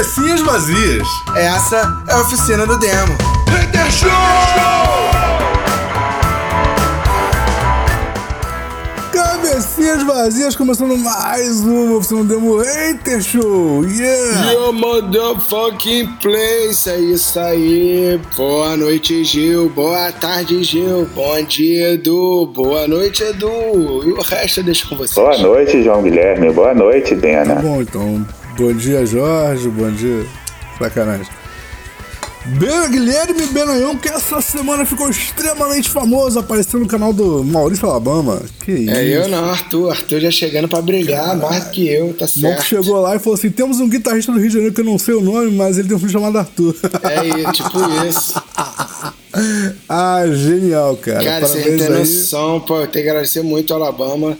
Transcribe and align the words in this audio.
Cabecinhas 0.00 0.40
vazias. 0.40 1.06
Essa 1.36 2.02
é 2.08 2.12
a 2.14 2.20
oficina 2.22 2.66
do 2.66 2.78
demo. 2.78 3.12
Hater 3.50 3.90
Show! 3.92 4.08
Cabecinhas 9.12 10.02
vazias, 10.04 10.56
começando 10.56 10.96
mais 10.96 11.60
uma 11.60 11.98
oficina 11.98 12.24
do 12.24 12.28
demo 12.34 12.56
Hater 12.62 13.20
Show. 13.20 13.84
Yeah! 13.84 14.52
Yo, 14.52 14.72
motherfucking 14.72 16.06
place, 16.22 16.88
é 16.88 16.98
isso 16.98 17.38
aí. 17.38 18.18
Boa 18.34 18.78
noite, 18.78 19.22
Gil. 19.22 19.68
Boa 19.68 20.10
tarde, 20.12 20.64
Gil. 20.64 21.06
Bom 21.14 21.42
dia, 21.44 21.92
Edu. 21.92 22.46
Boa 22.54 22.88
noite, 22.88 23.22
Edu. 23.22 24.02
E 24.06 24.12
o 24.12 24.22
resto 24.22 24.60
eu 24.60 24.64
deixo 24.64 24.88
com 24.88 24.96
vocês. 24.96 25.14
Boa 25.14 25.36
noite, 25.36 25.82
João 25.82 26.02
Guilherme. 26.02 26.50
Boa 26.54 26.72
noite, 26.72 27.14
Tá 27.16 27.20
Dena. 27.20 27.56
bom, 27.56 27.82
então. 27.82 28.26
Bom 28.56 28.72
dia, 28.74 29.04
Jorge. 29.06 29.68
Bom 29.68 29.90
dia. 29.90 30.26
Sacanagem. 30.78 31.26
Guilherme 32.90 33.46
Benaião, 33.48 33.96
que 33.96 34.08
essa 34.08 34.40
semana 34.40 34.86
ficou 34.86 35.10
extremamente 35.10 35.90
famoso, 35.90 36.38
aparecendo 36.38 36.80
no 36.80 36.86
canal 36.88 37.12
do 37.12 37.44
Maurício 37.44 37.86
Alabama. 37.86 38.40
Que 38.64 38.72
isso. 38.72 38.90
É 38.90 39.04
eu 39.04 39.28
não, 39.28 39.44
Arthur. 39.44 39.90
Arthur 39.90 40.20
já 40.20 40.30
chegando 40.30 40.66
pra 40.66 40.80
brilhar, 40.80 41.36
mais 41.36 41.64
do 41.64 41.70
que 41.70 41.86
eu, 41.86 42.14
tá 42.14 42.24
O 42.24 42.40
Monk 42.40 42.54
certo. 42.56 42.64
chegou 42.64 42.98
lá 43.00 43.14
e 43.14 43.18
falou 43.18 43.34
assim: 43.34 43.50
temos 43.50 43.78
um 43.78 43.88
guitarrista 43.88 44.32
do 44.32 44.38
Rio 44.38 44.48
de 44.48 44.54
Janeiro 44.54 44.74
que 44.74 44.80
eu 44.80 44.84
não 44.86 44.98
sei 44.98 45.14
o 45.14 45.20
nome, 45.20 45.50
mas 45.52 45.76
ele 45.78 45.88
tem 45.88 45.96
um 45.96 46.00
filho 46.00 46.12
chamado 46.12 46.38
Arthur. 46.38 46.74
É 47.02 47.26
isso, 47.40 47.52
tipo 47.52 47.78
isso. 48.08 48.42
ah, 49.88 50.22
genial, 50.32 50.96
cara. 50.96 51.22
Cara, 51.22 51.46
você 51.46 51.58
Parabéns 51.58 51.82
tem 51.82 51.92
aí. 51.92 51.98
noção, 51.98 52.60
pô, 52.60 52.80
eu 52.80 52.86
tenho 52.88 53.04
que 53.04 53.10
agradecer 53.10 53.42
muito 53.42 53.72
ao 53.74 53.82
Alabama. 53.82 54.36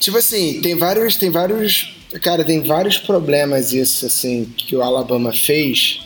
Tipo 0.00 0.16
assim, 0.18 0.60
tem 0.62 0.74
vários, 0.76 1.16
tem 1.16 1.30
vários, 1.30 1.95
cara, 2.20 2.44
tem 2.44 2.60
vários 2.62 2.98
problemas 2.98 3.72
isso, 3.72 4.06
assim, 4.06 4.44
que 4.56 4.74
o 4.76 4.82
Alabama 4.82 5.32
fez, 5.32 6.00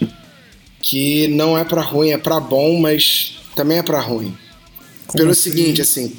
que 0.80 1.28
não 1.28 1.56
é 1.58 1.64
pra 1.64 1.83
ruim, 1.83 2.11
é 2.11 2.19
pra 2.19 2.41
bom, 2.41 2.78
mas 2.80 3.39
também 3.55 3.78
é 3.78 3.83
pra 3.83 4.00
ruim. 4.00 4.34
Pelo 5.12 5.31
assim? 5.31 5.50
seguinte, 5.50 5.83
assim, 5.83 6.12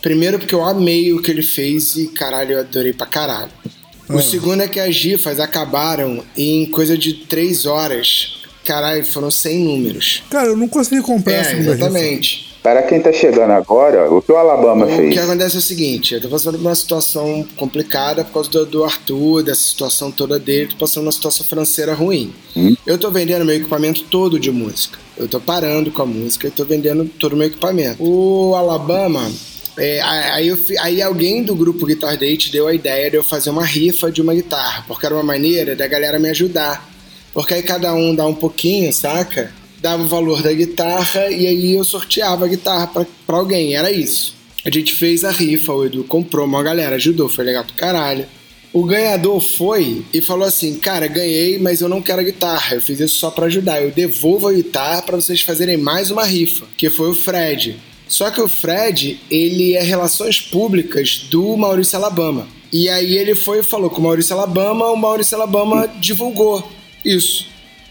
primeiro 0.00 0.38
porque 0.38 0.54
eu 0.54 0.64
amei 0.64 1.12
o 1.12 1.20
que 1.20 1.30
ele 1.30 1.42
fez 1.42 1.96
e, 1.96 2.06
caralho, 2.08 2.52
eu 2.52 2.60
adorei 2.60 2.92
pra 2.92 3.06
caralho. 3.06 3.50
O 4.08 4.18
Ah. 4.18 4.22
segundo 4.22 4.62
é 4.62 4.68
que 4.68 4.78
as 4.80 4.94
gifas 4.94 5.40
acabaram 5.40 6.22
em 6.36 6.66
coisa 6.66 6.96
de 6.98 7.12
três 7.14 7.66
horas. 7.66 8.34
Caralho, 8.64 9.04
foram 9.04 9.30
100 9.30 9.58
números. 9.58 10.22
Cara, 10.30 10.48
eu 10.48 10.56
não 10.56 10.68
consegui 10.68 11.02
comprar 11.02 11.32
É, 11.34 11.36
essa 11.40 11.56
rifa. 11.56 11.88
Para 12.62 12.82
quem 12.84 13.00
tá 13.00 13.12
chegando 13.12 13.50
agora, 13.50 14.08
o 14.08 14.22
que 14.22 14.30
o 14.30 14.36
Alabama 14.36 14.86
O 14.86 14.88
fez? 14.88 15.12
que 15.12 15.18
acontece 15.18 15.56
é 15.56 15.58
o 15.58 15.62
seguinte, 15.62 16.14
eu 16.14 16.20
tô 16.20 16.28
passando 16.28 16.58
por 16.58 16.64
uma 16.66 16.74
situação 16.76 17.44
complicada 17.56 18.24
por 18.24 18.34
causa 18.34 18.50
do, 18.50 18.66
do 18.66 18.84
Arthur, 18.84 19.42
dessa 19.42 19.62
situação 19.62 20.12
toda 20.12 20.38
dele, 20.38 20.68
tô 20.68 20.76
passando 20.76 21.04
uma 21.04 21.12
situação 21.12 21.44
financeira 21.44 21.92
ruim. 21.92 22.32
Hum? 22.56 22.76
Eu 22.86 22.96
tô 22.98 23.10
vendendo 23.10 23.44
meu 23.44 23.56
equipamento 23.56 24.04
todo 24.04 24.38
de 24.38 24.52
música. 24.52 24.96
Eu 25.16 25.26
tô 25.26 25.40
parando 25.40 25.90
com 25.90 26.02
a 26.02 26.06
música 26.06 26.46
e 26.46 26.50
tô 26.52 26.64
vendendo 26.64 27.04
todo 27.18 27.32
o 27.32 27.36
meu 27.36 27.48
equipamento. 27.48 27.96
O 28.00 28.54
Alabama, 28.54 29.28
é, 29.76 30.00
aí, 30.00 30.46
eu 30.46 30.58
aí 30.80 31.02
alguém 31.02 31.42
do 31.42 31.56
grupo 31.56 31.84
Guitar 31.84 32.16
Date 32.16 32.52
deu 32.52 32.68
a 32.68 32.74
ideia 32.74 33.10
de 33.10 33.16
eu 33.16 33.24
fazer 33.24 33.50
uma 33.50 33.64
rifa 33.64 34.10
de 34.12 34.22
uma 34.22 34.34
guitarra, 34.34 34.84
porque 34.86 35.04
era 35.04 35.14
uma 35.16 35.24
maneira 35.24 35.74
da 35.74 35.88
galera 35.88 36.16
me 36.18 36.30
ajudar. 36.30 36.88
Porque 37.34 37.54
aí 37.54 37.62
cada 37.62 37.92
um 37.92 38.14
dá 38.14 38.24
um 38.24 38.34
pouquinho, 38.34 38.92
saca? 38.92 39.50
Dava 39.82 40.04
o 40.04 40.06
valor 40.06 40.42
da 40.42 40.52
guitarra 40.52 41.28
e 41.28 41.44
aí 41.44 41.72
eu 41.74 41.82
sorteava 41.82 42.44
a 42.44 42.48
guitarra 42.48 42.86
pra 42.86 43.36
alguém, 43.36 43.74
era 43.74 43.90
isso. 43.90 44.32
A 44.64 44.70
gente 44.70 44.94
fez 44.94 45.24
a 45.24 45.30
rifa, 45.32 45.72
o 45.72 45.84
Edu 45.84 46.04
comprou, 46.04 46.46
uma 46.46 46.62
galera 46.62 46.94
ajudou, 46.94 47.28
foi 47.28 47.44
legal 47.44 47.64
pro 47.64 47.74
caralho. 47.74 48.24
O 48.72 48.84
ganhador 48.84 49.40
foi 49.40 50.04
e 50.14 50.22
falou 50.22 50.46
assim: 50.46 50.78
Cara, 50.78 51.08
ganhei, 51.08 51.58
mas 51.58 51.80
eu 51.80 51.88
não 51.88 52.00
quero 52.00 52.20
a 52.20 52.24
guitarra. 52.24 52.76
Eu 52.76 52.80
fiz 52.80 53.00
isso 53.00 53.16
só 53.16 53.30
pra 53.30 53.46
ajudar. 53.46 53.82
Eu 53.82 53.90
devolvo 53.90 54.46
a 54.46 54.52
guitarra 54.52 55.02
pra 55.02 55.16
vocês 55.16 55.40
fazerem 55.40 55.76
mais 55.76 56.12
uma 56.12 56.24
rifa, 56.24 56.64
que 56.76 56.88
foi 56.88 57.10
o 57.10 57.14
Fred. 57.14 57.76
Só 58.06 58.30
que 58.30 58.40
o 58.40 58.48
Fred, 58.48 59.18
ele 59.28 59.74
é 59.74 59.82
relações 59.82 60.40
públicas 60.40 61.26
do 61.28 61.56
Maurício 61.56 61.98
Alabama. 61.98 62.46
E 62.72 62.88
aí 62.88 63.18
ele 63.18 63.34
foi 63.34 63.58
e 63.58 63.62
falou 63.64 63.90
com 63.90 64.00
o 64.00 64.04
Maurício 64.04 64.34
Alabama, 64.34 64.90
o 64.90 64.96
Maurício 64.96 65.36
Alabama 65.36 65.88
divulgou 65.98 66.70
isso. 67.04 67.46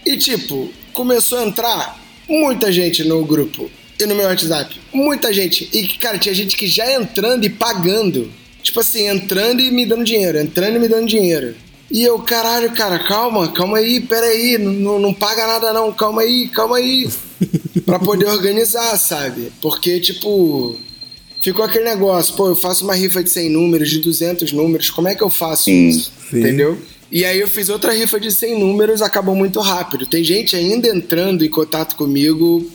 E 0.06 0.16
tipo, 0.16 0.70
começou 0.92 1.38
a 1.38 1.44
entrar 1.44 2.00
muita 2.28 2.70
gente 2.70 3.04
no 3.04 3.24
grupo 3.24 3.70
e 3.98 4.06
no 4.06 4.14
meu 4.14 4.26
WhatsApp. 4.26 4.80
Muita 4.92 5.32
gente. 5.32 5.68
E, 5.72 5.86
cara, 5.98 6.18
tinha 6.18 6.34
gente 6.34 6.56
que 6.56 6.66
já 6.66 6.92
entrando 6.92 7.44
e 7.44 7.50
pagando. 7.50 8.30
Tipo 8.62 8.80
assim, 8.80 9.08
entrando 9.08 9.60
e 9.60 9.70
me 9.70 9.84
dando 9.84 10.04
dinheiro, 10.04 10.38
entrando 10.38 10.76
e 10.76 10.78
me 10.78 10.88
dando 10.88 11.06
dinheiro. 11.06 11.54
E 11.90 12.02
eu, 12.02 12.18
caralho, 12.20 12.72
cara, 12.72 12.98
calma, 12.98 13.52
calma 13.52 13.78
aí, 13.78 14.00
peraí, 14.00 14.56
não, 14.56 14.98
não 14.98 15.12
paga 15.12 15.46
nada 15.46 15.72
não, 15.72 15.92
calma 15.92 16.22
aí, 16.22 16.48
calma 16.48 16.78
aí. 16.78 17.08
pra 17.84 17.98
poder 17.98 18.26
organizar, 18.26 18.96
sabe? 18.96 19.52
Porque, 19.60 20.00
tipo, 20.00 20.76
ficou 21.42 21.64
aquele 21.64 21.84
negócio, 21.84 22.34
pô, 22.34 22.48
eu 22.48 22.56
faço 22.56 22.84
uma 22.84 22.94
rifa 22.94 23.22
de 23.22 23.28
100 23.30 23.50
números, 23.50 23.90
de 23.90 23.98
200 23.98 24.52
números, 24.52 24.88
como 24.90 25.08
é 25.08 25.14
que 25.14 25.22
eu 25.22 25.28
faço 25.28 25.64
Sim, 25.64 25.88
isso? 25.88 26.12
sim. 26.30 26.38
Entendeu? 26.38 26.78
E 27.12 27.26
aí 27.26 27.38
eu 27.38 27.46
fiz 27.46 27.68
outra 27.68 27.92
rifa 27.92 28.18
de 28.18 28.32
100 28.32 28.58
números, 28.58 29.02
acabou 29.02 29.34
muito 29.34 29.60
rápido. 29.60 30.06
Tem 30.06 30.24
gente 30.24 30.56
ainda 30.56 30.88
entrando 30.88 31.44
em 31.44 31.50
contato 31.50 31.94
comigo 31.94 32.66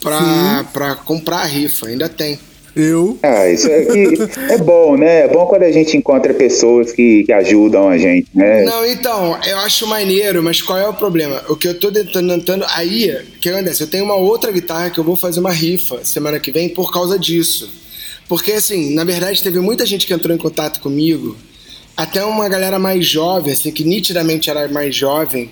pra, 0.00 0.64
pra 0.72 0.94
comprar 0.94 1.40
a 1.40 1.44
rifa, 1.44 1.88
ainda 1.88 2.08
tem. 2.08 2.38
Eu. 2.74 3.18
Ah, 3.22 3.50
isso 3.50 3.68
é, 3.68 3.84
que 3.84 4.14
é 4.48 4.56
bom, 4.56 4.96
né? 4.96 5.24
É 5.24 5.28
bom 5.28 5.44
quando 5.44 5.64
a 5.64 5.70
gente 5.70 5.94
encontra 5.94 6.32
pessoas 6.32 6.90
que, 6.90 7.22
que 7.24 7.32
ajudam 7.34 7.90
a 7.90 7.98
gente, 7.98 8.28
né? 8.34 8.64
Não, 8.64 8.86
então, 8.86 9.38
eu 9.44 9.58
acho 9.58 9.86
maneiro, 9.86 10.42
mas 10.42 10.62
qual 10.62 10.78
é 10.78 10.88
o 10.88 10.94
problema? 10.94 11.44
O 11.50 11.54
que 11.54 11.68
eu 11.68 11.78
tô 11.78 11.92
tentando, 11.92 12.34
tentando 12.36 12.64
aí, 12.70 13.10
o 13.10 13.40
que 13.40 13.50
acontece? 13.50 13.82
Eu 13.82 13.88
tenho 13.88 14.04
uma 14.04 14.16
outra 14.16 14.50
guitarra 14.50 14.88
que 14.88 14.98
eu 14.98 15.04
vou 15.04 15.16
fazer 15.16 15.40
uma 15.40 15.52
rifa 15.52 16.02
semana 16.02 16.40
que 16.40 16.50
vem 16.50 16.70
por 16.70 16.90
causa 16.90 17.18
disso. 17.18 17.70
Porque, 18.26 18.52
assim, 18.52 18.94
na 18.94 19.04
verdade, 19.04 19.42
teve 19.42 19.60
muita 19.60 19.84
gente 19.84 20.06
que 20.06 20.14
entrou 20.14 20.34
em 20.34 20.38
contato 20.38 20.80
comigo, 20.80 21.36
até 21.96 22.24
uma 22.24 22.48
galera 22.48 22.78
mais 22.78 23.06
jovem, 23.06 23.52
assim, 23.52 23.70
que 23.70 23.84
nitidamente 23.84 24.48
era 24.50 24.68
mais 24.68 24.94
jovem, 24.94 25.50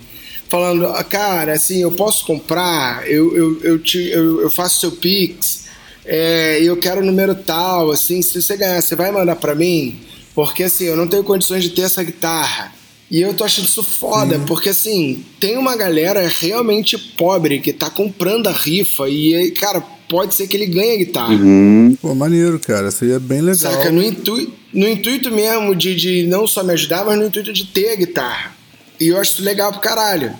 falando, 0.48 0.86
"Ah, 0.86 1.04
cara, 1.04 1.52
assim, 1.52 1.82
eu 1.82 1.92
posso 1.92 2.24
comprar, 2.26 3.08
eu, 3.10 3.36
eu, 3.36 3.60
eu, 3.62 3.78
te, 3.78 4.08
eu, 4.10 4.40
eu 4.40 4.50
faço 4.50 4.80
seu 4.80 4.92
Pix, 4.92 5.64
é, 6.04 6.58
eu 6.62 6.76
quero 6.76 7.00
o 7.02 7.04
número 7.04 7.34
tal, 7.34 7.90
assim, 7.90 8.22
se 8.22 8.40
você 8.40 8.56
ganhar, 8.56 8.80
você 8.80 8.96
vai 8.96 9.12
mandar 9.12 9.36
pra 9.36 9.54
mim? 9.54 10.00
Porque, 10.34 10.64
assim, 10.64 10.84
eu 10.84 10.96
não 10.96 11.06
tenho 11.06 11.22
condições 11.22 11.62
de 11.62 11.70
ter 11.70 11.82
essa 11.82 12.02
guitarra. 12.02 12.72
E 13.10 13.20
eu 13.20 13.34
tô 13.34 13.42
achando 13.42 13.64
isso 13.66 13.82
foda, 13.82 14.38
porque, 14.46 14.68
assim, 14.68 15.24
tem 15.40 15.58
uma 15.58 15.76
galera 15.76 16.28
realmente 16.28 16.96
pobre 16.96 17.58
que 17.58 17.72
tá 17.72 17.90
comprando 17.90 18.46
a 18.46 18.52
rifa 18.52 19.08
e, 19.08 19.50
cara, 19.50 19.80
pode 20.08 20.34
ser 20.34 20.46
que 20.46 20.56
ele 20.56 20.66
ganhe 20.66 20.92
a 20.92 20.98
guitarra. 20.98 21.34
Hum, 21.34 21.96
Pô, 22.00 22.14
maneiro, 22.14 22.58
cara. 22.60 22.88
Isso 22.88 23.04
aí 23.04 23.12
é 23.12 23.18
bem 23.18 23.40
legal. 23.40 23.72
Saca? 23.72 23.90
No, 23.90 24.02
intui 24.02 24.52
no 24.72 24.88
intuito 24.88 25.30
mesmo 25.32 25.74
de, 25.74 25.94
de 25.96 26.26
não 26.26 26.46
só 26.46 26.62
me 26.62 26.72
ajudar, 26.72 27.04
mas 27.04 27.18
no 27.18 27.26
intuito 27.26 27.52
de 27.52 27.66
ter 27.66 27.92
a 27.92 27.96
guitarra. 27.96 28.54
E 29.00 29.08
eu 29.08 29.18
acho 29.18 29.32
isso 29.32 29.42
legal 29.42 29.72
pro 29.72 29.80
caralho. 29.80 30.32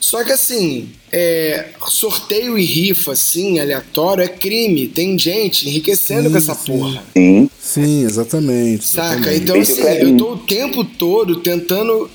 Só 0.00 0.22
que 0.24 0.32
assim, 0.32 0.90
é, 1.18 1.70
sorteio 1.88 2.58
e 2.58 2.64
rifa, 2.64 3.12
assim, 3.12 3.58
aleatório, 3.58 4.22
é 4.22 4.28
crime. 4.28 4.86
Tem 4.86 5.18
gente 5.18 5.66
enriquecendo 5.66 6.24
Sim, 6.24 6.30
com 6.30 6.36
essa 6.36 6.54
sim. 6.54 6.66
porra. 6.66 7.02
sim. 7.14 7.50
Sim, 7.58 8.04
exatamente. 8.04 8.86
Saca? 8.86 9.32
exatamente. 9.32 9.42
Então, 9.42 9.60
assim, 9.60 9.80
eu 9.82 10.16
tô 10.18 10.32
o 10.34 10.38
tempo 10.38 10.84
todo 10.84 11.36
tentando 11.40 12.10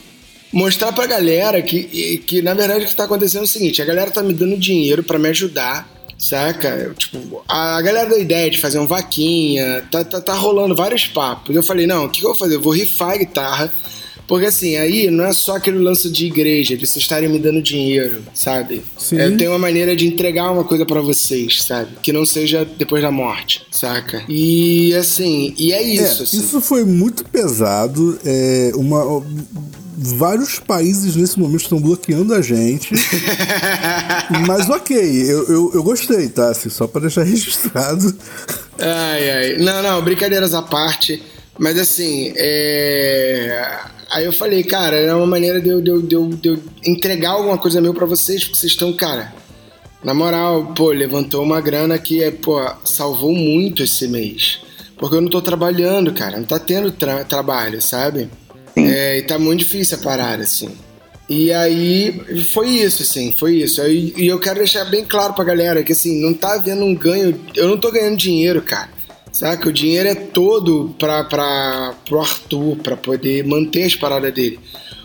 mostrar 0.54 0.92
pra 0.92 1.08
galera 1.08 1.62
que, 1.64 2.20
que 2.26 2.42
na 2.44 2.54
verdade, 2.54 2.86
o 2.86 2.88
que 2.88 2.96
tá 2.96 3.06
acontecendo 3.06 3.42
é 3.42 3.46
o 3.46 3.48
seguinte: 3.48 3.82
a 3.82 3.86
galera 3.86 4.12
tá 4.12 4.22
me 4.22 4.34
dando 4.34 4.56
dinheiro 4.56 5.04
pra 5.04 5.18
me 5.18 5.30
ajudar. 5.30 5.90
Saca? 6.18 6.68
Eu, 6.68 6.94
tipo, 6.94 7.44
a 7.48 7.78
a 7.78 7.82
galera 7.82 8.08
da 8.08 8.20
ideia 8.20 8.52
de 8.52 8.60
fazer 8.60 8.78
um 8.78 8.86
vaquinha, 8.86 9.84
tá, 9.90 10.04
tá, 10.04 10.22
tá 10.22 10.34
rolando 10.36 10.76
vários 10.76 11.08
papos. 11.08 11.56
Eu 11.56 11.64
falei, 11.64 11.88
não, 11.88 12.06
o 12.06 12.10
que, 12.10 12.20
que 12.20 12.26
eu 12.26 12.30
vou 12.30 12.38
fazer? 12.38 12.56
Eu 12.56 12.62
vou 12.62 12.72
rifar 12.72 13.14
a 13.14 13.18
guitarra. 13.18 13.74
Porque 14.32 14.46
assim, 14.46 14.78
aí 14.78 15.12
não 15.12 15.26
é 15.26 15.34
só 15.34 15.58
aquele 15.58 15.78
lance 15.78 16.10
de 16.10 16.26
igreja, 16.26 16.78
de 16.78 16.88
vocês 16.88 17.04
estarem 17.04 17.28
me 17.28 17.38
dando 17.38 17.62
dinheiro, 17.62 18.24
sabe? 18.34 18.82
Sim. 18.98 19.18
Eu 19.18 19.38
tenho 19.38 19.52
uma 19.52 19.60
maneira 19.60 19.94
de 19.94 20.08
entregar 20.08 20.52
uma 20.52 20.64
coisa 20.64 20.86
pra 20.86 21.02
vocês, 21.02 21.62
sabe? 21.64 21.98
Que 22.02 22.14
não 22.14 22.26
seja 22.26 22.64
depois 22.64 23.04
da 23.04 23.12
morte, 23.12 23.68
saca? 23.70 24.24
E 24.30 24.96
assim, 24.96 25.54
e 25.58 25.74
é 25.74 25.84
isso. 25.84 26.22
É, 26.22 26.24
assim. 26.24 26.38
isso 26.38 26.62
foi 26.62 26.86
muito 26.86 27.26
pesado. 27.26 28.18
É, 28.24 28.72
uma, 28.74 29.22
vários 29.98 30.60
países 30.60 31.18
nesse 31.18 31.38
momento 31.38 31.64
estão 31.64 31.82
bloqueando 31.82 32.34
a 32.34 32.42
gente. 32.42 32.94
mas 34.48 34.70
ok, 34.70 34.98
eu, 34.98 35.46
eu, 35.50 35.72
eu 35.74 35.84
gostei, 35.84 36.30
tá? 36.30 36.52
Assim, 36.52 36.70
só 36.70 36.88
pra 36.88 37.02
deixar 37.02 37.24
registrado. 37.28 38.16
Ai, 38.80 39.30
ai. 39.30 39.58
Não, 39.58 39.84
não, 39.84 40.02
brincadeiras 40.02 40.54
à 40.54 40.62
parte. 40.62 41.22
Mas 41.62 41.78
assim, 41.78 42.34
é... 42.36 43.78
Aí 44.10 44.26
eu 44.26 44.34
falei, 44.34 44.64
cara, 44.64 44.98
é 44.98 45.14
uma 45.14 45.28
maneira 45.28 45.62
de 45.62 45.70
eu, 45.70 45.80
de 45.80 45.92
eu, 45.92 46.02
de 46.02 46.16
eu, 46.16 46.28
de 46.30 46.50
eu 46.50 46.60
entregar 46.84 47.30
alguma 47.30 47.56
coisa 47.56 47.80
meu 47.80 47.94
pra 47.94 48.08
vocês, 48.08 48.44
porque 48.44 48.58
vocês 48.58 48.72
estão, 48.72 48.92
cara. 48.94 49.32
Na 50.04 50.12
moral, 50.12 50.74
pô, 50.76 50.90
levantou 50.90 51.44
uma 51.44 51.62
grana 51.62 52.00
que, 52.00 52.24
é, 52.24 52.32
pô, 52.32 52.60
salvou 52.84 53.32
muito 53.32 53.84
esse 53.84 54.08
mês. 54.08 54.60
Porque 54.98 55.16
eu 55.16 55.22
não 55.22 55.30
tô 55.30 55.40
trabalhando, 55.40 56.12
cara. 56.14 56.40
Não 56.40 56.46
tá 56.46 56.58
tendo 56.58 56.92
tra- 56.92 57.24
trabalho, 57.26 57.80
sabe? 57.80 58.28
É, 58.76 59.20
e 59.20 59.22
tá 59.22 59.38
muito 59.38 59.60
difícil 59.60 60.00
a 60.00 60.02
parada, 60.02 60.42
assim. 60.42 60.72
E 61.30 61.54
aí 61.54 62.44
foi 62.52 62.70
isso, 62.70 63.04
assim, 63.04 63.32
foi 63.32 63.58
isso. 63.58 63.82
E 63.88 64.28
eu 64.28 64.40
quero 64.40 64.58
deixar 64.58 64.86
bem 64.86 65.06
claro 65.06 65.34
pra 65.36 65.46
galera 65.46 65.84
que 65.84 65.94
assim, 65.94 66.20
não 66.20 66.34
tá 66.34 66.56
havendo 66.56 66.84
um 66.84 66.96
ganho. 66.96 67.40
Eu 67.56 67.68
não 67.68 67.78
tô 67.78 67.92
ganhando 67.92 68.18
dinheiro, 68.18 68.64
cara. 68.64 68.90
Saca? 69.32 69.70
O 69.70 69.74
dinheiro 69.74 70.10
é 70.10 70.16
todo 70.16 70.94
pra, 71.00 71.24
pra, 71.24 71.94
pro 72.06 72.20
Arthur, 72.20 72.78
pra 72.78 72.98
poder 72.98 73.46
manter 73.46 73.84
as 73.84 73.96
paradas 73.96 74.34
dele. 74.34 74.60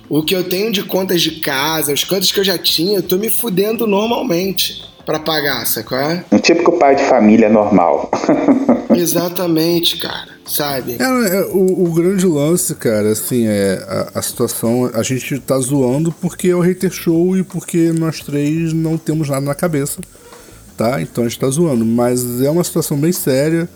O 0.08 0.22
que 0.22 0.34
eu 0.34 0.44
tenho 0.44 0.70
de 0.70 0.82
contas 0.84 1.22
de 1.22 1.40
casa, 1.40 1.92
os 1.92 2.04
contas 2.04 2.30
que 2.30 2.40
eu 2.40 2.44
já 2.44 2.56
tinha, 2.56 2.98
eu 2.98 3.02
tô 3.02 3.16
me 3.16 3.30
fudendo 3.30 3.86
normalmente 3.86 4.84
pra 5.04 5.18
pagar, 5.20 5.64
sacou? 5.66 5.98
É? 5.98 6.24
Um 6.32 6.38
típico 6.38 6.78
pai 6.78 6.96
de 6.96 7.04
família 7.04 7.48
normal. 7.48 8.10
Exatamente, 8.94 9.98
cara. 9.98 10.36
Sabe? 10.44 10.96
É, 11.00 11.04
é, 11.04 11.40
o, 11.46 11.88
o 11.88 11.92
grande 11.92 12.24
lance, 12.24 12.72
cara, 12.76 13.10
assim, 13.10 13.46
é 13.48 13.84
a, 14.14 14.18
a 14.20 14.22
situação. 14.22 14.88
A 14.94 15.02
gente 15.02 15.40
tá 15.40 15.58
zoando 15.58 16.12
porque 16.12 16.48
é 16.48 16.54
o 16.54 16.60
hater 16.60 16.92
show 16.92 17.36
e 17.36 17.42
porque 17.42 17.92
nós 17.92 18.20
três 18.20 18.72
não 18.72 18.96
temos 18.96 19.28
nada 19.28 19.44
na 19.44 19.56
cabeça, 19.56 20.00
tá? 20.76 21.00
Então 21.02 21.24
a 21.24 21.28
gente 21.28 21.40
tá 21.40 21.48
zoando. 21.48 21.84
Mas 21.84 22.40
é 22.40 22.48
uma 22.48 22.62
situação 22.62 22.96
bem 22.96 23.10
séria. 23.10 23.68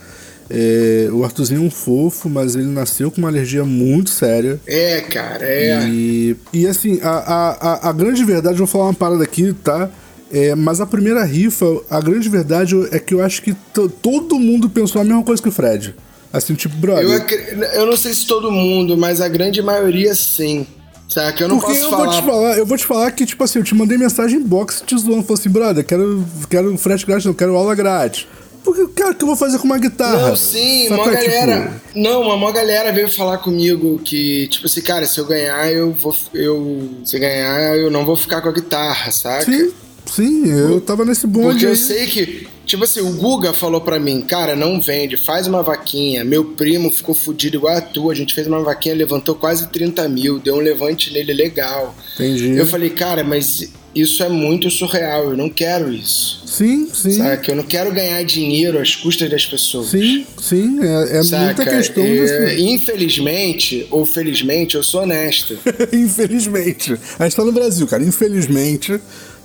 É, 0.52 1.08
o 1.12 1.22
Arthurzinho 1.24 1.62
é 1.62 1.64
um 1.64 1.70
fofo, 1.70 2.28
mas 2.28 2.56
ele 2.56 2.66
nasceu 2.66 3.08
com 3.10 3.18
uma 3.18 3.28
alergia 3.28 3.64
muito 3.64 4.10
séria. 4.10 4.60
É, 4.66 5.00
cara, 5.02 5.44
é. 5.46 5.86
E, 5.88 6.36
e 6.52 6.66
assim, 6.66 6.98
a, 7.02 7.10
a, 7.10 7.88
a, 7.88 7.92
grande 7.92 8.24
verdade, 8.24 8.58
vou 8.58 8.66
falar 8.66 8.86
uma 8.86 8.94
parada 8.94 9.22
aqui, 9.22 9.52
tá? 9.52 9.88
É, 10.32 10.54
mas 10.56 10.80
a 10.80 10.86
primeira 10.86 11.22
rifa, 11.24 11.64
a 11.88 12.00
grande 12.00 12.28
verdade 12.28 12.74
é 12.90 12.98
que 12.98 13.14
eu 13.14 13.22
acho 13.22 13.42
que 13.42 13.54
to- 13.72 13.88
todo 13.88 14.38
mundo 14.40 14.68
pensou 14.68 15.00
a 15.00 15.04
mesma 15.04 15.22
coisa 15.22 15.40
que 15.40 15.48
o 15.48 15.52
Fred. 15.52 15.94
Assim, 16.32 16.54
tipo, 16.54 16.76
brother. 16.76 17.04
Eu, 17.04 17.62
eu 17.80 17.86
não 17.86 17.96
sei 17.96 18.12
se 18.12 18.26
todo 18.26 18.50
mundo, 18.50 18.96
mas 18.96 19.20
a 19.20 19.28
grande 19.28 19.62
maioria 19.62 20.14
sim. 20.14 20.66
Saca? 21.08 21.42
Eu 21.42 21.48
não 21.48 21.58
Porque 21.58 21.72
posso 21.74 21.86
eu 21.86 21.90
falar. 21.90 22.04
vou 22.04 22.14
te 22.14 22.22
falar, 22.24 22.58
eu 22.58 22.66
vou 22.66 22.78
te 22.78 22.86
falar 22.86 23.10
que, 23.10 23.26
tipo 23.26 23.42
assim, 23.42 23.58
eu 23.58 23.64
te 23.64 23.74
mandei 23.74 23.98
mensagem 23.98 24.38
em 24.38 24.42
box 24.42 24.82
te 24.86 24.96
zoando, 24.96 25.24
falei 25.24 25.40
assim, 25.40 25.48
brother, 25.50 25.84
quero, 25.84 26.24
quero 26.48 26.78
frete 26.78 27.04
grátis, 27.04 27.26
não, 27.26 27.34
quero 27.34 27.56
aula 27.56 27.74
grátis. 27.74 28.28
Porque, 28.64 28.86
cara, 28.88 29.12
o 29.12 29.14
que 29.14 29.22
eu 29.22 29.26
vou 29.28 29.36
fazer 29.36 29.58
com 29.58 29.64
uma 29.64 29.78
guitarra? 29.78 30.28
Não, 30.28 30.36
sim, 30.36 30.88
uma 30.88 30.98
tipo, 31.04 31.10
galera. 31.14 31.82
Não, 31.94 32.22
uma 32.22 32.36
maior 32.36 32.52
galera 32.52 32.92
veio 32.92 33.08
falar 33.08 33.38
comigo 33.38 33.98
que, 34.04 34.46
tipo 34.48 34.66
assim, 34.66 34.80
cara, 34.82 35.06
se 35.06 35.18
eu 35.18 35.24
ganhar, 35.26 35.72
eu 35.72 35.92
vou. 35.92 36.14
Eu, 36.34 36.90
se 37.04 37.18
ganhar, 37.18 37.76
eu 37.76 37.90
não 37.90 38.04
vou 38.04 38.16
ficar 38.16 38.40
com 38.42 38.48
a 38.48 38.52
guitarra, 38.52 39.10
saca? 39.10 39.44
sim, 39.50 39.72
sim, 40.06 40.50
eu 40.50 40.80
tava 40.80 41.04
nesse 41.04 41.26
bonde 41.26 41.48
Porque 41.50 41.66
eu 41.66 41.70
aí. 41.70 41.76
sei 41.76 42.06
que, 42.06 42.46
tipo 42.66 42.84
assim, 42.84 43.00
o 43.00 43.12
Guga 43.12 43.52
falou 43.52 43.80
pra 43.80 43.98
mim, 43.98 44.20
cara, 44.22 44.54
não 44.54 44.80
vende, 44.80 45.16
faz 45.16 45.46
uma 45.46 45.62
vaquinha. 45.62 46.24
Meu 46.24 46.44
primo 46.44 46.90
ficou 46.90 47.14
fudido 47.14 47.56
igual 47.56 47.76
a 47.76 47.80
tua. 47.80 48.12
A 48.12 48.16
gente 48.16 48.34
fez 48.34 48.46
uma 48.46 48.60
vaquinha, 48.60 48.94
levantou 48.94 49.34
quase 49.34 49.68
30 49.68 50.08
mil, 50.08 50.38
deu 50.38 50.56
um 50.56 50.60
levante 50.60 51.12
nele 51.12 51.32
legal. 51.32 51.94
Entendi. 52.14 52.56
Eu 52.56 52.66
falei, 52.66 52.90
cara, 52.90 53.24
mas 53.24 53.70
isso 53.94 54.22
é 54.22 54.28
muito 54.28 54.70
surreal, 54.70 55.30
eu 55.30 55.36
não 55.36 55.48
quero 55.48 55.92
isso. 55.92 56.42
Sim, 56.46 56.88
sim. 56.92 57.12
Saca? 57.12 57.50
Eu 57.52 57.56
não 57.56 57.64
quero 57.64 57.92
ganhar 57.92 58.22
dinheiro 58.24 58.78
às 58.78 58.94
custas 58.96 59.30
das 59.30 59.46
pessoas. 59.46 59.88
Sim, 59.88 60.26
sim, 60.40 60.78
é, 60.82 61.18
é 61.18 61.22
muita 61.44 61.64
questão 61.64 62.02
É, 62.04 62.08
desse... 62.08 62.62
Infelizmente, 62.62 63.86
ou 63.90 64.04
felizmente, 64.04 64.76
eu 64.76 64.82
sou 64.82 65.02
honesto. 65.02 65.56
Infelizmente. 65.92 66.96
A 67.18 67.24
gente 67.24 67.36
tá 67.36 67.44
no 67.44 67.52
Brasil, 67.52 67.86
cara. 67.86 68.02
Infelizmente, 68.02 69.00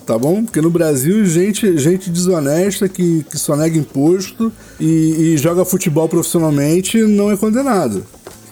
tá 0.06 0.18
bom? 0.18 0.44
Porque 0.44 0.62
no 0.62 0.70
Brasil, 0.70 1.26
gente, 1.26 1.78
gente 1.78 2.10
desonesta 2.10 2.88
que, 2.90 3.24
que 3.30 3.38
só 3.38 3.56
nega 3.56 3.78
imposto 3.78 4.52
e, 4.80 5.34
e 5.34 5.38
joga 5.38 5.64
futebol 5.66 6.08
profissionalmente 6.10 6.98
não 6.98 7.32
é 7.32 7.38
condenado. 7.38 8.06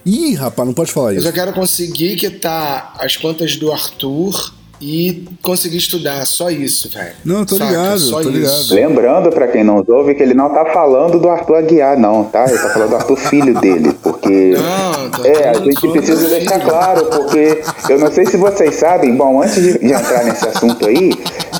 Ih, 0.06 0.34
rapaz, 0.36 0.68
não 0.68 0.74
pode 0.74 0.92
falar 0.92 1.14
Eu 1.14 1.20
isso. 1.20 1.28
só 1.28 1.32
quero 1.34 1.54
conseguir 1.54 2.16
quitar 2.18 2.94
as 3.00 3.16
contas 3.16 3.56
do 3.56 3.72
Arthur 3.72 4.54
e 4.86 5.24
conseguir 5.42 5.78
estudar. 5.78 6.26
Só 6.26 6.50
isso, 6.50 6.90
velho. 6.90 7.14
Não, 7.24 7.40
eu 7.40 7.46
tô 7.46 7.56
Saca? 7.58 7.70
ligado, 7.72 8.00
Só 8.00 8.22
tô 8.22 8.30
isso. 8.30 8.32
ligado. 8.32 8.74
Lembrando, 8.74 9.30
pra 9.32 9.48
quem 9.48 9.64
não 9.64 9.84
ouve, 9.88 10.14
que 10.16 10.22
ele 10.24 10.34
não 10.34 10.50
tá 10.54 10.66
falando 10.74 11.20
do 11.20 11.30
Arthur 11.30 11.56
Aguiar, 11.56 11.98
não, 11.98 12.26
tá? 12.26 12.46
Ele 12.50 12.58
tá 12.58 12.70
falando 12.70 12.90
do 12.90 12.96
Arthur 12.98 13.16
filho 13.18 13.54
dele, 13.60 13.94
porque... 14.04 14.54
Não, 14.64 15.10
tô 15.12 15.26
É, 15.26 15.50
a 15.50 15.54
gente 15.56 15.80
precisa 15.80 16.18
filho. 16.28 16.30
deixar 16.30 16.60
claro, 16.60 17.06
porque 17.06 17.62
eu 17.90 18.00
não 18.00 18.12
sei 18.12 18.26
se 18.26 18.36
vocês 18.38 18.76
sabem, 18.76 19.16
bom, 19.16 19.42
antes 19.42 19.56
de, 19.62 19.80
de 19.80 19.92
entrar 19.94 20.24
nesse 20.26 20.46
assunto 20.48 20.86
aí, 20.86 21.12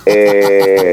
é, 0.06 0.92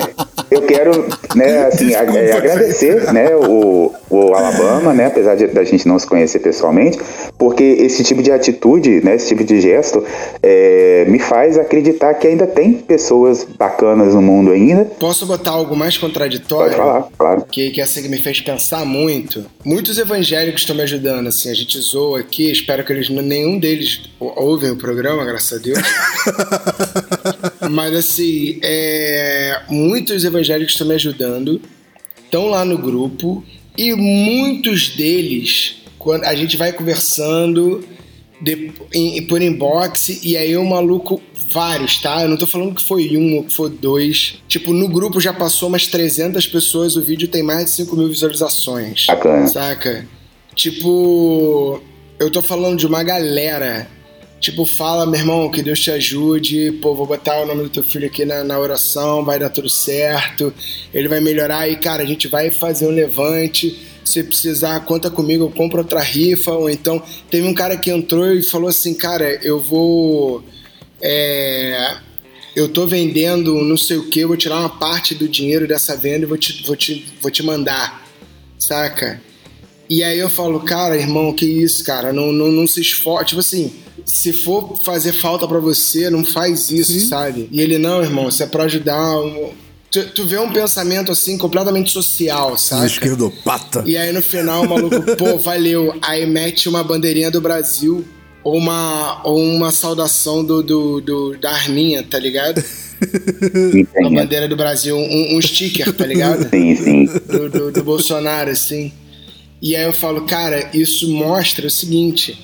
eu 0.51 0.63
quero, 0.63 1.07
né, 1.35 1.67
assim, 1.67 1.93
é, 1.95 2.33
agradecer, 2.33 3.13
né, 3.13 3.35
o, 3.37 3.93
o 4.11 4.35
Alabama, 4.35 4.93
né, 4.93 5.07
apesar 5.07 5.37
de, 5.37 5.47
da 5.47 5.63
gente 5.63 5.87
não 5.87 5.99
se 5.99 6.07
conhecer 6.07 6.41
pessoalmente, 6.41 6.99
porque 7.39 7.63
esse 7.63 8.03
tipo 8.03 8.23
de 8.23 8.33
atitude, 8.33 9.01
né, 9.05 9.15
esse 9.15 9.29
tipo 9.29 9.45
de 9.45 9.61
gesto, 9.61 10.05
é, 10.43 11.05
me 11.09 11.19
faz 11.21 11.57
acreditar 11.57 12.15
que 12.15 12.27
ainda 12.27 12.47
tem 12.47 12.73
pessoas 12.73 13.47
bacanas 13.57 14.15
no 14.15 14.21
mundo 14.23 14.51
ainda. 14.51 14.85
Posso 14.99 15.25
botar 15.25 15.53
algo 15.53 15.77
mais 15.77 15.97
contraditório? 15.97 16.77
Pode 16.77 16.77
falar, 16.77 17.09
claro. 17.17 17.45
Que, 17.51 17.71
que 17.71 17.81
que 17.81 18.09
me 18.09 18.19
fez 18.19 18.41
pensar 18.41 18.85
muito. 18.85 19.45
Muitos 19.65 19.99
evangélicos 19.99 20.63
estão 20.63 20.75
me 20.75 20.83
ajudando, 20.83 21.29
assim, 21.29 21.51
a 21.51 21.55
gente 21.55 21.79
zoa 21.79 22.21
aqui, 22.21 22.51
espero 22.51 22.85
que 22.85 22.93
eles, 22.93 23.09
nenhum 23.09 23.59
deles 23.59 24.03
ou- 24.19 24.33
ouvem 24.37 24.71
o 24.71 24.77
programa, 24.77 25.25
graças 25.25 25.59
a 25.59 25.63
Deus. 25.63 25.79
Mas 27.71 27.95
assim, 27.95 28.59
é, 28.63 29.61
muitos 29.69 30.25
evangélicos 30.25 30.40
estão 30.73 30.87
me 30.87 30.95
ajudando, 30.95 31.61
estão 32.25 32.47
lá 32.49 32.65
no 32.65 32.79
grupo, 32.79 33.45
e 33.77 33.93
muitos 33.95 34.91
deles, 34.91 35.77
quando 35.99 36.25
a 36.25 36.35
gente 36.35 36.57
vai 36.57 36.73
conversando 36.73 37.83
de- 38.41 38.73
em- 38.95 39.23
por 39.27 39.41
inbox, 39.43 40.23
e 40.25 40.37
aí 40.37 40.57
o 40.57 40.65
maluco, 40.65 41.21
vários, 41.53 41.99
tá? 41.99 42.23
Eu 42.23 42.29
não 42.29 42.37
tô 42.37 42.47
falando 42.47 42.75
que 42.75 42.83
foi 42.87 43.17
um 43.17 43.37
ou 43.37 43.45
que 43.45 43.53
foi 43.53 43.69
dois. 43.71 44.37
Tipo, 44.49 44.73
no 44.73 44.89
grupo 44.89 45.21
já 45.21 45.33
passou 45.33 45.69
umas 45.69 45.87
300 45.87 46.47
pessoas, 46.47 46.97
o 46.97 47.03
vídeo 47.03 47.27
tem 47.29 47.43
mais 47.43 47.65
de 47.67 47.71
5 47.73 47.97
mil 47.97 48.09
visualizações. 48.09 49.07
Bacana. 49.07 49.47
Saca? 49.49 50.07
Tipo, 50.55 51.81
eu 52.19 52.31
tô 52.31 52.41
falando 52.43 52.79
de 52.79 52.87
uma 52.87 53.03
galera. 53.03 53.89
Tipo, 54.41 54.65
fala, 54.65 55.05
meu 55.05 55.21
irmão, 55.21 55.51
que 55.51 55.63
Deus 55.63 55.79
te 55.79 55.91
ajude. 55.91 56.73
Pô, 56.81 56.95
vou 56.95 57.07
botar 57.07 57.43
o 57.43 57.47
nome 57.47 57.65
do 57.65 57.69
teu 57.69 57.83
filho 57.85 58.07
aqui 58.07 58.25
na, 58.25 58.43
na 58.43 58.59
oração, 58.59 59.23
vai 59.23 59.39
dar 59.39 59.51
tudo 59.51 59.69
certo. 59.69 60.53
Ele 60.95 61.09
vai 61.09 61.21
melhorar. 61.21 61.69
E, 61.69 61.77
cara, 61.77 62.03
a 62.03 62.07
gente 62.07 62.27
vai 62.27 62.51
fazer 62.51 62.87
um 62.87 62.91
levante. 62.91 63.79
Se 64.03 64.25
precisar, 64.25 64.81
conta 64.81 65.11
comigo, 65.11 65.45
eu 65.45 65.51
compro 65.51 65.79
outra 65.79 66.01
rifa. 66.01 66.53
Ou 66.53 66.71
então, 66.71 67.03
teve 67.31 67.47
um 67.47 67.53
cara 67.53 67.77
que 67.77 67.91
entrou 67.91 68.33
e 68.33 68.43
falou 68.43 68.69
assim: 68.69 68.95
Cara, 68.95 69.29
eu 69.45 69.61
vou. 69.61 70.43
É, 71.03 71.99
eu 72.57 72.69
tô 72.69 72.87
vendendo 72.87 73.55
não 73.63 73.77
sei 73.77 73.99
o 73.99 74.09
que, 74.09 74.25
vou 74.25 74.37
tirar 74.37 74.59
uma 74.59 74.69
parte 74.69 75.15
do 75.15 75.29
dinheiro 75.29 75.69
dessa 75.69 75.97
venda 75.97 76.25
e 76.25 76.29
vou 76.29 76.37
te, 76.39 76.63
vou 76.67 76.77
te, 76.77 77.07
vou 77.21 77.31
te 77.31 77.43
mandar. 77.43 78.07
Saca? 78.59 79.21
E 79.89 80.03
aí 80.05 80.19
eu 80.19 80.31
falo, 80.31 80.61
cara, 80.61 80.97
irmão, 80.97 81.33
que 81.33 81.45
isso, 81.45 81.85
cara? 81.85 82.13
Não, 82.13 82.33
não, 82.33 82.49
não 82.49 82.67
se 82.67 82.81
esforce. 82.81 83.27
Tipo 83.27 83.41
assim, 83.41 83.73
se 84.11 84.33
for 84.33 84.79
fazer 84.85 85.13
falta 85.13 85.47
pra 85.47 85.59
você, 85.59 86.11
não 86.11 86.25
faz 86.25 86.71
isso, 86.71 87.09
sabe? 87.09 87.49
E 87.53 87.61
ele, 87.61 87.79
não, 87.79 88.03
irmão, 88.03 88.29
isso 88.29 88.43
é 88.43 88.47
pra 88.47 88.65
ajudar. 88.65 89.21
um- 89.21 89.51
Tu, 89.91 90.05
tu 90.11 90.25
vê 90.25 90.39
um 90.39 90.53
pensamento 90.53 91.11
assim 91.11 91.37
completamente 91.37 91.91
social, 91.91 92.57
sabe? 92.57 92.87
Esquerdopata. 92.87 93.83
E 93.87 93.97
aí 93.97 94.13
no 94.13 94.23
final 94.23 94.63
o 94.63 94.69
maluco, 94.69 95.03
pô, 95.17 95.37
valeu. 95.39 95.93
Aí 96.03 96.25
mete 96.27 96.69
uma 96.69 96.85
bandeirinha 96.85 97.29
do 97.29 97.41
Brasil 97.41 98.05
ou 98.45 98.57
uma, 98.57 99.21
ou 99.25 99.43
uma 99.43 99.73
saudação 99.73 100.45
do, 100.45 100.63
do, 100.63 101.01
do- 101.01 101.37
da 101.39 101.51
Arminha, 101.51 102.05
tá 102.05 102.19
ligado? 102.21 102.63
Uma 103.43 103.81
Entende? 103.81 104.15
bandeira 104.15 104.47
do 104.47 104.57
Brasil, 104.57 104.97
um, 104.97 105.37
um 105.37 105.43
sticker, 105.43 105.93
tá 105.93 106.07
ligado? 106.07 106.49
Sim, 106.51 106.77
sim. 106.77 107.05
do, 107.27 107.49
do, 107.51 107.73
do 107.73 107.83
Bolsonaro, 107.83 108.51
assim. 108.51 108.93
E 109.61 109.75
aí 109.75 109.85
eu 109.85 109.93
falo, 109.93 110.23
cara, 110.23 110.71
isso 110.73 111.09
mostra 111.13 111.67
o 111.67 111.71
seguinte: 111.71 112.39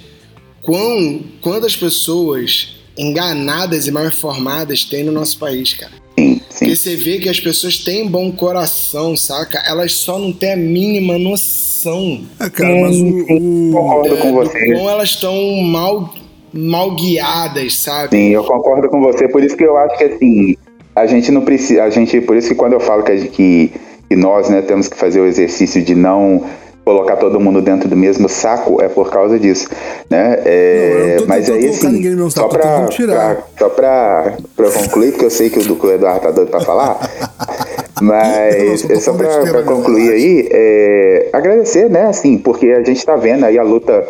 quão, 0.67 1.21
quantas 1.41 1.75
pessoas 1.77 2.77
enganadas 2.99 3.87
e 3.87 3.91
mal 3.91 4.07
informadas 4.07 4.85
tem 4.85 5.05
no 5.05 5.13
nosso 5.13 5.39
país, 5.39 5.73
cara. 5.75 5.93
Sim, 6.19 6.41
sim. 6.49 6.59
Porque 6.59 6.77
você 6.77 6.97
vê 6.97 7.19
que 7.19 7.29
as 7.29 7.39
pessoas 7.39 7.79
têm 7.79 8.09
bom 8.09 8.33
coração, 8.33 9.17
saca? 9.17 9.63
Elas 9.67 9.93
só 9.93 10.19
não 10.19 10.33
têm 10.33 10.53
a 10.53 10.57
mínima 10.57 11.19
noção 11.19 12.23
É, 12.41 12.49
cara, 12.51 12.75
mas 12.81 12.97
o. 12.97 13.07
o- 13.07 13.71
Concordo 13.73 14.17
com 14.17 14.29
é, 14.29 14.31
do 14.31 14.35
você. 14.51 14.73
quão 14.73 14.91
elas 14.91 15.11
estão 15.11 15.57
mal, 15.63 16.15
mal 16.53 16.95
guiadas, 16.97 17.77
sabe? 17.77 18.17
Sim, 18.17 18.29
eu 18.31 18.43
concordo 18.45 18.89
com 18.89 19.01
você. 19.03 19.29
Por 19.29 19.45
isso 19.45 19.57
que 19.57 19.65
eu 19.65 19.77
acho 19.77 19.99
que 19.99 20.05
assim, 20.05 20.57
a 20.95 21.07
gente 21.07 21.31
não 21.31 21.43
precisa. 21.43 21.85
A 21.85 21.91
gente, 21.91 22.21
por 22.23 22.37
isso 22.37 22.49
que 22.49 22.55
quando 22.55 22.73
eu 22.73 22.81
falo 22.81 23.03
que, 23.05 23.29
que, 23.29 23.73
que 24.09 24.17
nós 24.17 24.49
né, 24.49 24.63
temos 24.63 24.89
que 24.89 24.97
fazer 24.97 25.21
o 25.21 25.27
exercício 25.27 25.83
de 25.83 25.95
não 25.95 26.45
colocar 26.87 27.17
todo 27.17 27.41
mundo 27.41 27.61
dentro 27.61 27.89
do 27.89 27.97
mesmo 27.97 28.29
saco, 28.29 28.81
é 28.81 28.89
por 28.89 29.11
causa 29.11 29.41
disso. 29.41 29.69
Né? 30.09 30.39
É, 30.45 31.17
Não, 31.19 31.27
mas 31.27 31.51
aí 31.51 31.67
assim, 31.67 32.31
só 32.31 32.47
pra- 32.47 32.89
só 33.59 33.69
pra 33.69 34.71
concluir, 34.71 35.11
porque 35.11 35.25
eu 35.25 35.31
sei 35.31 35.51
que 35.51 35.59
o, 35.59 35.75
que 35.75 35.85
o 35.87 35.91
Eduardo 35.93 36.21
tá 36.21 36.31
doido 36.31 36.49
pra 36.49 36.61
falar. 36.61 36.97
Mas 38.01 38.83
Nossa, 38.83 38.93
é 38.93 39.01
só 39.01 39.15
na 39.15 39.63
concluir 39.63 40.13
aí, 40.13 40.49
é, 40.53 41.31
agradecer, 41.33 41.89
né, 41.89 42.03
assim, 42.03 42.37
porque 42.37 42.67
a 42.67 42.85
gente 42.85 43.03
tá 43.07 43.17
vendo 43.17 43.45
aí 43.47 43.59
a 43.59 43.63
luta 43.63 44.07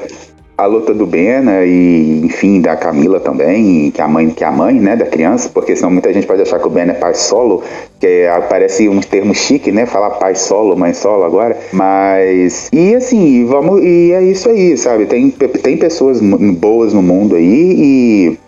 a 0.58 0.64
luta 0.64 0.94
do 0.94 1.06
Bena 1.06 1.64
e, 1.64 2.22
enfim, 2.24 2.60
da 2.60 2.76
Camila 2.76 3.20
também, 3.20 3.90
que 3.90 4.00
é 4.00 4.04
a 4.04 4.08
mãe, 4.08 4.30
que 4.30 4.42
é 4.42 4.46
a 4.46 4.50
mãe, 4.50 4.80
né, 4.80 4.96
da 4.96 5.04
criança, 5.04 5.50
porque 5.52 5.76
senão 5.76 5.90
muita 5.90 6.12
gente 6.12 6.26
pode 6.26 6.40
achar 6.40 6.58
que 6.58 6.66
o 6.66 6.70
Bena 6.70 6.92
é 6.92 6.94
pai 6.94 7.14
solo, 7.14 7.62
que 8.00 8.06
é, 8.06 8.40
parece 8.48 8.88
um 8.88 9.00
termo 9.00 9.34
chique, 9.34 9.70
né, 9.70 9.84
falar 9.84 10.10
pai 10.10 10.34
solo, 10.34 10.76
mãe 10.76 10.94
solo 10.94 11.24
agora, 11.24 11.56
mas 11.72 12.70
e 12.72 12.94
assim, 12.94 13.44
vamos 13.44 13.82
e 13.82 14.12
é 14.12 14.22
isso 14.22 14.48
aí, 14.48 14.76
sabe? 14.78 15.06
Tem 15.06 15.30
tem 15.30 15.76
pessoas 15.76 16.20
boas 16.20 16.92
no 16.92 17.02
mundo 17.02 17.36
aí 17.36 17.44
e 17.44 18.38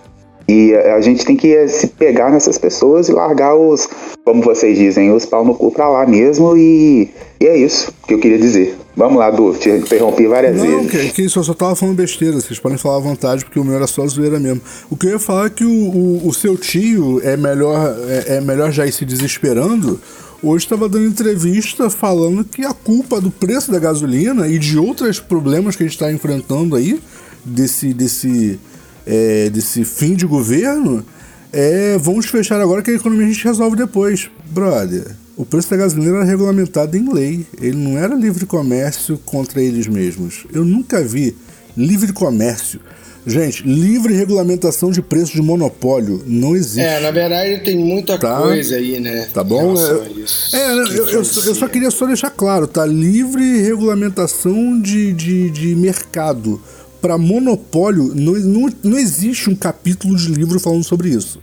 e 0.50 0.74
a 0.74 0.98
gente 1.02 1.26
tem 1.26 1.36
que 1.36 1.54
eh, 1.54 1.66
se 1.66 1.88
pegar 1.88 2.30
nessas 2.30 2.56
pessoas 2.56 3.10
e 3.10 3.12
largar 3.12 3.54
os, 3.54 3.86
como 4.24 4.42
vocês 4.42 4.78
dizem, 4.78 5.12
os 5.12 5.26
pau 5.26 5.44
no 5.44 5.54
cu 5.54 5.70
pra 5.70 5.90
lá 5.90 6.06
mesmo. 6.06 6.56
E, 6.56 7.10
e 7.38 7.46
é 7.46 7.54
isso 7.54 7.92
que 8.06 8.14
eu 8.14 8.18
queria 8.18 8.38
dizer. 8.38 8.74
Vamos 8.98 9.16
lá, 9.16 9.30
Du, 9.30 9.54
te 9.54 9.70
interrompi 9.70 10.26
várias 10.26 10.56
Não, 10.56 10.66
vezes. 10.66 10.90
Que, 10.90 11.12
que 11.12 11.22
isso, 11.22 11.38
eu 11.38 11.44
só 11.44 11.54
tava 11.54 11.76
falando 11.76 11.94
besteira, 11.94 12.34
vocês 12.34 12.58
podem 12.58 12.76
falar 12.76 12.96
à 12.96 12.98
vontade, 12.98 13.44
porque 13.44 13.60
o 13.60 13.64
meu 13.64 13.76
era 13.76 13.86
só 13.86 14.04
zoeira 14.08 14.40
mesmo. 14.40 14.60
O 14.90 14.96
que 14.96 15.06
eu 15.06 15.10
ia 15.12 15.18
falar 15.20 15.46
é 15.46 15.50
que 15.50 15.64
o, 15.64 15.70
o, 15.70 16.26
o 16.26 16.34
seu 16.34 16.56
tio 16.56 17.20
é 17.22 17.36
melhor, 17.36 17.96
é, 18.08 18.38
é 18.38 18.40
melhor 18.40 18.72
já 18.72 18.84
ir 18.84 18.90
se 18.90 19.04
desesperando. 19.04 20.00
Hoje 20.42 20.64
estava 20.64 20.88
dando 20.88 21.06
entrevista 21.06 21.88
falando 21.88 22.42
que 22.42 22.64
a 22.64 22.74
culpa 22.74 23.20
do 23.20 23.30
preço 23.30 23.70
da 23.70 23.78
gasolina 23.78 24.48
e 24.48 24.58
de 24.58 24.76
outros 24.76 25.20
problemas 25.20 25.76
que 25.76 25.84
a 25.84 25.86
gente 25.86 25.94
está 25.94 26.10
enfrentando 26.10 26.74
aí, 26.74 27.00
desse, 27.44 27.94
desse 27.94 28.58
é, 29.06 29.48
desse 29.48 29.84
fim 29.84 30.14
de 30.14 30.26
governo 30.26 31.04
é 31.52 31.98
vamos 31.98 32.26
fechar 32.26 32.60
agora 32.60 32.82
que 32.82 32.90
a 32.90 32.94
economia 32.94 33.26
a 33.26 33.30
gente 33.30 33.44
resolve 33.44 33.76
depois. 33.76 34.30
Brother, 34.50 35.14
o 35.36 35.44
preço 35.44 35.70
da 35.70 35.76
gasolina 35.76 36.16
era 36.16 36.24
regulamentado 36.24 36.96
em 36.96 37.12
lei. 37.12 37.46
Ele 37.60 37.76
não 37.76 37.96
era 37.96 38.14
livre 38.14 38.44
comércio 38.44 39.18
contra 39.24 39.62
eles 39.62 39.86
mesmos. 39.86 40.46
Eu 40.52 40.64
nunca 40.64 41.02
vi 41.02 41.36
livre 41.76 42.12
comércio. 42.12 42.80
Gente, 43.26 43.62
livre 43.62 44.14
regulamentação 44.14 44.90
de 44.90 45.02
preço 45.02 45.34
de 45.34 45.42
monopólio 45.42 46.22
não 46.26 46.56
existe. 46.56 46.80
É, 46.80 46.98
na 47.00 47.10
verdade 47.10 47.62
tem 47.62 47.76
muita 47.76 48.18
tá? 48.18 48.40
coisa 48.40 48.76
aí, 48.76 48.98
né? 49.00 49.28
Tá 49.34 49.44
bom? 49.44 49.74
É, 49.76 50.56
é 50.56 50.72
eu, 50.72 51.06
eu, 51.06 51.08
eu, 51.18 51.24
só 51.24 51.68
queria 51.68 51.90
só 51.90 52.06
deixar 52.06 52.30
claro, 52.30 52.66
tá? 52.66 52.86
Livre 52.86 53.60
regulamentação 53.60 54.80
de, 54.80 55.12
de, 55.12 55.50
de 55.50 55.74
mercado 55.74 56.60
para 57.00 57.18
monopólio 57.18 58.14
não, 58.14 58.34
não, 58.34 58.72
não 58.82 58.98
existe 58.98 59.50
um 59.50 59.54
capítulo 59.54 60.16
de 60.16 60.28
livro 60.28 60.58
falando 60.58 60.84
sobre 60.84 61.10
isso, 61.10 61.40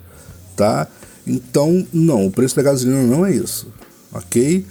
tá? 0.56 0.88
Então, 1.26 1.86
não, 1.92 2.28
o 2.28 2.32
preço 2.32 2.56
da 2.56 2.62
gasolina 2.62 3.04
não 3.04 3.26
é 3.26 3.32
isso, 3.32 3.68
ok? 4.14 4.66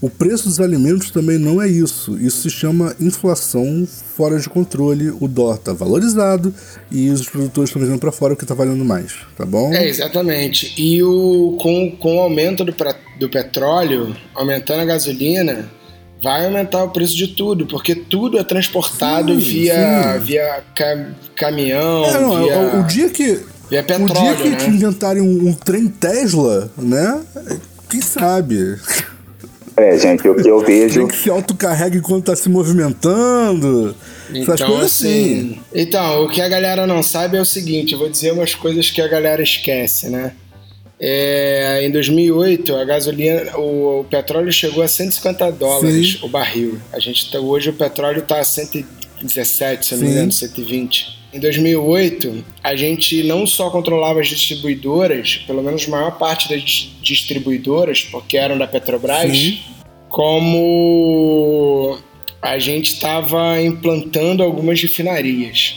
O 0.00 0.08
preço 0.08 0.48
dos 0.48 0.58
alimentos 0.58 1.10
também 1.10 1.36
não 1.36 1.60
é 1.60 1.68
isso. 1.68 2.18
Isso 2.18 2.42
se 2.42 2.50
chama 2.50 2.96
inflação 2.98 3.86
fora 4.16 4.38
de 4.38 4.48
controle. 4.48 5.10
O 5.20 5.28
dólar 5.28 5.56
está 5.56 5.74
valorizado 5.74 6.54
e 6.90 7.10
os 7.10 7.28
produtores 7.28 7.68
estão 7.68 7.82
vendendo 7.82 8.00
para 8.00 8.10
fora 8.10 8.34
porque 8.34 8.44
está 8.44 8.54
valendo 8.54 8.82
mais, 8.82 9.12
tá 9.36 9.44
bom? 9.44 9.70
É, 9.74 9.86
exatamente. 9.86 10.72
E 10.80 11.02
o, 11.02 11.58
com, 11.60 11.94
com 11.98 12.16
o 12.16 12.20
aumento 12.20 12.64
do, 12.64 12.74
do 13.18 13.28
petróleo, 13.28 14.16
aumentando 14.34 14.80
a 14.80 14.86
gasolina, 14.86 15.70
vai 16.22 16.44
aumentar 16.44 16.84
o 16.84 16.90
preço 16.90 17.16
de 17.16 17.28
tudo, 17.28 17.66
porque 17.66 17.94
tudo 17.94 18.38
é 18.38 18.44
transportado 18.44 19.32
sim, 19.34 19.40
via, 19.40 20.18
sim. 20.18 20.24
via 20.24 20.62
caminhão. 21.34 22.04
É, 22.04 22.20
não, 22.20 22.44
via, 22.44 22.58
o, 22.58 22.80
o, 22.80 22.82
dia 22.84 23.10
que. 23.10 23.40
Via 23.68 23.82
petróleo, 23.82 24.10
o 24.10 24.14
dia 24.14 24.34
que, 24.36 24.48
né? 24.50 24.66
inventarem 24.68 25.22
um, 25.22 25.48
um, 25.48 25.52
trem 25.52 25.88
Tesla, 25.88 26.70
né? 26.76 27.20
Quem 27.88 28.00
sabe? 28.00 28.76
É, 29.76 29.98
gente, 29.98 30.28
o 30.28 30.34
que 30.34 30.48
eu 30.48 30.60
vejo. 30.60 31.00
Tem 31.00 31.08
que 31.08 31.16
se 31.16 31.30
autocarrega 31.30 31.96
enquanto 31.96 32.26
tá 32.26 32.36
se 32.36 32.48
movimentando. 32.48 33.94
Então, 34.28 34.54
essas 34.54 34.66
coisas 34.66 34.84
assim, 34.84 35.52
assim. 35.52 35.60
Então, 35.74 36.24
o 36.24 36.28
que 36.28 36.40
a 36.40 36.48
galera 36.48 36.86
não 36.86 37.02
sabe 37.02 37.36
é 37.36 37.40
o 37.40 37.44
seguinte: 37.44 37.92
eu 37.92 37.98
vou 37.98 38.10
dizer 38.10 38.32
umas 38.32 38.54
coisas 38.54 38.90
que 38.90 39.00
a 39.00 39.08
galera 39.08 39.42
esquece, 39.42 40.08
né? 40.08 40.32
É, 41.02 41.80
em 41.82 41.90
2008, 41.90 42.76
a 42.76 42.84
gasolina, 42.84 43.56
o, 43.56 44.00
o, 44.00 44.04
petróleo 44.04 44.52
chegou 44.52 44.82
a 44.82 44.88
150 44.88 45.50
dólares 45.52 46.12
Sim. 46.12 46.26
o 46.26 46.28
barril. 46.28 46.78
A 46.92 47.00
gente 47.00 47.30
tá, 47.30 47.40
hoje 47.40 47.70
o 47.70 47.72
petróleo 47.72 48.18
está 48.18 48.38
a 48.38 48.44
117, 48.44 49.86
se 49.86 49.94
não 49.94 50.02
me 50.02 50.10
engano, 50.10 50.30
120. 50.30 51.20
Em 51.32 51.40
2008, 51.40 52.44
a 52.62 52.76
gente 52.76 53.22
não 53.22 53.46
só 53.46 53.70
controlava 53.70 54.20
as 54.20 54.28
distribuidoras, 54.28 55.36
pelo 55.46 55.62
menos 55.62 55.86
a 55.86 55.90
maior 55.90 56.18
parte 56.18 56.50
das 56.50 56.62
distribuidoras, 57.00 58.02
porque 58.02 58.36
eram 58.36 58.58
da 58.58 58.66
Petrobras, 58.66 59.30
Sim. 59.30 59.58
como 60.10 61.98
a 62.42 62.58
gente 62.58 62.92
estava 62.92 63.58
implantando 63.62 64.42
algumas 64.42 64.82
refinarias, 64.82 65.76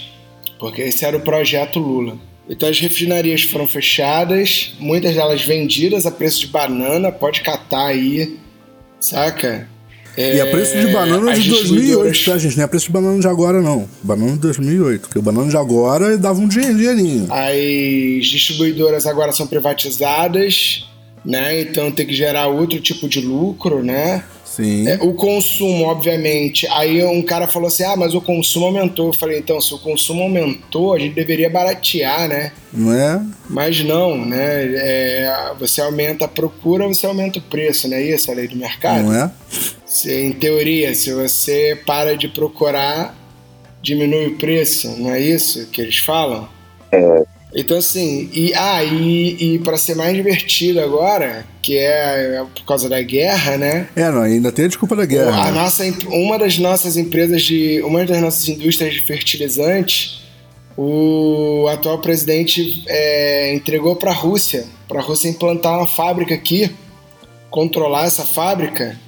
porque 0.59 0.81
esse 0.81 1.05
era 1.05 1.15
o 1.15 1.21
projeto 1.21 1.79
Lula. 1.79 2.17
Então 2.49 2.67
as 2.67 2.79
refinarias 2.79 3.43
foram 3.43 3.67
fechadas, 3.67 4.73
muitas 4.79 5.15
delas 5.15 5.43
vendidas 5.43 6.05
a 6.05 6.11
preço 6.11 6.41
de 6.41 6.47
banana, 6.47 7.11
pode 7.11 7.41
catar 7.41 7.87
aí, 7.87 8.37
saca? 8.99 9.67
É, 10.15 10.35
e 10.35 10.41
a 10.41 10.45
preço 10.45 10.77
de 10.77 10.87
banana 10.87 11.33
de 11.33 11.49
2008, 11.49 12.25
tá, 12.25 12.37
gente? 12.37 12.55
Não 12.55 12.63
é 12.63 12.67
preço 12.67 12.85
de 12.85 12.91
banana 12.91 13.19
de 13.19 13.27
agora, 13.27 13.61
não. 13.61 13.89
Banana 14.03 14.33
de 14.33 14.39
2008. 14.39 15.01
Porque 15.01 15.17
o 15.17 15.21
banana 15.21 15.49
de 15.49 15.57
agora 15.57 16.17
dava 16.17 16.39
um 16.39 16.47
dinheirinho. 16.47 17.27
As 17.31 18.27
distribuidoras 18.27 19.07
agora 19.07 19.31
são 19.31 19.47
privatizadas, 19.47 20.87
né? 21.25 21.61
Então 21.61 21.91
tem 21.91 22.05
que 22.05 22.13
gerar 22.13 22.47
outro 22.47 22.79
tipo 22.79 23.07
de 23.09 23.21
lucro, 23.21 23.83
né? 23.83 24.23
Sim. 24.55 24.87
É, 24.87 24.99
o 25.01 25.15
consumo, 25.15 25.85
obviamente. 25.85 26.67
Aí 26.67 27.03
um 27.03 27.23
cara 27.23 27.47
falou 27.47 27.69
assim: 27.69 27.83
ah, 27.83 27.95
mas 27.95 28.13
o 28.13 28.21
consumo 28.21 28.67
aumentou. 28.67 29.07
Eu 29.07 29.13
falei: 29.13 29.39
então, 29.39 29.59
se 29.59 29.73
o 29.73 29.79
consumo 29.79 30.21
aumentou, 30.21 30.93
a 30.93 30.99
gente 30.99 31.15
deveria 31.15 31.49
baratear, 31.49 32.27
né? 32.27 32.51
Não 32.71 32.93
é? 32.93 33.19
Mas 33.49 33.83
não, 33.83 34.23
né? 34.23 34.63
É, 34.75 35.53
você 35.59 35.81
aumenta 35.81 36.25
a 36.25 36.27
procura, 36.27 36.87
você 36.87 37.07
aumenta 37.07 37.39
o 37.39 37.41
preço, 37.41 37.87
não 37.87 37.97
é 37.97 38.03
isso 38.03 38.29
a 38.29 38.35
lei 38.35 38.47
do 38.47 38.55
mercado? 38.55 39.05
Não 39.05 39.15
é? 39.15 39.31
Se, 39.87 40.13
em 40.13 40.31
teoria, 40.31 40.93
se 40.93 41.11
você 41.11 41.79
para 41.83 42.15
de 42.15 42.27
procurar, 42.27 43.17
diminui 43.81 44.27
o 44.27 44.37
preço, 44.37 44.87
não 44.99 45.11
é 45.11 45.19
isso 45.19 45.65
que 45.67 45.81
eles 45.81 45.97
falam? 45.97 46.47
É, 46.91 47.23
então, 47.55 47.77
assim, 47.77 48.29
e, 48.33 48.53
ah, 48.55 48.83
e, 48.83 49.55
e 49.55 49.59
para 49.59 49.77
ser 49.77 49.95
mais 49.95 50.15
divertido 50.15 50.81
agora, 50.81 51.45
que 51.61 51.77
é, 51.77 52.37
é 52.41 52.45
por 52.53 52.65
causa 52.65 52.89
da 52.89 53.01
guerra, 53.01 53.57
né? 53.57 53.87
É, 53.95 54.09
não, 54.09 54.21
ainda 54.21 54.51
tem 54.51 54.65
a 54.65 54.67
desculpa 54.67 54.95
da 54.95 55.05
guerra. 55.05 55.43
A 55.43 55.51
né? 55.51 55.61
nossa, 55.61 55.83
uma 56.07 56.39
das 56.39 56.57
nossas 56.57 56.97
empresas 56.97 57.43
de. 57.43 57.81
Uma 57.83 58.05
das 58.05 58.19
nossas 58.21 58.47
indústrias 58.49 58.93
de 58.93 59.01
fertilizantes, 59.01 60.23
o 60.75 61.67
atual 61.71 61.99
presidente 61.99 62.83
é, 62.87 63.53
entregou 63.53 63.95
para 63.95 64.09
a 64.09 64.15
Rússia, 64.15 64.65
para 64.87 64.99
a 64.99 65.03
Rússia 65.03 65.29
implantar 65.29 65.77
uma 65.77 65.87
fábrica 65.87 66.33
aqui, 66.33 66.71
controlar 67.51 68.05
essa 68.05 68.23
fábrica 68.23 68.99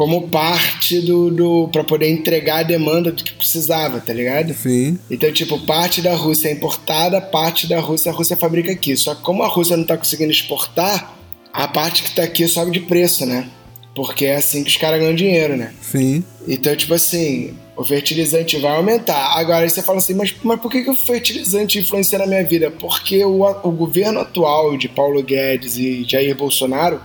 como 0.00 0.28
parte 0.28 0.98
do, 1.02 1.30
do 1.30 1.68
para 1.68 1.84
poder 1.84 2.08
entregar 2.08 2.60
a 2.60 2.62
demanda 2.62 3.12
do 3.12 3.22
que 3.22 3.34
precisava, 3.34 4.00
tá 4.00 4.14
ligado? 4.14 4.54
Sim. 4.54 4.98
Então, 5.10 5.30
tipo, 5.30 5.58
parte 5.66 6.00
da 6.00 6.14
Rússia 6.14 6.48
é 6.48 6.52
importada, 6.52 7.20
parte 7.20 7.66
da 7.66 7.78
Rússia 7.80 8.10
a 8.10 8.14
Rússia 8.14 8.34
fabrica 8.34 8.72
aqui. 8.72 8.96
Só 8.96 9.14
que 9.14 9.20
como 9.20 9.42
a 9.42 9.46
Rússia 9.46 9.76
não 9.76 9.84
tá 9.84 9.98
conseguindo 9.98 10.32
exportar, 10.32 11.14
a 11.52 11.68
parte 11.68 12.02
que 12.02 12.14
tá 12.14 12.22
aqui 12.22 12.48
sobe 12.48 12.70
de 12.70 12.80
preço, 12.80 13.26
né? 13.26 13.50
Porque 13.94 14.24
é 14.24 14.36
assim 14.36 14.64
que 14.64 14.70
os 14.70 14.78
caras 14.78 15.00
ganham 15.00 15.14
dinheiro, 15.14 15.54
né? 15.54 15.74
Sim. 15.82 16.24
Então, 16.48 16.74
tipo 16.74 16.94
assim, 16.94 17.52
o 17.76 17.84
fertilizante 17.84 18.56
vai 18.56 18.76
aumentar. 18.76 19.38
Agora 19.38 19.64
aí 19.64 19.68
você 19.68 19.82
fala 19.82 19.98
assim, 19.98 20.14
mas, 20.14 20.34
mas 20.42 20.58
por 20.62 20.72
que, 20.72 20.82
que 20.82 20.90
o 20.90 20.96
fertilizante 20.96 21.78
influencia 21.78 22.18
na 22.18 22.26
minha 22.26 22.42
vida? 22.42 22.70
Porque 22.70 23.22
o, 23.22 23.42
o 23.44 23.70
governo 23.70 24.20
atual 24.20 24.78
de 24.78 24.88
Paulo 24.88 25.22
Guedes 25.22 25.76
e 25.76 26.06
Jair 26.08 26.34
Bolsonaro 26.34 27.02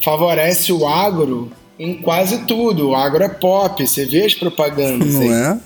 favorece 0.00 0.72
o 0.72 0.88
agro 0.88 1.52
em 1.80 1.94
quase 1.94 2.44
tudo. 2.44 2.90
O 2.90 2.94
agro 2.94 3.24
é 3.24 3.28
pop, 3.28 3.86
você 3.86 4.04
vê 4.04 4.26
as 4.26 4.34
propagandas. 4.34 5.14
Não 5.14 5.22
aí. 5.22 5.30
é? 5.30 5.58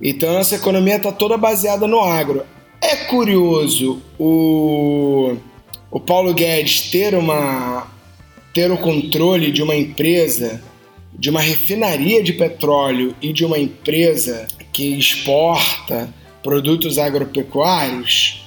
Então 0.00 0.30
a 0.30 0.34
nossa 0.34 0.54
economia 0.54 0.96
está 0.96 1.10
toda 1.10 1.36
baseada 1.36 1.88
no 1.88 2.00
agro. 2.00 2.44
É 2.80 2.96
curioso 2.96 4.00
o, 4.18 5.34
o 5.90 6.00
Paulo 6.00 6.32
Guedes 6.32 6.90
ter 6.90 7.14
uma 7.14 7.88
ter 8.54 8.70
o 8.70 8.76
controle 8.76 9.50
de 9.50 9.62
uma 9.62 9.74
empresa, 9.74 10.62
de 11.12 11.30
uma 11.30 11.40
refinaria 11.40 12.22
de 12.22 12.34
petróleo 12.34 13.16
e 13.20 13.32
de 13.32 13.44
uma 13.44 13.58
empresa 13.58 14.46
que 14.72 14.98
exporta 14.98 16.12
produtos 16.42 16.98
agropecuários, 16.98 18.46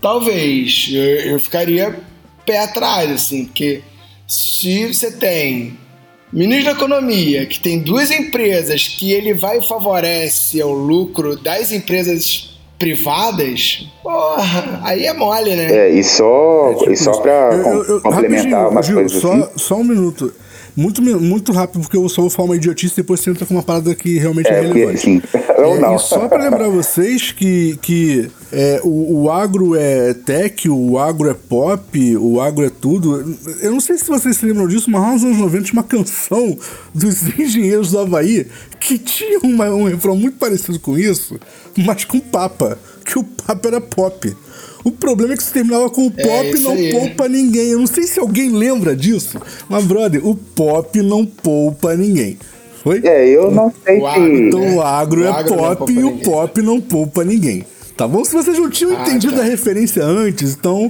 talvez 0.00 0.88
eu, 0.90 1.02
eu 1.32 1.38
ficaria 1.38 2.00
pé 2.46 2.60
atrás, 2.60 3.10
assim, 3.10 3.44
porque 3.44 3.82
se 4.26 4.86
você 4.86 5.12
tem 5.12 5.76
Ministro 6.34 6.64
da 6.64 6.70
Economia, 6.72 7.46
que 7.46 7.60
tem 7.60 7.78
duas 7.78 8.10
empresas 8.10 8.88
que 8.88 9.12
ele 9.12 9.32
vai 9.32 9.58
e 9.58 9.62
favorece 9.62 10.60
o 10.64 10.72
lucro 10.72 11.36
das 11.36 11.70
empresas 11.70 12.58
privadas, 12.76 13.86
porra, 14.02 14.80
aí 14.82 15.06
é 15.06 15.12
mole, 15.14 15.54
né? 15.54 15.72
É, 15.72 15.90
e 15.90 16.02
só, 16.02 16.72
é, 16.72 16.74
tipo, 16.74 16.90
e 16.90 16.96
só 16.96 17.12
pra 17.20 17.50
eu, 17.54 17.84
eu, 17.84 18.00
complementar 18.00 18.68
umas 18.68 18.84
Gil, 18.84 18.96
coisas 18.96 19.22
só, 19.22 19.32
assim. 19.32 19.48
Só 19.56 19.76
um 19.76 19.84
minuto. 19.84 20.34
Muito, 20.76 21.00
muito 21.00 21.52
rápido, 21.52 21.80
porque 21.82 21.96
eu 21.96 22.08
só 22.08 22.20
vou 22.22 22.30
falar 22.30 22.48
uma 22.48 22.56
idiotice 22.56 22.94
e 22.94 22.96
depois 22.96 23.20
você 23.20 23.30
entra 23.30 23.46
com 23.46 23.54
uma 23.54 23.62
parada 23.62 23.94
que 23.94 24.18
realmente 24.18 24.48
é, 24.48 24.54
É, 24.58 24.60
relevante. 24.62 25.00
sim. 25.00 25.22
Ou 25.64 25.76
É, 25.76 25.80
não. 25.80 25.94
E 25.94 25.98
só 26.00 26.26
pra 26.28 26.42
lembrar 26.42 26.68
vocês 26.68 27.30
que, 27.30 27.78
que 27.80 28.28
é, 28.52 28.80
o, 28.82 29.22
o 29.22 29.30
agro 29.30 29.76
é 29.76 30.12
tech, 30.14 30.68
o 30.68 30.98
agro 30.98 31.30
é 31.30 31.34
pop, 31.34 32.16
o 32.16 32.40
agro 32.40 32.64
é 32.66 32.70
tudo. 32.70 33.36
Eu 33.60 33.70
não 33.70 33.80
sei 33.80 33.96
se 33.98 34.06
vocês 34.08 34.36
se 34.36 34.44
lembram 34.44 34.66
disso, 34.66 34.90
mas 34.90 35.00
lá 35.00 35.12
nos 35.12 35.22
anos 35.22 35.38
90 35.38 35.64
tinha 35.64 35.74
uma 35.74 35.84
canção 35.84 36.58
dos 36.92 37.22
engenheiros 37.38 37.92
do 37.92 38.00
Havaí 38.00 38.46
que 38.80 38.98
tinha 38.98 39.38
uma- 39.44 39.70
um 39.70 39.84
refrão 39.84 40.16
muito 40.16 40.38
parecido 40.38 40.78
com 40.80 40.98
isso, 40.98 41.38
mas 41.86 42.04
com 42.04 42.18
papa, 42.18 42.76
que 43.04 43.16
o 43.18 43.22
papa 43.24 43.68
era 43.68 43.80
pop. 43.80 44.36
O 44.84 44.90
problema 44.92 45.32
é 45.32 45.36
que 45.36 45.42
se 45.42 45.52
terminava 45.52 45.88
com 45.88 46.06
o 46.06 46.10
pop 46.10 46.50
isso 46.52 46.62
não 46.62 46.72
aí. 46.72 46.90
poupa 46.90 47.26
ninguém. 47.28 47.68
Eu 47.70 47.78
não 47.78 47.86
sei 47.86 48.04
se 48.04 48.20
alguém 48.20 48.50
lembra 48.50 48.94
disso, 48.94 49.40
mas, 49.68 49.82
brother, 49.84 50.24
o 50.26 50.34
pop 50.34 51.00
não 51.02 51.24
poupa 51.24 51.94
ninguém. 51.96 52.36
Foi? 52.82 53.00
É, 53.02 53.26
eu 53.28 53.50
não 53.50 53.72
sei 53.84 53.98
O 53.98 54.06
agro, 54.06 54.26
se. 54.36 54.42
Então 54.42 54.76
o 54.76 54.82
agro 54.82 55.20
O 55.22 55.24
é 55.24 55.28
agro 55.30 55.56
pop 55.56 55.90
e 55.92 55.98
o 55.98 56.02
ninguém. 56.10 56.18
pop 56.22 56.62
não 56.62 56.80
poupa 56.80 57.24
ninguém. 57.24 57.64
Tá 57.96 58.06
bom? 58.06 58.22
Se 58.24 58.32
vocês 58.34 58.58
não 58.58 58.68
tinham 58.68 58.94
Ah, 58.96 59.02
entendido 59.02 59.36
tá. 59.36 59.40
a 59.40 59.44
referência 59.44 60.04
antes, 60.04 60.52
então 60.54 60.86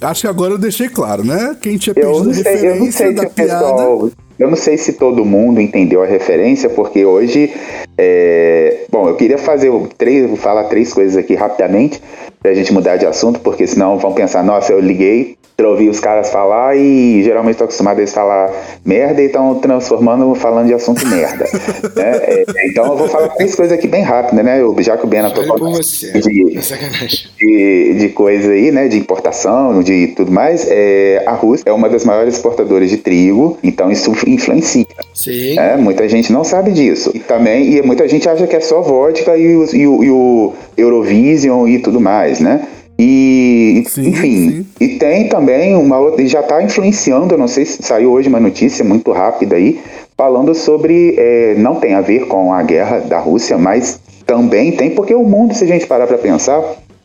acho 0.00 0.22
que 0.22 0.26
agora 0.26 0.54
eu 0.54 0.58
deixei 0.58 0.88
claro, 0.88 1.22
né? 1.24 1.54
Quem 1.60 1.76
tinha 1.76 1.92
Eu 1.96 2.02
perdido 2.02 2.24
não 2.24 2.30
a 2.32 2.34
sei, 2.34 2.52
eu 2.52 2.76
não 2.76 2.86
referência 2.86 2.92
sei 2.92 3.06
se 3.08 3.12
da 3.14 3.28
piada. 3.30 3.52
pessoal. 3.64 4.10
Eu 4.38 4.50
não 4.50 4.56
sei 4.56 4.76
se 4.76 4.92
todo 4.94 5.24
mundo 5.24 5.60
entendeu 5.60 6.02
a 6.02 6.06
referência, 6.06 6.68
porque 6.68 7.04
hoje. 7.04 7.52
é, 7.98 8.84
bom, 8.90 9.08
eu 9.08 9.14
queria 9.16 9.38
fazer 9.38 9.70
o- 9.70 9.88
três, 9.96 10.26
vou 10.26 10.36
falar 10.36 10.64
três 10.64 10.92
coisas 10.92 11.16
aqui 11.16 11.34
rapidamente, 11.34 12.02
pra 12.46 12.54
gente 12.54 12.72
mudar 12.72 12.96
de 12.96 13.04
assunto, 13.04 13.40
porque 13.40 13.66
senão 13.66 13.98
vão 13.98 14.12
pensar, 14.12 14.44
nossa, 14.44 14.72
eu 14.72 14.78
liguei 14.78 15.34
pra 15.56 15.70
ouvir 15.70 15.88
os 15.88 15.98
caras 15.98 16.28
falar 16.28 16.76
e 16.76 17.22
geralmente 17.24 17.52
estou 17.54 17.64
acostumado 17.64 17.96
a 17.96 18.00
eles 18.02 18.12
falar 18.12 18.52
merda 18.84 19.22
e 19.22 19.24
estão 19.26 19.54
transformando 19.54 20.34
falando 20.34 20.66
de 20.66 20.74
assunto 20.74 21.04
merda. 21.08 21.46
né? 21.96 22.12
É, 22.24 22.44
então 22.68 22.84
eu 22.86 22.96
vou 22.96 23.08
falar 23.08 23.28
três 23.30 23.54
coisas 23.54 23.76
aqui 23.76 23.88
bem 23.88 24.02
rápidas, 24.02 24.44
né? 24.44 24.60
Eu- 24.60 24.76
Já 24.80 24.98
que 24.98 25.04
o 25.04 25.08
Bena 25.08 25.30
tocou 25.30 25.70
você. 25.70 26.12
de, 26.20 26.58
É 26.58 26.60
sacanagem. 26.60 27.20
de, 27.38 27.94
de 28.00 28.08
coisa 28.10 28.52
aí, 28.52 28.70
né, 28.70 28.86
de 28.86 28.98
importação, 28.98 29.82
de 29.82 30.08
tudo 30.08 30.30
mais, 30.30 30.66
é, 30.70 31.22
a 31.26 31.32
Rússia 31.32 31.64
é 31.66 31.72
uma 31.72 31.88
das 31.88 32.04
maiores 32.04 32.34
exportadoras 32.34 32.90
de 32.90 32.98
trigo, 32.98 33.56
então 33.64 33.90
isso 33.90 34.12
influencia. 34.26 34.86
Sim. 35.14 35.54
né? 35.56 35.76
Muita 35.78 36.06
gente 36.06 36.30
não 36.30 36.44
sabe 36.44 36.70
disso. 36.70 37.10
E 37.14 37.18
também, 37.20 37.72
e 37.76 37.82
muita 37.82 38.06
gente 38.06 38.28
acha 38.28 38.46
que 38.46 38.54
é 38.54 38.60
só 38.60 38.82
vodka 38.82 39.34
e 39.38 39.56
o, 39.56 39.64
e 39.74 39.86
o, 39.88 40.04
e 40.04 40.10
o 40.10 40.52
Eurovision 40.76 41.66
e 41.66 41.78
tudo 41.78 41.98
mais, 41.98 42.35
né? 42.40 42.66
E, 42.98 43.84
Sim, 43.88 44.08
enfim, 44.08 44.50
sim. 44.50 44.66
e 44.80 44.88
tem 44.98 45.28
também 45.28 45.76
uma 45.76 45.98
outra, 45.98 46.22
e 46.22 46.26
já 46.26 46.40
está 46.40 46.62
influenciando, 46.62 47.34
eu 47.34 47.38
não 47.38 47.46
sei 47.46 47.66
se 47.66 47.82
saiu 47.82 48.12
hoje 48.12 48.28
uma 48.28 48.40
notícia 48.40 48.82
muito 48.82 49.12
rápida 49.12 49.56
aí, 49.56 49.80
falando 50.16 50.54
sobre, 50.54 51.14
é, 51.18 51.54
não 51.58 51.74
tem 51.74 51.94
a 51.94 52.00
ver 52.00 52.26
com 52.26 52.54
a 52.54 52.62
guerra 52.62 53.00
da 53.00 53.18
Rússia, 53.18 53.58
mas 53.58 54.00
também 54.24 54.72
tem, 54.72 54.90
porque 54.90 55.14
o 55.14 55.24
mundo, 55.24 55.54
se 55.54 55.64
a 55.64 55.66
gente 55.66 55.86
parar 55.86 56.06
para 56.06 56.16
pensar, 56.16 56.62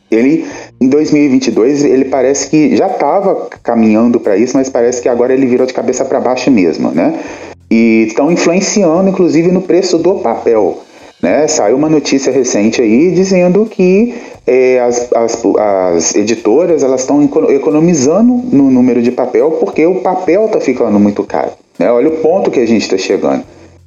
ele 0.10 0.46
em 0.80 0.88
2022 0.88 1.86
ele 1.86 2.06
parece 2.06 2.50
que 2.50 2.76
já 2.76 2.88
estava 2.88 3.48
caminhando 3.64 4.20
para 4.20 4.36
isso, 4.36 4.58
mas 4.58 4.70
parece 4.70 5.02
que 5.02 5.08
agora 5.08 5.34
ele 5.34 5.46
virou 5.46 5.66
de 5.66 5.74
cabeça 5.74 6.04
para 6.04 6.20
baixo 6.20 6.52
mesmo, 6.52 6.92
né? 6.92 7.18
E 7.70 8.06
estão 8.08 8.30
influenciando, 8.30 9.10
inclusive, 9.10 9.50
no 9.50 9.62
preço 9.62 9.98
do 9.98 10.16
papel. 10.16 10.80
Né? 11.22 11.48
Saiu 11.48 11.78
uma 11.78 11.88
notícia 11.88 12.34
recente 12.34 12.82
aí 12.82 13.12
dizendo 13.12 13.66
que 13.66 14.16
eh, 14.46 14.80
as, 14.80 15.12
as, 15.14 15.44
as 15.46 16.16
editoras 16.16 16.84
elas 16.84 17.02
estão 17.02 17.24
eco- 17.24 17.52
economizando 17.52 18.34
no 18.34 18.70
número 18.70 19.02
de 19.02 19.12
papel 19.12 19.52
porque 19.60 19.86
o 19.86 20.02
papel 20.02 20.46
está 20.48 20.60
ficando 20.60 21.00
muito 21.00 21.24
caro. 21.24 21.52
Né? 21.78 21.92
Olha 21.92 22.10
o 22.10 22.18
ponto 22.18 22.52
que 22.52 22.60
a 22.60 22.66
gente 22.66 22.84
está 22.84 22.98
chegando. 22.98 23.44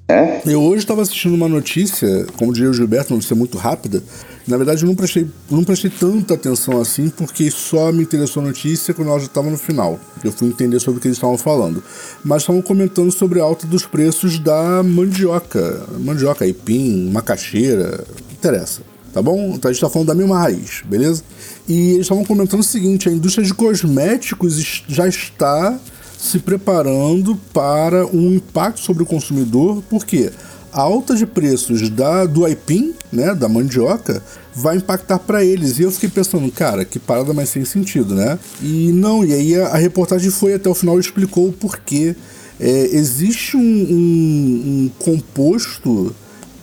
Né? 0.08 0.42
Eu 0.44 0.61
hoje 0.62 0.80
estava 0.80 1.00
assistindo 1.00 1.34
uma 1.34 1.49
notícia, 1.49 2.26
como 2.38 2.52
diria 2.52 2.68
o 2.68 2.75
Gilberto, 2.75 3.12
uma 3.12 3.16
notícia 3.16 3.34
muito 3.34 3.56
rápida. 3.56 4.02
Na 4.46 4.58
verdade, 4.58 4.82
eu 4.82 4.87
não 4.87 4.94
prestei, 4.94 5.26
não 5.50 5.64
prestei 5.64 5.90
tanta 5.90 6.34
atenção 6.34 6.78
assim, 6.78 7.08
porque 7.08 7.50
só 7.50 7.90
me 7.90 8.02
interessou 8.02 8.42
a 8.42 8.46
notícia 8.46 8.92
quando 8.92 9.08
ela 9.08 9.18
já 9.18 9.26
estava 9.26 9.49
no 9.49 9.56
final. 9.56 9.99
Eu 10.23 10.30
fui 10.30 10.49
entender 10.49 10.78
sobre 10.78 10.99
o 10.99 11.00
que 11.00 11.08
eles 11.08 11.17
estavam 11.17 11.38
falando. 11.38 11.82
Mas 12.23 12.43
estavam 12.43 12.60
comentando 12.60 13.10
sobre 13.10 13.40
a 13.40 13.45
alta 13.45 13.67
dos 13.67 13.86
preços 13.86 14.38
da 14.38 14.82
mandioca. 14.82 15.86
Mandioca, 15.99 16.45
aipim, 16.45 17.10
macaxeira, 17.10 18.04
não 18.06 18.32
interessa. 18.32 18.82
Tá 19.15 19.23
bom? 19.23 19.53
Então 19.55 19.71
a 19.71 19.73
gente 19.73 19.81
tá 19.81 19.89
falando 19.89 20.09
da 20.09 20.15
mesma 20.15 20.37
raiz, 20.41 20.83
beleza? 20.85 21.23
E 21.69 21.91
eles 21.93 22.00
estavam 22.03 22.25
comentando 22.25 22.61
o 22.61 22.65
seguinte: 22.65 23.09
a 23.09 23.13
indústria 23.13 23.47
de 23.47 23.55
cosméticos 23.55 24.83
já 24.89 25.07
está 25.09 25.79
se 26.19 26.41
preparando 26.41 27.37
para 27.53 28.05
um 28.07 28.35
impacto 28.35 28.81
sobre 28.81 29.05
o 29.05 29.07
consumidor, 29.07 29.83
porque 29.89 30.33
a 30.73 30.81
alta 30.81 31.15
de 31.15 31.25
preços 31.27 31.89
da, 31.91 32.25
do 32.27 32.45
aipim, 32.45 32.93
né, 33.13 33.33
da 33.37 33.49
mandioca, 33.49 34.21
vai 34.53 34.79
impactar 34.79 35.21
para 35.21 35.45
eles. 35.45 35.79
E 35.79 35.83
eu 35.83 35.93
fiquei 35.93 36.09
pensando, 36.09 36.50
cara, 36.50 36.85
que 36.85 36.99
parada 36.99 37.33
mais 37.33 37.50
sem 37.50 37.65
sentido, 37.65 38.15
né? 38.17 38.37
E 38.61 38.91
não, 38.93 39.25
e 39.25 39.33
aí 39.33 39.55
a, 39.55 39.69
a 39.69 39.77
reportagem 39.77 40.31
foi 40.31 40.55
até 40.55 40.69
o 40.69 40.75
final 40.75 40.97
e 40.97 41.00
explicou 41.00 41.49
o 41.49 41.53
porquê. 41.53 42.17
É, 42.59 42.97
existe 42.97 43.57
um, 43.57 43.61
um- 43.61 44.85
um 44.87 44.91
composto 44.99 46.15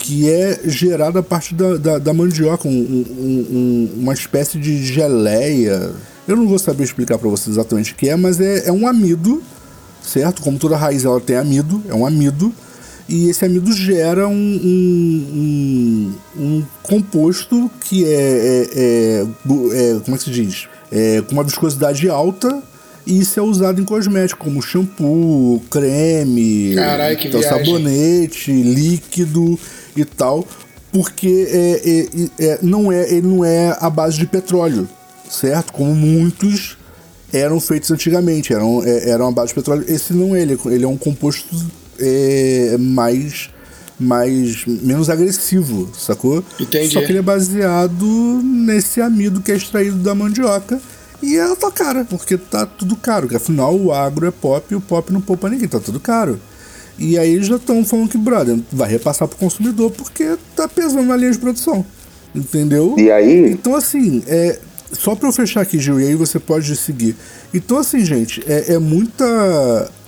que 0.01 0.29
é 0.29 0.59
gerado 0.65 1.19
a 1.19 1.23
partir 1.23 1.53
da, 1.53 1.77
da, 1.77 1.97
da 1.99 2.13
mandioca, 2.13 2.67
um- 2.67 2.71
um- 2.71 3.45
um- 3.51 3.89
uma 4.01 4.13
espécie 4.13 4.57
de 4.57 4.83
geleia. 4.83 5.91
Eu 6.27 6.35
não 6.35 6.47
vou 6.47 6.57
saber 6.57 6.83
explicar 6.83 7.17
para 7.17 7.29
vocês 7.29 7.55
exatamente 7.55 7.93
o 7.93 7.95
que 7.95 8.09
é, 8.09 8.15
mas 8.15 8.39
é, 8.39 8.67
é 8.67 8.71
um 8.71 8.87
amido, 8.87 9.41
certo? 10.03 10.41
Como 10.41 10.57
toda 10.57 10.75
raiz 10.75 11.05
ela 11.05 11.19
tem 11.21 11.35
amido, 11.35 11.81
é 11.87 11.93
um 11.93 12.05
amido, 12.05 12.51
e 13.07 13.29
esse 13.29 13.45
amido 13.45 13.71
gera 13.73 14.27
um, 14.27 14.31
um, 14.33 16.13
um- 16.37 16.43
um 16.43 16.63
composto 16.81 17.69
que 17.81 18.03
é, 18.05 18.09
é- 18.09 18.69
é- 18.75 19.25
é- 19.95 19.99
Como 20.03 20.15
é 20.15 20.17
que 20.17 20.23
se 20.23 20.31
diz? 20.31 20.67
É, 20.91 21.21
com 21.21 21.33
uma 21.33 21.43
viscosidade 21.43 22.09
alta. 22.09 22.61
E 23.05 23.19
isso 23.19 23.39
é 23.39 23.43
usado 23.43 23.81
em 23.81 23.83
cosméticos, 23.83 24.45
como 24.45 24.61
shampoo, 24.61 25.59
creme, 25.71 26.75
Carai, 26.75 27.17
então, 27.19 27.41
sabonete, 27.41 28.51
líquido 28.51 29.57
e 29.95 30.05
tal, 30.05 30.45
porque 30.91 31.47
é, 31.49 31.89
é- 31.89 32.45
é- 32.53 32.59
não 32.61 32.91
é, 32.91 33.09
ele 33.11 33.27
não 33.27 33.45
é 33.45 33.75
a 33.79 33.89
base 33.89 34.17
de 34.17 34.25
petróleo, 34.25 34.87
certo? 35.29 35.71
Como 35.73 35.93
muitos 35.95 36.77
eram 37.33 37.59
feitos 37.59 37.89
antigamente, 37.91 38.53
eram, 38.53 38.83
é, 38.83 39.09
eram 39.09 39.27
a 39.27 39.31
base 39.31 39.49
de 39.49 39.55
petróleo. 39.55 39.85
Esse 39.87 40.13
não 40.13 40.35
é, 40.35 40.41
ele, 40.41 40.53
é- 40.53 40.69
ele 40.73 40.83
é 40.83 40.87
um 40.87 40.97
composto 40.97 41.47
é, 41.99 42.75
mais, 42.79 43.49
mais 43.99 44.65
menos 44.65 45.09
agressivo, 45.09 45.89
sacou? 45.97 46.43
Entendi. 46.59 46.91
Só 46.93 46.99
que 47.01 47.11
ele 47.11 47.19
é 47.19 47.21
baseado 47.21 48.41
nesse 48.43 48.99
amido 49.01 49.39
que 49.41 49.51
é 49.51 49.55
extraído 49.55 49.97
da 49.97 50.13
mandioca. 50.15 50.81
E 51.23 51.37
ela 51.37 51.55
tá 51.55 51.69
cara, 51.71 52.03
porque 52.03 52.35
tá 52.35 52.65
tudo 52.65 52.95
caro. 52.95 53.27
Que 53.27 53.35
afinal 53.35 53.75
o 53.77 53.93
agro 53.93 54.25
é 54.25 54.31
pop 54.31 54.65
e 54.71 54.75
o 54.75 54.81
pop 54.81 55.13
não 55.13 55.21
poupa 55.21 55.47
ninguém, 55.49 55.67
tá 55.67 55.79
tudo 55.79 55.99
caro. 55.99 56.39
E 57.01 57.17
aí 57.17 57.33
eles 57.33 57.47
já 57.47 57.55
estão 57.55 57.83
falando 57.83 58.09
que, 58.09 58.17
brother, 58.17 58.59
vai 58.71 58.87
repassar 58.87 59.27
pro 59.27 59.35
consumidor 59.35 59.89
porque 59.89 60.37
tá 60.55 60.67
pesando 60.67 61.07
na 61.07 61.17
linha 61.17 61.31
de 61.31 61.39
produção. 61.39 61.83
Entendeu? 62.33 62.95
E 62.97 63.11
aí, 63.11 63.51
Então, 63.51 63.75
assim, 63.75 64.23
é, 64.27 64.59
só 64.91 65.15
pra 65.15 65.27
eu 65.27 65.33
fechar 65.33 65.61
aqui, 65.61 65.79
Gil, 65.79 65.99
e 65.99 66.07
aí 66.07 66.15
você 66.15 66.39
pode 66.39 66.75
seguir. 66.75 67.15
Então, 67.51 67.79
assim, 67.79 68.05
gente, 68.05 68.43
é, 68.47 68.73
é 68.73 68.79
muita. 68.79 69.25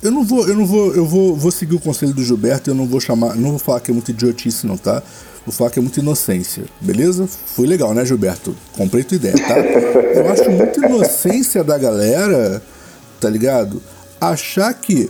Eu 0.04 0.12
não 0.12 0.24
vou, 0.24 0.48
eu 0.48 0.56
não 0.56 0.66
vou, 0.66 0.94
eu 0.94 1.06
vou, 1.06 1.36
vou 1.36 1.52
seguir 1.52 1.76
o 1.76 1.80
conselho 1.80 2.14
do 2.14 2.24
Gilberto, 2.24 2.70
eu 2.70 2.76
não 2.76 2.86
vou 2.86 3.00
chamar, 3.00 3.36
não 3.36 3.50
vou 3.50 3.60
falar 3.60 3.80
que 3.80 3.90
é 3.90 3.94
muita 3.94 4.12
idiotice, 4.12 4.68
não, 4.68 4.78
tá? 4.78 5.02
Vou 5.46 5.54
falar 5.54 5.72
que 5.72 5.80
é 5.80 5.82
muita 5.82 6.00
inocência, 6.00 6.64
beleza? 6.80 7.28
Foi 7.28 7.66
legal, 7.68 7.94
né, 7.94 8.06
Gilberto? 8.06 8.56
Comprei 8.78 9.04
tua 9.04 9.16
ideia, 9.16 9.36
tá? 9.36 9.58
Eu 9.58 10.30
acho 10.30 10.50
muita 10.52 10.86
inocência 10.86 11.64
da 11.64 11.78
galera, 11.78 12.62
tá 13.20 13.30
ligado? 13.30 13.82
Achar 14.22 14.74
que. 14.74 15.10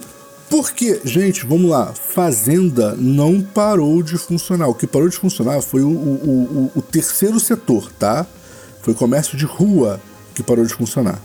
Porque, 0.54 1.02
gente, 1.04 1.48
vamos 1.48 1.68
lá, 1.68 1.92
Fazenda 1.96 2.94
não 2.96 3.42
parou 3.42 4.04
de 4.04 4.20
funcionar. 4.20 4.68
O 4.68 4.76
que 4.76 4.86
parou 4.86 5.10
de 5.10 5.18
funcionar 5.18 5.60
foi 5.64 5.82
o, 5.82 5.90
o, 5.90 6.72
o, 6.76 6.80
o 6.80 6.82
terceiro 6.84 7.40
setor, 7.40 7.92
tá? 7.94 8.24
Foi 8.84 8.94
o 8.94 8.96
comércio 8.96 9.36
de 9.36 9.46
rua 9.46 10.00
que 10.36 10.44
parou 10.44 10.64
de 10.64 10.72
funcionar, 10.72 11.20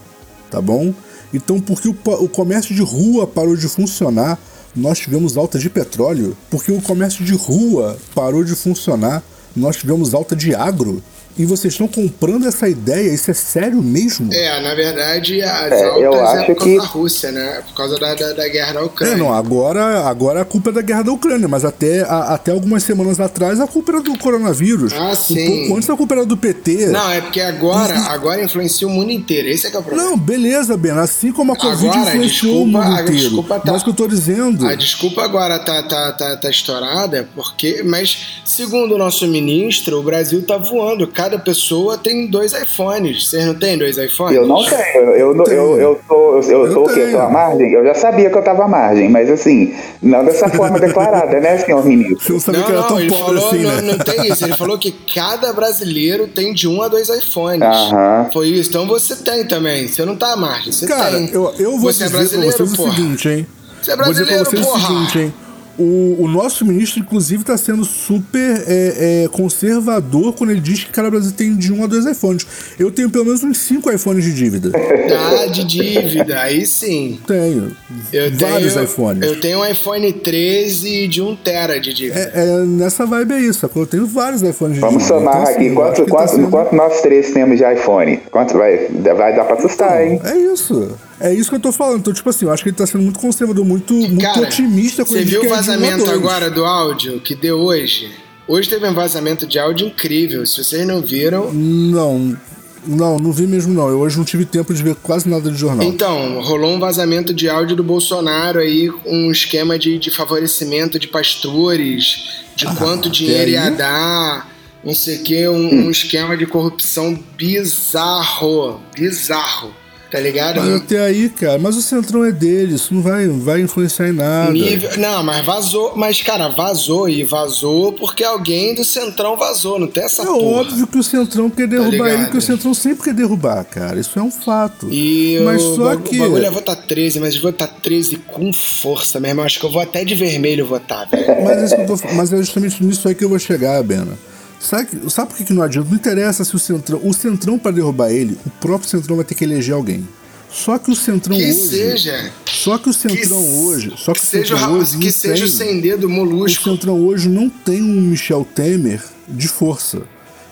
tá 0.49 0.59
bom? 0.59 0.91
Então, 1.31 1.61
porque 1.61 1.87
o, 1.87 2.27
comércio 2.27 2.73
de 2.73 2.81
rua 2.81 3.27
parou 3.27 3.55
de 3.55 3.67
funcionar, 3.67 4.39
nós 4.75 4.97
tivemos 4.97 5.37
alta 5.37 5.59
de 5.59 5.69
petróleo. 5.69 6.35
Porque 6.49 6.71
o 6.71 6.81
comércio 6.81 7.23
de 7.23 7.33
rua 7.33 7.99
parou 8.15 8.43
de 8.43 8.55
funcionar, 8.55 9.21
nós 9.55 9.77
tivemos 9.77 10.15
alta 10.15 10.35
de 10.35 10.55
agro. 10.55 11.03
E 11.37 11.45
vocês 11.45 11.73
estão 11.73 11.87
comprando 11.87 12.45
essa 12.47 12.67
ideia? 12.67 13.13
Isso 13.13 13.31
é 13.31 13.33
sério 13.33 13.81
mesmo? 13.81 14.33
É, 14.33 14.59
na 14.59 14.75
verdade, 14.75 15.41
as 15.41 15.71
É, 15.71 15.83
altas 15.85 16.01
eu 16.03 16.13
é 16.13 16.21
acho 16.21 16.45
por 16.47 16.55
causa 16.55 16.63
que- 16.71 16.77
da 16.77 16.83
Rússia, 16.83 17.31
né? 17.31 17.61
Por 17.65 17.73
causa 17.75 17.97
da, 17.97 18.13
da, 18.13 18.33
da 18.33 18.47
guerra 18.49 18.73
da 18.73 18.79
É, 18.81 18.83
Ucrânia. 18.83 19.17
não, 19.17 19.33
agora, 19.33 20.01
agora 20.09 20.41
a 20.41 20.45
culpa 20.45 20.69
é 20.69 20.73
da 20.73 20.81
guerra 20.81 21.03
da 21.03 21.13
Ucrânia, 21.13 21.47
mas 21.47 21.63
até, 21.63 22.01
a- 22.01 22.33
até 22.33 22.51
algumas 22.51 22.83
semanas 22.83 23.21
atrás 23.21 23.59
a 23.61 23.67
culpa 23.67 23.93
era 23.93 24.01
do 24.01 24.17
coronavírus. 24.17 24.91
Ah, 24.93 25.11
Um 25.11 25.15
sim. 25.15 25.59
pouco 25.59 25.77
antes 25.77 25.89
a 25.89 25.95
culpa 25.95 26.15
era 26.15 26.25
do 26.25 26.35
PT. 26.35 26.87
Não, 26.87 27.09
é 27.09 27.21
porque 27.21 27.39
agora, 27.39 27.95
agora 28.09 28.43
influencia 28.43 28.85
o 28.85 28.89
mundo 28.91 29.11
inteiro. 29.11 29.47
Esse 29.47 29.67
é 29.67 29.69
que 29.69 29.77
é 29.77 29.79
o 29.79 29.83
problema. 29.83 30.09
Não, 30.09 30.17
beleza, 30.17 30.75
Ben. 30.75 30.91
Assim 30.91 31.31
como 31.31 31.53
a 31.53 31.55
Covid 31.55 31.87
Agora, 31.87 32.09
influenciou 32.09 32.63
o 32.63 32.65
desculpa, 32.65 32.85
mundo 32.85 32.97
a 32.97 33.01
inteiro. 33.01 33.21
desculpa 33.21 33.59
tá- 33.61 33.71
Mas 33.71 33.81
o 33.81 33.83
que 33.85 33.89
eu 33.91 33.95
tô 33.95 34.07
dizendo. 34.07 34.67
A 34.67 34.75
desculpa 34.75 35.23
agora 35.23 35.57
tá, 35.57 35.81
tá, 35.83 36.11
tá, 36.11 36.35
tá 36.35 36.49
estourada, 36.49 37.29
porque, 37.33 37.81
mas 37.85 38.41
segundo 38.43 38.95
o 38.95 38.97
nosso 38.97 39.25
ministro, 39.25 39.99
o 39.99 40.03
Brasil 40.03 40.41
tá 40.45 40.57
voando. 40.57 41.07
Cada 41.19 41.37
pessoa 41.37 41.97
tem 41.97 42.27
dois 42.27 42.53
iPhones. 42.53 43.27
Vocês 43.29 43.45
não 43.45 43.53
têm 43.55 43.77
dois 43.77 43.97
iPhones? 43.97 44.37
Eu 44.37 44.47
não 44.47 44.63
tenho, 44.63 44.79
eu, 44.95 45.35
eu, 45.35 45.45
eu, 45.45 45.79
eu 45.79 46.01
tô, 46.07 46.37
eu, 46.37 46.41
eu 46.43 46.65
Eu 46.67 46.73
tô 46.73 46.83
o 46.83 46.87
quê? 46.87 46.99
Eu 47.01 47.05
tô 47.05 47.11
tenho. 47.11 47.19
à 47.21 47.29
margem? 47.29 47.73
Eu 47.73 47.83
já 47.85 47.93
sabia 47.93 48.29
que 48.29 48.37
eu 48.37 48.41
tava 48.41 48.63
à 48.63 48.67
margem, 48.69 49.09
mas 49.09 49.29
assim, 49.29 49.75
não 50.01 50.23
dessa 50.23 50.47
forma 50.55 50.79
declarada, 50.79 51.39
né, 51.41 51.57
senhor 51.57 51.85
ministro? 51.85 52.19
Você 52.21 52.31
não 52.31 52.39
sabia 52.39 52.59
Não, 52.61 52.65
que 52.67 52.71
era 52.71 52.81
não, 52.81 52.87
tão 52.87 52.99
ele 53.01 53.09
pobre 53.09 53.25
falou, 53.25 53.47
assim, 53.49 53.63
não, 53.63 53.75
né? 53.75 53.81
não 53.81 53.97
tem 53.97 54.31
isso. 54.31 54.45
Ele 54.45 54.55
falou 54.55 54.77
que 54.77 54.91
cada 55.13 55.51
brasileiro 55.51 56.27
tem 56.27 56.53
de 56.53 56.67
um 56.69 56.81
a 56.81 56.87
dois 56.87 57.09
iPhones. 57.09 57.61
Aham. 57.63 58.29
Foi 58.31 58.47
isso. 58.47 58.69
Então 58.69 58.87
você 58.87 59.15
tem 59.17 59.45
também. 59.45 59.87
Você 59.89 60.05
não 60.05 60.15
tá 60.15 60.31
à 60.33 60.37
margem. 60.37 60.71
Você 60.71 60.87
Cara, 60.87 61.17
tem. 61.17 61.29
eu, 61.33 61.53
eu 61.59 61.71
vou 61.71 61.91
você 61.91 62.03
é 62.03 62.07
dizer 62.07 62.09
pra 62.11 62.19
brasileiro, 62.19 62.57
vocês 62.57 62.75
porra. 62.77 62.89
o 62.91 62.95
seguinte, 62.95 63.29
hein? 63.29 63.47
Você 63.81 63.91
é 63.91 63.95
vou 63.97 64.05
dizer 64.05 64.25
pra 64.25 64.35
brasileiro, 64.35 64.45
vocês 64.49 64.65
porra. 64.65 64.77
o 64.77 64.87
seguinte, 64.87 65.19
hein? 65.19 65.33
O, 65.79 66.23
o 66.23 66.27
nosso 66.27 66.65
ministro, 66.65 66.99
inclusive, 66.99 67.41
está 67.41 67.57
sendo 67.57 67.85
super 67.85 68.63
é, 68.67 69.23
é, 69.23 69.27
conservador 69.29 70.33
quando 70.33 70.49
ele 70.51 70.59
diz 70.59 70.83
que 70.83 70.91
cada 70.91 71.09
Brasil 71.09 71.31
tem 71.31 71.55
de 71.55 71.71
um 71.71 71.83
a 71.83 71.87
dois 71.87 72.05
iPhones. 72.05 72.45
Eu 72.77 72.91
tenho 72.91 73.09
pelo 73.09 73.23
menos 73.25 73.43
uns 73.43 73.57
cinco 73.59 73.89
iPhones 73.91 74.23
de 74.25 74.33
dívida. 74.33 74.71
Tá 74.71 75.45
de 75.47 75.63
dívida. 75.63 76.39
Aí 76.41 76.65
sim. 76.65 77.19
tenho. 77.25 77.71
Eu 78.11 78.31
vários 78.35 78.73
tenho, 78.73 78.85
iPhones. 78.85 79.23
Eu 79.23 79.39
tenho 79.39 79.59
um 79.59 79.65
iPhone 79.65 80.11
13 80.11 81.07
de 81.07 81.21
1 81.21 81.35
tera 81.37 81.79
de 81.79 81.93
dívida. 81.93 82.31
É, 82.33 82.43
é, 82.43 82.65
nessa 82.65 83.05
vibe 83.05 83.33
é 83.35 83.39
isso. 83.39 83.59
sacou? 83.59 83.83
Eu 83.83 83.87
tenho 83.87 84.05
vários 84.05 84.41
iPhones 84.41 84.75
de 84.75 84.81
Vamos 84.81 85.03
dívida. 85.03 85.17
somar 85.19 85.33
Então, 85.35 85.43
assim, 85.43 85.53
aqui, 85.55 85.65
eu 85.67 85.75
quanto, 85.75 86.05
tá 86.05 86.11
quanto, 86.11 86.29
sendo- 86.31 86.49
quanto 86.49 86.75
nós 86.75 87.01
três 87.01 87.31
temos 87.31 87.57
de 87.57 87.63
iPhone? 87.73 88.17
Quanto 88.31 88.57
vai, 88.57 88.87
vai 88.89 89.35
dar 89.35 89.45
pra 89.45 89.55
assustar, 89.55 90.05
hein? 90.05 90.19
É 90.25 90.37
isso. 90.37 90.91
É 91.19 91.33
isso 91.33 91.49
que 91.49 91.55
eu 91.55 91.59
tô 91.59 91.71
falando. 91.71 91.99
Então, 91.99 92.13
tipo 92.13 92.29
assim, 92.29 92.45
eu 92.45 92.51
acho 92.51 92.63
que 92.63 92.69
ele 92.69 92.75
tá 92.77 92.87
sendo 92.87 93.03
muito 93.03 93.19
conservador, 93.19 93.65
muito, 93.65 93.93
muito 93.93 94.21
Cara, 94.21 94.41
otimista 94.41 95.03
com 95.03 95.11
Você 95.11 95.23
viu 95.23 95.43
o 95.43 95.49
vazamento 95.49 96.09
agora 96.09 96.49
do 96.49 96.65
áudio 96.65 97.19
que 97.19 97.35
deu 97.35 97.57
hoje? 97.57 98.11
Hoje 98.47 98.69
teve 98.69 98.87
um 98.87 98.93
vazamento 98.93 99.45
de 99.45 99.59
áudio 99.59 99.87
incrível. 99.87 100.45
Se 100.45 100.63
vocês 100.63 100.87
não 100.87 101.01
viram. 101.01 101.53
Não, 101.53 102.37
não, 102.85 103.17
não 103.17 103.31
vi 103.31 103.45
mesmo 103.45 103.73
não. 103.73 103.89
Eu 103.89 103.99
hoje 103.99 104.17
não 104.17 104.25
tive 104.25 104.45
tempo 104.45 104.73
de 104.73 104.81
ver 104.81 104.95
quase 104.95 105.27
nada 105.29 105.51
de 105.51 105.57
jornal. 105.57 105.85
Então, 105.85 106.41
rolou 106.41 106.71
um 106.71 106.79
vazamento 106.79 107.33
de 107.33 107.49
áudio 107.49 107.75
do 107.75 107.83
Bolsonaro 107.83 108.59
aí, 108.59 108.89
um 109.05 109.29
esquema 109.29 109.77
de, 109.77 109.99
de 109.99 110.09
favorecimento 110.09 110.97
de 110.97 111.07
pastores, 111.07 112.43
de 112.55 112.65
quanto 112.75 113.09
dinheiro 113.09 113.51
ia 113.51 113.69
dar, 113.69 114.49
não 114.83 114.95
sei 114.95 115.17
o 115.17 115.23
que, 115.23 115.47
um, 115.47 115.85
um 115.85 115.91
esquema 115.91 116.35
de 116.37 116.45
corrupção 116.45 117.19
bizarro. 117.37 118.81
Bizarro. 118.95 119.73
Tá 120.11 120.19
ligado? 120.19 120.59
Mas 120.59 120.73
até 120.81 120.99
aí, 120.99 121.29
cara, 121.29 121.59
mas 121.59 121.77
o 121.77 121.83
Centrão 121.83 122.25
é 122.25 122.31
dele, 122.31 122.73
isso 122.73 122.91
não 122.95 123.01
vai, 123.01 123.27
vai 123.27 123.61
influenciar 123.61 124.09
em 124.09 124.13
nada. 124.13 124.51
Nível- 124.51 124.89
Não, 124.97 125.21
mas 125.23 125.45
vazou. 125.45 125.93
Mas, 125.95 126.19
cara, 126.23 126.47
vazou 126.47 127.07
e 127.07 127.23
vazou 127.23 127.93
porque 127.93 128.23
alguém 128.23 128.73
do 128.73 128.83
Centrão 128.83 129.37
vazou. 129.37 129.77
Não 129.79 129.85
tem 129.87 130.03
essa 130.05 130.23
É 130.23 130.25
porra. 130.25 130.61
óbvio 130.61 130.87
que 130.87 130.97
o 130.97 131.03
Centrão 131.03 131.47
quer 131.47 131.67
derrubar 131.67 131.91
ligado? 131.91 132.09
ele, 132.13 132.23
porque 132.23 132.37
o 132.39 132.41
Centrão 132.41 132.73
sempre 132.73 133.03
quer 133.03 133.13
derrubar, 133.13 133.63
cara. 133.65 133.99
Isso 133.99 134.17
é 134.17 134.21
um 134.23 134.31
fato. 134.31 134.87
E 134.91 135.39
mas 135.45 135.61
o 135.61 135.75
só 135.75 135.95
que. 135.97 136.15
o 136.17 136.23
bagulho 136.23 136.45
é 136.45 136.49
votar 136.49 136.75
13, 136.75 137.19
mas 137.19 137.37
votar 137.37 137.67
13 137.67 138.15
com 138.15 138.51
força, 138.51 139.19
meu 139.19 139.29
irmão. 139.29 139.45
Acho 139.45 139.59
que 139.59 139.65
eu 139.67 139.71
vou 139.71 139.81
até 139.81 140.03
de 140.03 140.15
vermelho 140.15 140.65
votar, 140.65 141.07
velho. 141.07 141.43
Mas, 141.43 141.57
é 141.59 141.65
isso 141.65 141.75
que 141.75 141.81
eu 141.83 141.85
tô- 141.97 142.13
mas 142.15 142.33
é 142.33 142.37
justamente 142.37 142.83
nisso 142.83 143.07
aí 143.07 143.13
que 143.13 143.23
eu 143.23 143.29
vou 143.29 143.37
chegar, 143.37 143.83
Bena. 143.83 144.17
Sabe, 144.59 144.85
que- 144.87 145.09
sabe 145.09 145.29
por 145.29 145.37
que, 145.37 145.43
que 145.45 145.53
não 145.53 145.63
adianta? 145.63 145.87
Não 145.89 145.95
interessa 145.95 146.43
se 146.43 146.55
o 146.55 146.59
Centrão. 146.59 146.99
O 147.03 147.13
Centrão, 147.13 147.57
para 147.57 147.71
derrubar 147.71 148.11
ele, 148.11 148.37
o 148.45 148.49
próprio 148.49 148.89
Centrão 148.89 149.15
vai 149.15 149.25
ter 149.25 149.35
que 149.35 149.43
eleger 149.43 149.73
alguém. 149.73 150.07
Só 150.51 150.77
que 150.79 150.89
o 150.91 150.95
Centrão 150.95 151.37
Que 151.37 151.45
hoje. 151.45 151.69
seja. 151.69 152.31
Só 152.45 152.77
que 152.77 152.89
o 152.89 152.93
Que, 152.93 152.99
Centrão 152.99 153.61
hoje. 153.65 153.93
Só 153.97 154.13
que, 154.13 154.19
que 154.19 154.25
o 154.25 154.29
seja, 154.29 154.55
o 154.55 154.57
Centrão 154.57 154.77
hoje 154.79 154.97
que 154.97 155.11
seja 155.11 155.45
o 155.45 155.47
tem, 155.47 155.57
sem 155.57 155.79
dedo 155.79 156.07
O 156.07 156.09
molusco. 156.09 156.69
Centrão 156.71 156.99
hoje 156.99 157.29
não 157.29 157.49
tem 157.49 157.81
um 157.83 158.01
Michel 158.01 158.45
Temer 158.55 159.01
de 159.27 159.47
força. 159.47 160.01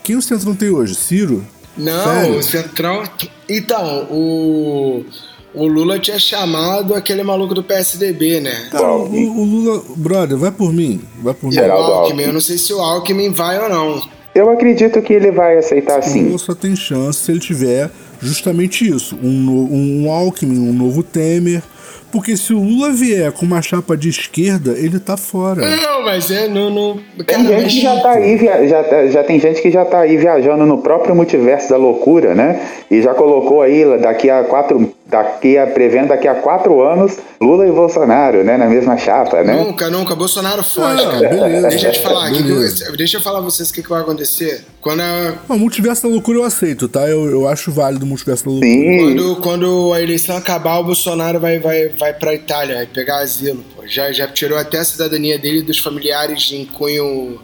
Quem 0.04 0.16
o 0.16 0.22
Centrão 0.22 0.56
tem 0.56 0.70
hoje? 0.70 0.94
Ciro? 0.96 1.44
Não, 1.76 2.04
Sério? 2.04 2.38
o 2.40 2.44
Centrão. 2.44 3.04
Então, 3.50 4.04
o. 4.10 5.04
O 5.58 5.68
Lula 5.68 6.00
tinha 6.00 6.20
chamado 6.20 6.94
aquele 6.94 7.24
maluco 7.24 7.54
do 7.54 7.64
PSDB, 7.64 8.40
né? 8.40 8.68
Cara, 8.72 8.92
o, 8.92 9.06
o 9.12 9.44
Lula. 9.44 9.82
Brother, 9.96 10.38
vai 10.38 10.52
por 10.52 10.72
mim. 10.72 11.02
Vai 11.22 11.34
por 11.34 11.50
mim. 11.50 11.56
É 11.56 11.60
o 11.60 11.62
Geraldo 11.64 11.84
Alckmin. 11.92 12.00
Alckmin. 12.04 12.24
Eu 12.24 12.34
não 12.34 12.42
sei 12.42 12.58
se 12.58 12.74
o 12.74 12.80
Alckmin 12.80 13.32
vai 13.32 13.60
ou 13.62 13.70
não. 13.70 14.02
Eu 14.36 14.50
acredito 14.52 15.02
que 15.02 15.14
ele 15.14 15.32
vai 15.32 15.58
aceitar 15.58 16.00
O 16.00 16.04
sim. 16.04 16.26
Lula 16.26 16.38
só 16.38 16.54
tem 16.54 16.76
chance 16.76 17.20
se 17.20 17.32
ele 17.32 17.40
tiver 17.40 17.90
justamente 18.22 18.88
isso: 18.88 19.18
um, 19.24 20.06
um 20.06 20.12
Alckmin, 20.12 20.60
um 20.70 20.74
novo 20.74 21.02
Temer. 21.02 21.64
Porque 22.10 22.38
se 22.38 22.54
o 22.54 22.60
Lula 22.64 22.92
vier 22.94 23.32
com 23.34 23.46
uma 23.46 23.62
chapa 23.62 23.98
de 23.98 24.08
esquerda, 24.08 24.72
ele 24.72 24.98
tá 24.98 25.18
fora. 25.18 25.62
Não, 25.70 26.04
mas 26.06 26.32
é. 26.32 26.48
Não, 26.48 26.70
não, 26.70 27.00
Tem 27.26 27.46
gente 27.46 27.76
que 27.76 27.82
já 27.82 28.00
tá 28.00 28.12
aí, 28.12 28.38
via- 28.38 28.66
já, 28.68 28.82
tá- 28.84 29.08
já 29.08 29.24
tem 29.26 29.40
gente 29.40 29.62
que 29.62 29.70
já 29.70 29.84
tá 29.84 30.00
aí 30.00 30.16
viajando 30.16 30.66
no 30.66 30.78
próprio 30.78 31.14
multiverso 31.14 31.70
da 31.70 31.76
loucura, 31.76 32.34
né? 32.34 32.66
E 32.90 33.02
já 33.02 33.14
colocou 33.14 33.62
aí 33.62 33.84
daqui 34.00 34.30
a 34.30 34.44
quatro, 34.46 34.94
daqui 35.10 35.58
a 35.58 35.66
prevendo 35.68 36.10
daqui 36.10 36.28
a 36.28 36.36
quatro 36.36 36.82
anos 36.82 37.18
Lula 37.40 37.68
e 37.68 37.72
Bolsonaro, 37.72 38.44
né? 38.44 38.58
Na 38.58 38.66
mesma 38.66 38.98
chapa, 38.98 39.44
né? 39.44 39.54
Nunca, 39.54 39.90
nunca. 39.90 40.16
Bolsonaro 40.16 40.64
foge, 40.64 41.04
Ah, 41.04 41.12
cara. 41.12 41.30
beleza. 41.30 41.70
Deixa 41.70 41.88
eu 41.88 41.92
te 41.94 42.00
falar, 42.02 42.32
que 42.32 42.44
que 42.44 42.98
deixa 42.98 43.18
eu 43.18 43.22
falar 43.22 43.38
pra 43.40 43.46
vocês 43.46 43.70
o 43.70 43.74
que, 43.74 43.84
que 43.84 43.90
vai 43.90 44.02
acontecer. 44.02 44.66
Quando 44.82 45.02
a, 45.02 45.36
O 45.50 45.58
multiverso 45.58 46.04
da 46.04 46.10
loucura 46.10 46.40
eu 46.40 46.44
aceito, 46.44 46.88
tá? 46.90 47.08
Eu, 47.08 47.30
eu 47.30 47.48
acho 47.48 47.72
válido 47.72 48.06
o 48.06 48.08
multiverso 48.08 48.46
da 48.46 48.52
loucura. 48.52 48.72
Sim. 48.72 48.98
Quando, 49.16 49.36
quando 49.38 49.94
a 49.94 50.02
eleição 50.02 50.36
acabar, 50.36 50.80
o 50.80 50.84
Bolsonaro 50.84 51.40
vai, 51.40 51.60
vai, 51.60 51.90
vai 51.90 52.14
pra 52.14 52.34
Itália, 52.34 52.76
vai 52.78 52.86
pegar 52.88 53.20
asilo. 53.20 53.64
Pô. 53.76 53.84
Já, 53.88 54.12
já 54.12 54.28
tirou 54.28 54.58
até 54.58 54.80
a 54.80 54.84
cidadania 54.86 55.38
dele 55.38 55.60
e 55.60 55.64
dos 55.64 55.78
familiares 55.80 56.52
em 56.52 56.66
cunho. 56.66 57.40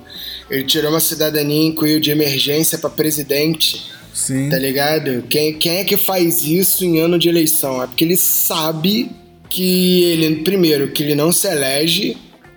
Ele 0.50 0.64
tirou 0.64 0.92
uma 0.92 1.00
cidadania 1.00 1.68
em 1.68 1.74
cunho 1.74 2.00
de 2.02 2.12
emergência 2.12 2.78
pra 2.78 2.90
presidente, 2.90 3.92
Sim. 4.14 4.50
tá 4.50 4.58
ligado? 4.60 5.24
Quem, 5.30 5.54
quem 5.58 5.78
é 5.78 5.84
que 5.84 5.98
faz 5.98 6.44
isso 6.44 6.86
em 6.86 7.00
ano 7.00 7.18
de 7.18 7.28
eleição? 7.30 7.82
É 7.82 7.88
porque 7.88 8.04
ele 8.04 8.16
sabe 8.18 9.10
que 9.50 10.04
ele, 10.04 10.36
primeiro, 10.44 10.92
que 10.92 11.02
ele 11.04 11.16
não 11.16 11.32
se 11.32 11.48
elege, 11.48 12.16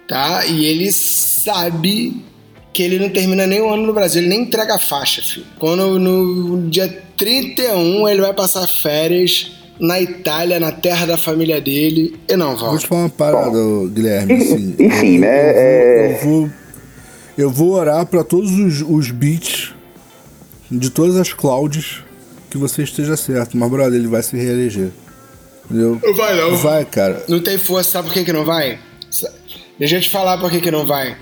tá? 0.09 0.45
E 0.47 0.65
ele 0.67 0.91
sabe 0.93 2.23
que 2.73 2.83
ele 2.83 2.99
não 2.99 3.09
termina 3.09 3.47
nem 3.47 3.61
o 3.61 3.71
ano 3.73 3.87
no 3.87 3.93
Brasil, 3.95 4.21
ele 4.21 4.29
nem 4.29 4.43
entrega 4.43 4.75
a 4.75 4.79
faixa, 4.79 5.23
filho. 5.23 5.47
Quando 5.59 5.99
no 5.99 6.69
dia 6.69 6.89
31 7.17 8.07
ele 8.09 8.21
vai 8.21 8.35
passar 8.35 8.67
férias 8.69 9.51
na 9.81 10.01
Itália, 10.01 10.59
na 10.61 10.73
terra 10.73 11.07
da 11.07 11.17
família 11.19 11.61
dele, 11.61 12.17
e 12.29 12.37
não 12.37 12.51
Vou 12.57 12.59
volta. 12.69 12.79
te 12.79 12.87
falar 12.87 13.01
uma 13.03 13.09
parada, 13.11 13.59
ô, 13.59 13.87
Guilherme. 13.89 14.33
Assim, 14.35 14.75
Enfim, 14.79 15.19
né, 15.19 15.51
Eu 15.51 15.55
vou, 15.55 15.61
é- 15.61 16.13
eu 16.13 16.19
vou, 16.25 16.51
eu 17.39 17.51
vou 17.51 17.71
orar 17.73 18.07
pra 18.07 18.23
todos 18.25 18.51
os, 18.53 18.83
os 18.87 19.11
beats 19.11 19.75
de 20.71 20.91
todas 20.91 21.17
as 21.17 21.33
clouds 21.33 22.03
que 22.51 22.59
você 22.59 22.83
esteja 22.83 23.17
certo. 23.17 23.57
Mas, 23.57 23.71
brother, 23.71 23.99
ele 23.99 24.09
vai 24.09 24.23
se 24.23 24.37
reeleger. 24.37 24.91
Entendeu? 25.65 26.01
Não 26.03 26.15
vai 26.15 26.37
não. 26.37 26.57
Vai, 26.57 26.85
cara. 26.85 27.25
Não 27.29 27.41
tem 27.41 27.59
força, 27.59 27.91
sabe 27.93 28.09
por 28.09 28.15
que, 28.15 28.25
que 28.25 28.33
não 28.33 28.45
vai? 28.45 28.79
Deixa 29.79 29.97
eu 29.97 30.01
te 30.01 30.11
falar 30.11 30.39
por 30.39 30.51
que, 30.51 30.61
que 30.61 30.71
não 30.71 30.87
vai. 30.87 31.17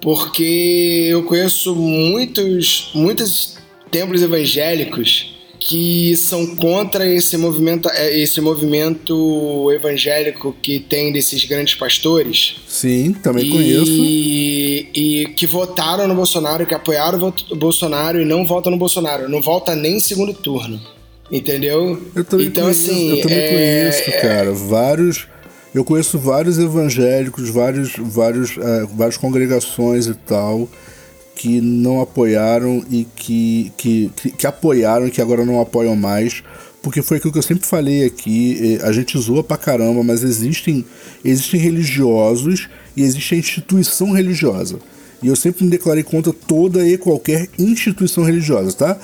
Porque 0.00 1.08
eu 1.10 1.24
conheço 1.24 1.74
muitos, 1.74 2.90
muitos 2.94 3.58
templos 3.90 4.22
evangélicos 4.22 5.35
que 5.66 6.16
são 6.16 6.54
contra 6.54 7.04
esse 7.04 7.36
movimento, 7.36 7.88
eh, 7.92 8.20
esse 8.20 8.40
movimento 8.40 9.68
evangélico 9.72 10.54
que 10.62 10.78
tem 10.78 11.12
desses 11.12 11.44
grandes 11.44 11.74
pastores. 11.74 12.56
Sim, 12.68 13.12
também 13.12 13.46
e, 13.46 13.50
conheço. 13.50 13.90
E 13.92 15.32
que 15.34 15.44
votaram 15.44 16.06
no 16.06 16.14
Bolsonaro, 16.14 16.64
que 16.64 16.74
apoiaram 16.74 17.32
o 17.50 17.56
Bolsonaro 17.56 18.20
e 18.20 18.24
não 18.24 18.46
votam 18.46 18.70
no 18.70 18.78
Bolsonaro. 18.78 19.28
Não 19.28 19.42
vota 19.42 19.74
nem 19.74 19.96
em 19.96 20.00
segundo 20.00 20.32
turno. 20.32 20.80
Entendeu? 21.32 22.00
Eu 22.14 22.24
também 22.24 22.46
então, 22.46 22.62
conheço, 22.62 22.88
assim. 22.88 23.10
eu 23.10 23.22
também 23.22 23.38
é- 23.38 23.90
conheço, 23.90 24.22
cara. 24.22 24.52
Vários. 24.52 25.26
Eu 25.74 25.84
conheço 25.84 26.16
vários 26.16 26.60
evangélicos, 26.60 27.50
vários, 27.50 27.92
vários, 27.98 28.56
eh, 28.56 28.86
várias 28.94 29.16
congregações 29.16 30.06
e 30.06 30.14
tal, 30.14 30.68
que 31.36 31.60
não 31.60 32.00
apoiaram 32.00 32.82
e 32.90 33.06
que, 33.14 33.70
que, 33.76 34.10
que, 34.16 34.30
que 34.30 34.46
apoiaram 34.46 35.06
e 35.06 35.10
que 35.10 35.20
agora 35.20 35.44
não 35.44 35.60
apoiam 35.60 35.94
mais. 35.94 36.42
Porque 36.82 37.02
foi 37.02 37.18
aquilo 37.18 37.32
que 37.32 37.38
eu 37.38 37.42
sempre 37.42 37.66
falei 37.66 38.04
aqui, 38.04 38.78
eh, 38.80 38.86
a 38.86 38.92
gente 38.92 39.18
zoa 39.18 39.42
pra 39.44 39.56
caramba, 39.56 40.02
mas 40.02 40.22
existem, 40.22 40.84
existem 41.24 41.60
religiosos 41.60 42.68
e 42.96 43.02
existe 43.02 43.34
a 43.34 43.38
instituição 43.38 44.12
religiosa. 44.12 44.78
E 45.22 45.26
eu 45.26 45.36
sempre 45.36 45.64
me 45.64 45.70
declarei 45.70 46.02
contra 46.02 46.32
toda 46.32 46.86
e 46.86 46.96
qualquer 46.96 47.48
instituição 47.58 48.24
religiosa, 48.24 48.72
tá? 48.72 48.98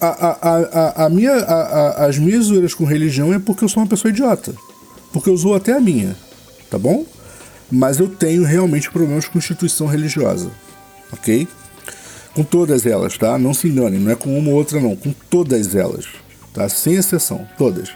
A, 0.00 0.06
a, 0.06 0.56
a, 0.56 1.06
a 1.06 1.08
minha, 1.08 1.32
a, 1.32 2.06
as 2.06 2.18
minhas 2.18 2.46
zoeiras 2.46 2.74
com 2.74 2.84
religião 2.84 3.32
é 3.32 3.38
porque 3.38 3.64
eu 3.64 3.68
sou 3.68 3.82
uma 3.82 3.88
pessoa 3.88 4.10
idiota. 4.10 4.54
Porque 5.12 5.28
eu 5.28 5.36
zoo 5.36 5.54
até 5.54 5.72
a 5.72 5.80
minha, 5.80 6.16
tá 6.70 6.78
bom? 6.78 7.04
Mas 7.70 8.00
eu 8.00 8.08
tenho 8.08 8.44
realmente 8.44 8.90
problemas 8.90 9.26
com 9.26 9.38
instituição 9.38 9.86
religiosa, 9.86 10.50
ok? 11.12 11.46
Com 12.34 12.42
todas 12.42 12.86
elas, 12.86 13.18
tá? 13.18 13.38
Não 13.38 13.52
se 13.52 13.68
enganem, 13.68 14.00
não 14.00 14.12
é 14.12 14.14
com 14.14 14.38
uma 14.38 14.50
ou 14.50 14.56
outra, 14.56 14.80
não. 14.80 14.94
Com 14.94 15.12
todas 15.28 15.74
elas, 15.74 16.06
tá? 16.52 16.68
Sem 16.68 16.94
exceção, 16.94 17.46
todas. 17.58 17.90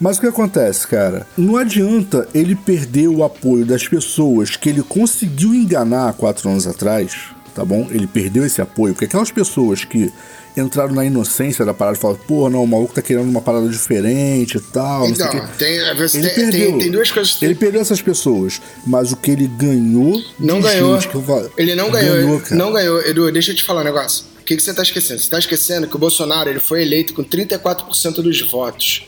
Mas 0.00 0.16
o 0.16 0.20
que 0.20 0.26
acontece, 0.26 0.86
cara? 0.86 1.26
Não 1.36 1.58
adianta 1.58 2.26
ele 2.34 2.54
perder 2.54 3.08
o 3.08 3.22
apoio 3.22 3.66
das 3.66 3.86
pessoas 3.86 4.56
que 4.56 4.70
ele 4.70 4.82
conseguiu 4.82 5.54
enganar 5.54 6.08
há 6.08 6.12
quatro 6.12 6.48
anos 6.48 6.66
atrás, 6.66 7.28
tá 7.54 7.64
bom? 7.64 7.86
Ele 7.90 8.06
perdeu 8.06 8.44
esse 8.46 8.62
apoio, 8.62 8.94
porque 8.94 9.04
aquelas 9.04 9.30
pessoas 9.30 9.84
que 9.84 10.10
entraram 10.56 10.94
na 10.94 11.04
inocência 11.04 11.64
da 11.64 11.72
parada 11.72 11.96
e 11.96 12.00
falaram, 12.00 12.20
pô, 12.26 12.48
não, 12.50 12.62
o 12.64 12.66
maluco 12.66 12.92
tá 12.94 13.00
querendo 13.02 13.28
uma 13.28 13.40
parada 13.40 13.68
diferente 13.68 14.56
e 14.56 14.60
tal. 14.60 15.08
Então, 15.08 15.28
tem, 15.58 15.76
Ele 15.78 16.08
tem, 16.08 16.20
perdeu. 16.34 16.50
tem, 16.70 16.78
tem 16.78 16.90
duas 16.90 17.10
coisas. 17.10 17.40
Ele 17.42 17.54
perdeu 17.54 17.80
essas 17.80 18.02
pessoas, 18.02 18.60
mas 18.86 19.12
o 19.12 19.16
que 19.16 19.30
ele 19.30 19.46
ganhou. 19.46 20.20
Não 20.38 20.60
ganhou. 20.60 21.00
falo- 21.00 21.50
Ele 21.56 21.74
não 21.74 21.90
ganhou. 21.90 22.16
Ganhou, 22.16 22.40
cara. 22.40 22.54
não 22.56 22.72
ganhou. 22.72 23.00
Edu, 23.02 23.30
deixa 23.32 23.52
eu 23.52 23.56
te 23.56 23.62
falar 23.62 23.82
um 23.82 23.84
negócio. 23.84 24.24
O 24.40 24.44
que, 24.44 24.56
que 24.56 24.62
você 24.62 24.74
tá 24.74 24.82
esquecendo? 24.82 25.20
Você 25.20 25.30
tá 25.30 25.38
esquecendo 25.38 25.86
que 25.86 25.94
o 25.94 25.98
Bolsonaro 25.98 26.50
ele 26.50 26.58
foi 26.60 26.82
eleito 26.82 27.14
com 27.14 27.22
34% 27.22 28.14
dos 28.22 28.40
votos. 28.50 29.04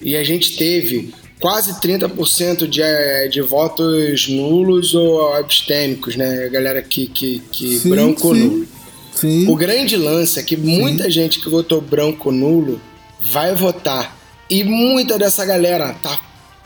E 0.00 0.16
a 0.16 0.24
gente 0.24 0.56
teve 0.56 1.14
quase 1.40 1.74
30% 1.80 2.66
de, 2.66 2.82
eh, 2.82 3.28
de 3.28 3.40
votos 3.40 4.28
nulos 4.28 4.94
ou 4.94 5.34
abstêmicos, 5.34 6.16
né? 6.16 6.44
A 6.46 6.48
galera 6.48 6.82
que, 6.82 7.06
que, 7.06 7.40
que 7.52 7.78
Sim, 7.78 7.90
branco 7.90 8.34
sim. 8.34 8.40
nulo. 8.42 8.66
Sim. 9.14 9.48
O 9.48 9.56
grande 9.56 9.96
lance 9.96 10.38
é 10.38 10.42
que 10.42 10.56
muita 10.56 11.10
gente 11.10 11.40
que 11.40 11.48
votou 11.48 11.80
branco 11.80 12.30
nulo 12.32 12.80
vai 13.20 13.54
votar. 13.54 14.16
E 14.48 14.64
muita 14.64 15.18
dessa 15.18 15.44
galera 15.44 15.92
tá 15.94 16.18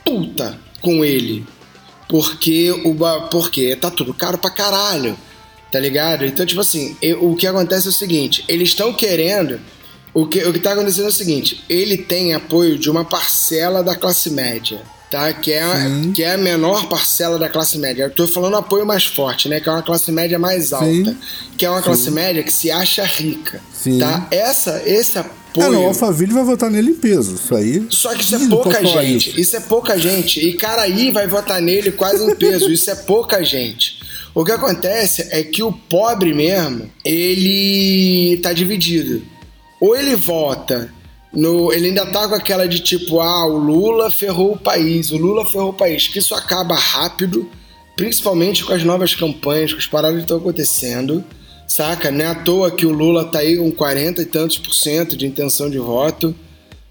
puta 0.04 0.58
com 0.80 1.04
ele. 1.04 1.44
Porque 2.08 2.70
o 2.70 2.94
porque 3.30 3.74
tá 3.76 3.90
tudo 3.90 4.14
caro 4.14 4.38
pra 4.38 4.50
caralho. 4.50 5.16
Tá 5.72 5.80
ligado? 5.80 6.24
Então, 6.24 6.46
tipo 6.46 6.60
assim, 6.60 6.96
eu- 7.02 7.28
o 7.30 7.36
que 7.36 7.46
acontece 7.46 7.86
é 7.86 7.90
o 7.90 7.92
seguinte: 7.92 8.44
eles 8.48 8.68
estão 8.68 8.92
querendo. 8.92 9.60
O 10.14 10.26
que, 10.26 10.38
o 10.44 10.52
que 10.52 10.60
tá 10.60 10.72
acontecendo 10.72 11.06
é 11.06 11.08
o 11.08 11.12
seguinte: 11.12 11.62
ele 11.68 11.96
tem 11.98 12.32
apoio 12.32 12.78
de 12.78 12.88
uma 12.88 13.04
parcela 13.04 13.82
da 13.82 13.94
classe 13.96 14.30
média. 14.30 14.80
Tá? 15.16 15.32
Que, 15.32 15.50
é, 15.52 15.62
a- 15.62 15.90
que 16.14 16.22
é 16.22 16.34
a 16.34 16.36
menor 16.36 16.88
parcela 16.90 17.38
da 17.38 17.48
classe 17.48 17.78
média. 17.78 18.02
Eu 18.02 18.10
tô 18.10 18.28
falando 18.28 18.54
apoio 18.56 18.84
mais 18.84 19.06
forte, 19.06 19.48
né? 19.48 19.60
Que 19.60 19.68
é 19.70 19.72
uma 19.72 19.82
classe 19.82 20.12
média 20.12 20.38
mais 20.38 20.74
alta. 20.74 20.86
Sim. 20.86 21.16
Que 21.56 21.64
é 21.64 21.70
uma 21.70 21.80
classe 21.80 22.10
média 22.10 22.42
que 22.42 22.52
se 22.52 22.70
acha 22.70 23.02
rica. 23.02 23.62
Sim. 23.72 23.98
Tá? 23.98 24.26
Essa, 24.30 24.82
esse 24.84 25.16
Ah, 25.16 25.22
apoio. 25.22 25.72
não, 25.72 25.84
o 25.84 25.86
Alphaville 25.86 26.34
vai 26.34 26.44
votar 26.44 26.70
nele 26.70 26.90
em 26.90 26.94
peso. 26.94 27.34
Isso 27.36 27.54
aí. 27.56 27.86
Só 27.88 28.14
que 28.14 28.22
isso 28.24 28.34
é 28.34 28.46
pouca 28.46 28.84
gente. 28.84 29.30
isso. 29.30 29.40
Isso. 29.40 29.56
é 29.56 29.60
pouca 29.60 29.98
gente. 29.98 30.38
E 30.38 30.52
Caraí 30.52 31.10
vai 31.10 31.26
votar 31.26 31.62
nele 31.62 31.92
quase 31.92 32.22
em 32.22 32.34
peso. 32.36 32.70
Isso 32.70 32.90
é 32.90 32.94
pouca 32.94 33.42
gente. 33.42 33.98
O 34.34 34.44
que 34.44 34.52
acontece 34.52 35.28
é 35.30 35.42
que 35.42 35.62
o 35.62 35.72
pobre 35.72 36.34
mesmo, 36.34 36.90
ele 37.02 38.36
tá 38.42 38.52
dividido. 38.52 39.22
Ou 39.80 39.96
ele 39.96 40.14
vota 40.14 40.90
no. 41.36 41.72
Ele 41.72 41.88
ainda 41.88 42.06
tá 42.06 42.28
com 42.28 42.34
aquela 42.34 42.66
de 42.66 42.80
tipo, 42.80 43.20
ah, 43.20 43.46
o 43.46 43.58
Lula 43.58 44.10
ferrou 44.10 44.52
o 44.52 44.58
país, 44.58 45.10
o 45.10 45.16
Lula 45.16 45.46
ferrou 45.46 45.70
o 45.70 45.74
país. 45.74 46.08
Que 46.08 46.18
isso 46.18 46.34
acaba 46.34 46.74
rápido, 46.74 47.48
principalmente 47.96 48.64
com 48.64 48.72
as 48.72 48.82
novas 48.82 49.14
campanhas, 49.14 49.72
com 49.72 49.78
as 49.78 49.86
paradas 49.86 50.16
que 50.16 50.24
estão 50.24 50.38
acontecendo. 50.38 51.24
Saca? 51.68 52.10
Não 52.10 52.24
é 52.24 52.28
à 52.28 52.34
toa 52.34 52.70
que 52.70 52.86
o 52.86 52.92
Lula 52.92 53.24
tá 53.24 53.40
aí 53.40 53.56
com 53.56 53.70
40 53.70 54.22
e 54.22 54.26
tantos 54.26 54.58
por 54.58 54.72
cento 54.72 55.16
de 55.16 55.26
intenção 55.26 55.68
de 55.68 55.78
voto 55.78 56.34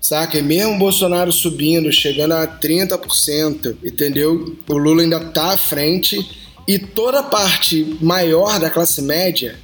saca? 0.06 0.38
E 0.38 0.44
mesmo 0.44 0.76
o 0.76 0.78
Bolsonaro 0.78 1.32
subindo, 1.32 1.92
chegando 1.92 2.34
a 2.34 2.46
30%, 2.46 3.76
entendeu? 3.84 4.56
O 4.68 4.78
Lula 4.78 5.02
ainda 5.02 5.20
tá 5.20 5.54
à 5.54 5.58
frente 5.58 6.30
e 6.68 6.78
toda 6.78 7.20
a 7.20 7.24
parte 7.24 7.98
maior 8.00 8.60
da 8.60 8.70
classe 8.70 9.02
média 9.02 9.56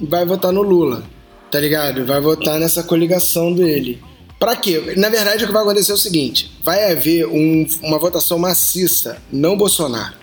vai 0.00 0.24
votar 0.24 0.52
no 0.52 0.62
Lula, 0.62 1.04
tá 1.50 1.60
ligado? 1.60 2.04
Vai 2.04 2.20
votar 2.20 2.58
nessa 2.58 2.82
coligação 2.82 3.52
dele. 3.52 4.02
Pra 4.38 4.56
quê? 4.56 4.94
Na 4.96 5.08
verdade, 5.08 5.44
o 5.44 5.46
que 5.46 5.52
vai 5.52 5.62
acontecer 5.62 5.92
é 5.92 5.94
o 5.94 5.98
seguinte: 5.98 6.50
vai 6.62 6.90
haver 6.92 7.26
um- 7.26 7.66
uma 7.82 7.98
votação 7.98 8.38
maciça, 8.38 9.18
não 9.32 9.56
Bolsonaro. 9.56 10.14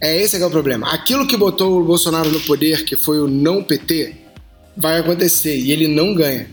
É 0.00 0.20
esse 0.20 0.36
que 0.38 0.42
é 0.42 0.46
o 0.46 0.50
problema. 0.50 0.90
Aquilo 0.92 1.26
que 1.26 1.36
botou 1.36 1.80
o 1.80 1.84
Bolsonaro 1.84 2.30
no 2.30 2.40
poder, 2.40 2.84
que 2.84 2.96
foi 2.96 3.20
o 3.20 3.28
não 3.28 3.62
PT, 3.62 4.14
vai 4.76 4.98
acontecer 4.98 5.56
e 5.58 5.72
ele 5.72 5.86
não 5.86 6.14
ganha 6.14 6.48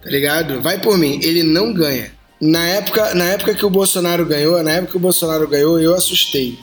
tá 0.00 0.10
ligado? 0.10 0.60
Vai 0.62 0.80
por 0.80 0.96
mim, 0.96 1.18
ele 1.22 1.42
não 1.42 1.72
ganha. 1.72 2.12
Na 2.40 2.64
época, 2.64 3.14
na 3.16 3.24
época 3.24 3.52
que 3.52 3.66
o 3.66 3.68
Bolsonaro 3.68 4.24
ganhou, 4.24 4.62
na 4.62 4.70
época 4.70 4.92
que 4.92 4.96
o 4.96 5.00
Bolsonaro 5.00 5.46
ganhou, 5.48 5.78
eu 5.80 5.94
assustei. 5.94 6.56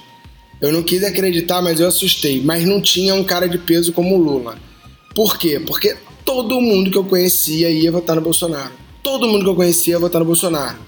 Eu 0.62 0.72
não 0.72 0.82
quis 0.82 1.04
acreditar, 1.04 1.62
mas 1.62 1.80
eu 1.82 1.88
assustei. 1.88 2.42
Mas 2.42 2.64
não 2.64 2.80
tinha 2.82 3.14
um 3.14 3.26
cara 3.26 3.48
de 3.48 3.58
peso 3.58 3.92
como 3.92 4.16
o 4.16 4.18
Lula. 4.18 4.58
Por 5.14 5.38
quê? 5.38 5.60
Porque 5.60 5.98
todo 6.24 6.62
mundo 6.62 6.90
que 6.90 6.98
eu 6.98 7.04
conhecia 7.04 7.70
ia 7.70 7.92
votar 7.92 8.16
no 8.16 8.22
Bolsonaro. 8.22 8.72
Todo 9.06 9.28
mundo 9.28 9.44
que 9.44 9.50
eu 9.52 9.56
conhecia 9.56 9.94
ia 9.94 10.00
votar 10.00 10.18
no 10.20 10.26
Bolsonaro. 10.26 10.80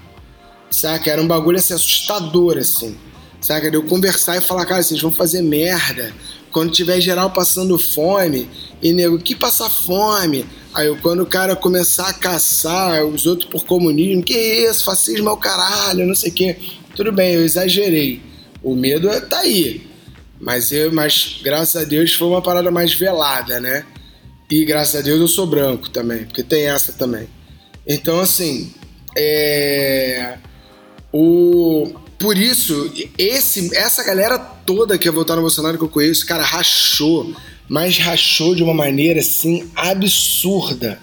Saca? 0.72 1.12
Era 1.12 1.22
um 1.22 1.28
bagulho 1.28 1.60
assim, 1.60 1.76
assustador, 1.76 2.58
assim. 2.58 2.98
Saca? 3.40 3.70
De 3.70 3.78
eu 3.78 3.84
conversar 3.84 4.36
e 4.36 4.42
falar, 4.42 4.66
cara, 4.66 4.82
vocês 4.82 5.00
vão 5.00 5.12
fazer 5.12 5.44
merda. 5.44 6.12
Quando 6.52 6.72
tiver 6.72 7.00
geral 7.00 7.30
passando 7.30 7.78
fome, 7.78 8.50
e 8.82 8.92
nego, 8.92 9.20
que 9.20 9.36
passar 9.36 9.70
fome? 9.70 10.48
Aí 10.74 10.88
quando 11.00 11.22
o 11.22 11.26
cara 11.28 11.56
começar 11.56 12.08
a 12.10 12.14
caçar 12.14 13.06
os 13.06 13.28
outros 13.28 13.48
por 13.52 13.64
comunismo, 13.68 14.24
que 14.24 14.34
isso, 14.34 14.84
fascismo 14.84 15.30
é 15.30 15.32
o 15.32 15.38
caralho, 15.38 16.08
não 16.08 16.16
sei 16.16 16.32
o 16.32 16.34
quê. 16.34 16.58
Tudo 16.96 17.12
bem, 17.12 17.36
eu 17.36 17.46
exagerei. 17.46 18.20
O 18.64 18.74
medo 18.74 19.08
é- 19.10 19.22
tá 19.22 19.42
aí. 19.42 19.86
Mas, 20.42 20.72
eu, 20.72 20.92
mas 20.92 21.40
graças 21.44 21.80
a 21.80 21.86
Deus 21.86 22.16
foi 22.16 22.28
uma 22.30 22.42
parada 22.42 22.72
mais 22.72 22.96
velada, 22.96 23.60
né? 23.60 23.86
E 24.50 24.66
graças 24.66 24.96
a 24.96 25.04
Deus 25.04 25.22
eu 25.22 25.28
sou 25.28 25.46
branco 25.46 25.88
também, 25.92 26.26
porque 26.26 26.42
tem 26.42 26.66
essa 26.68 26.92
também. 26.94 27.37
Então, 27.88 28.20
assim, 28.20 28.72
é. 29.16 30.38
O... 31.12 31.94
Por 32.20 32.36
isso, 32.38 32.92
esse, 33.18 33.76
essa 33.76 34.04
galera 34.04 34.40
toda 34.40 34.98
que 34.98 35.08
ia 35.08 35.12
votar 35.12 35.36
no 35.36 35.44
Bolsonaro 35.44 35.78
que 35.78 35.84
eu 35.84 35.90
conheço, 35.90 36.26
cara, 36.26 36.44
rachou. 36.44 37.34
Mas 37.70 37.98
rachou 37.98 38.56
de 38.56 38.64
uma 38.64 38.74
maneira, 38.74 39.20
assim, 39.20 39.70
absurda. 39.76 41.00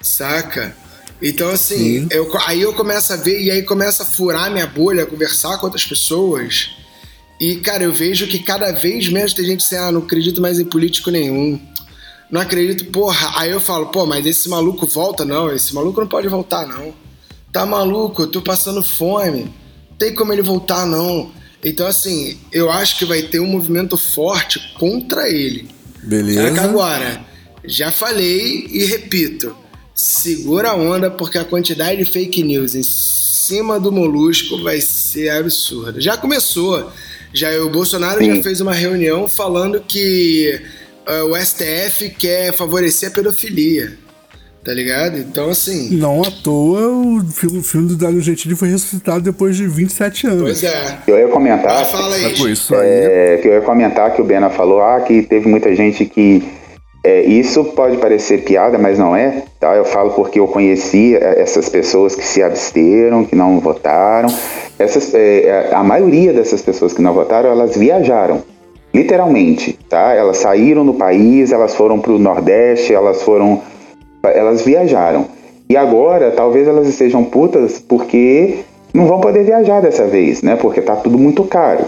Saca? 0.00 0.76
Então, 1.20 1.50
assim, 1.50 2.02
Sim. 2.02 2.08
eu, 2.10 2.30
aí 2.46 2.60
eu 2.62 2.72
começo 2.72 3.12
a 3.12 3.16
ver, 3.16 3.40
e 3.40 3.50
aí 3.50 3.62
começa 3.62 4.04
a 4.04 4.06
furar 4.06 4.50
minha 4.50 4.66
bolha, 4.66 5.06
conversar 5.06 5.58
com 5.58 5.66
outras 5.66 5.84
pessoas. 5.84 6.70
E, 7.40 7.56
cara, 7.56 7.84
eu 7.84 7.92
vejo 7.92 8.26
que 8.28 8.38
cada 8.38 8.70
vez 8.70 9.08
menos 9.08 9.34
tem 9.34 9.44
gente 9.44 9.64
assim, 9.64 9.76
ah, 9.76 9.90
não 9.90 10.02
acredito 10.02 10.40
mais 10.40 10.60
em 10.60 10.64
político 10.64 11.10
nenhum. 11.10 11.60
Não 12.30 12.40
acredito, 12.40 12.84
porra. 12.86 13.32
Aí 13.36 13.50
eu 13.50 13.60
falo, 13.60 13.86
pô, 13.86 14.04
mas 14.04 14.26
esse 14.26 14.48
maluco 14.48 14.86
volta? 14.86 15.24
Não, 15.24 15.52
esse 15.52 15.74
maluco 15.74 16.00
não 16.00 16.08
pode 16.08 16.28
voltar, 16.28 16.66
não. 16.66 16.92
Tá 17.52 17.64
maluco, 17.64 18.22
eu 18.22 18.26
tô 18.26 18.42
passando 18.42 18.82
fome. 18.82 19.52
Tem 19.98 20.14
como 20.14 20.32
ele 20.32 20.42
voltar, 20.42 20.86
não. 20.86 21.30
Então, 21.64 21.86
assim, 21.86 22.38
eu 22.52 22.70
acho 22.70 22.98
que 22.98 23.04
vai 23.04 23.22
ter 23.22 23.40
um 23.40 23.46
movimento 23.46 23.96
forte 23.96 24.60
contra 24.78 25.28
ele. 25.28 25.68
Beleza. 26.02 26.48
Saca 26.48 26.62
agora, 26.62 27.24
já 27.64 27.90
falei 27.90 28.66
e 28.70 28.84
repito, 28.84 29.56
segura 29.94 30.70
a 30.70 30.76
onda 30.76 31.10
porque 31.10 31.38
a 31.38 31.44
quantidade 31.44 32.04
de 32.04 32.10
fake 32.10 32.42
news 32.42 32.74
em 32.74 32.82
cima 32.82 33.80
do 33.80 33.90
molusco 33.90 34.62
vai 34.62 34.80
ser 34.80 35.30
absurda. 35.30 36.00
Já 36.00 36.16
começou, 36.16 36.92
já 37.32 37.50
o 37.62 37.70
Bolsonaro 37.70 38.24
já 38.24 38.34
Sim. 38.34 38.42
fez 38.42 38.60
uma 38.60 38.74
reunião 38.74 39.28
falando 39.28 39.80
que 39.80 40.62
o 41.26 41.36
STF 41.36 42.10
quer 42.10 42.52
favorecer 42.52 43.08
a 43.08 43.12
pedofilia, 43.12 43.92
tá 44.64 44.72
ligado? 44.74 45.18
Então 45.18 45.50
assim, 45.50 45.96
Não 45.96 46.22
à 46.22 46.30
toa 46.30 46.88
o 46.88 47.24
filme, 47.32 47.58
o 47.58 47.62
filme 47.62 47.88
do 47.88 47.96
Danilo 47.96 48.20
Gentili 48.20 48.54
foi 48.54 48.68
ressuscitado 48.68 49.20
depois 49.22 49.56
de 49.56 49.66
27 49.66 50.26
anos. 50.26 50.42
pois 50.42 50.62
é. 50.64 50.98
Eu 51.06 51.18
ia 51.18 51.28
comentar. 51.28 51.82
Ah, 51.82 51.84
fala 51.84 52.14
aí. 52.14 52.30
Sacou 52.30 52.48
isso 52.48 52.74
aí? 52.74 52.86
É, 52.86 53.38
que 53.40 53.48
eu 53.48 53.54
ia 53.54 53.60
comentar 53.62 54.14
que 54.14 54.20
o 54.20 54.24
Bena 54.24 54.50
falou 54.50 54.82
ah, 54.82 55.00
que 55.00 55.22
teve 55.22 55.48
muita 55.48 55.74
gente 55.74 56.04
que. 56.04 56.46
é, 57.02 57.22
isso 57.22 57.64
pode 57.64 57.96
parecer 57.96 58.44
piada, 58.44 58.76
mas 58.76 58.98
não 58.98 59.16
é. 59.16 59.44
Tá? 59.58 59.74
Eu 59.74 59.84
falo 59.84 60.10
porque 60.10 60.38
eu 60.38 60.46
conheci 60.46 61.16
é, 61.16 61.40
essas 61.40 61.68
pessoas 61.68 62.14
que 62.14 62.24
se 62.24 62.42
absteram, 62.42 63.24
que 63.24 63.34
não 63.34 63.60
votaram. 63.60 64.28
Essas, 64.78 65.14
é, 65.14 65.46
é, 65.46 65.74
a 65.74 65.82
maioria 65.82 66.32
dessas 66.32 66.60
pessoas 66.60 66.92
que 66.92 67.00
não 67.00 67.14
votaram, 67.14 67.50
elas 67.50 67.76
viajaram. 67.76 68.44
Literalmente, 68.92 69.78
tá? 69.88 70.14
Elas 70.14 70.38
saíram 70.38 70.84
do 70.84 70.94
país, 70.94 71.52
elas 71.52 71.74
foram 71.74 71.98
para 71.98 72.12
o 72.12 72.18
Nordeste, 72.18 72.94
elas 72.94 73.22
foram. 73.22 73.60
Elas 74.22 74.62
viajaram. 74.62 75.26
E 75.68 75.76
agora, 75.76 76.30
talvez 76.30 76.66
elas 76.66 76.88
estejam 76.88 77.22
putas 77.22 77.78
porque 77.78 78.60
não 78.92 79.06
vão 79.06 79.20
poder 79.20 79.44
viajar 79.44 79.80
dessa 79.80 80.06
vez, 80.06 80.42
né? 80.42 80.56
Porque 80.56 80.80
tá 80.80 80.96
tudo 80.96 81.18
muito 81.18 81.44
caro. 81.44 81.84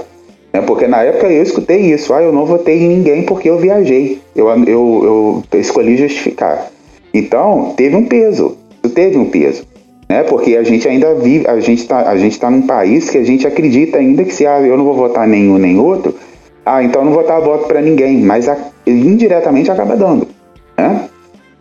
Né? 0.52 0.60
Porque 0.60 0.86
na 0.86 1.02
época 1.02 1.28
eu 1.28 1.42
escutei 1.42 1.92
isso, 1.92 2.12
ah, 2.12 2.22
eu 2.22 2.32
não 2.32 2.44
votei 2.44 2.82
em 2.82 2.88
ninguém 2.88 3.22
porque 3.22 3.48
eu 3.48 3.58
viajei. 3.58 4.20
Eu, 4.36 4.48
eu, 4.64 5.42
eu 5.52 5.58
escolhi 5.58 5.96
justificar. 5.96 6.70
Então, 7.12 7.72
teve 7.76 7.96
um 7.96 8.06
peso. 8.06 8.56
Teve 8.94 9.18
um 9.18 9.26
peso. 9.26 9.64
Né? 10.08 10.22
Porque 10.24 10.56
a 10.56 10.62
gente 10.62 10.86
ainda 10.88 11.14
vive, 11.14 11.46
a 11.46 11.58
gente 11.60 11.82
está 11.82 12.08
a 12.10 12.16
gente 12.16 12.38
tá 12.38 12.50
num 12.50 12.62
país 12.62 13.08
que 13.08 13.16
a 13.18 13.24
gente 13.24 13.46
acredita 13.46 13.98
ainda 13.98 14.24
que 14.24 14.34
se 14.34 14.46
ah, 14.46 14.60
eu 14.60 14.76
não 14.76 14.84
vou 14.84 14.94
votar 14.94 15.26
nenhum 15.26 15.56
nem 15.56 15.78
outro, 15.78 16.14
ah, 16.64 16.82
então 16.82 17.04
não 17.04 17.12
vou 17.12 17.26
dar 17.26 17.40
voto 17.40 17.66
para 17.66 17.80
ninguém, 17.80 18.22
mas 18.22 18.48
a, 18.48 18.56
indiretamente 18.86 19.70
acaba 19.70 19.96
dando. 19.96 20.28
Né? 20.76 21.08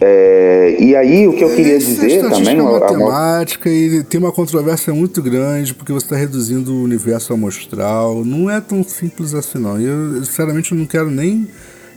É, 0.01 0.77
e 0.79 0.95
aí 0.95 1.27
o 1.27 1.33
que 1.33 1.43
eu 1.43 1.53
queria 1.53 1.75
Essa 1.75 1.87
dizer 1.87 2.21
também. 2.21 2.57
É 2.57 2.61
matemática 2.61 3.69
e 3.69 4.01
tem 4.03 4.19
uma 4.19 4.31
controvérsia 4.31 4.93
muito 4.93 5.21
grande 5.21 5.73
porque 5.73 5.91
você 5.91 6.05
está 6.05 6.15
reduzindo 6.15 6.73
o 6.73 6.83
universo 6.83 7.33
amostral. 7.33 8.23
Não 8.23 8.49
é 8.49 8.61
tão 8.61 8.83
simples 8.83 9.33
assim, 9.33 9.59
não. 9.59 9.79
Eu, 9.79 10.23
sinceramente, 10.23 10.73
não 10.73 10.85
quero 10.85 11.09
nem 11.09 11.47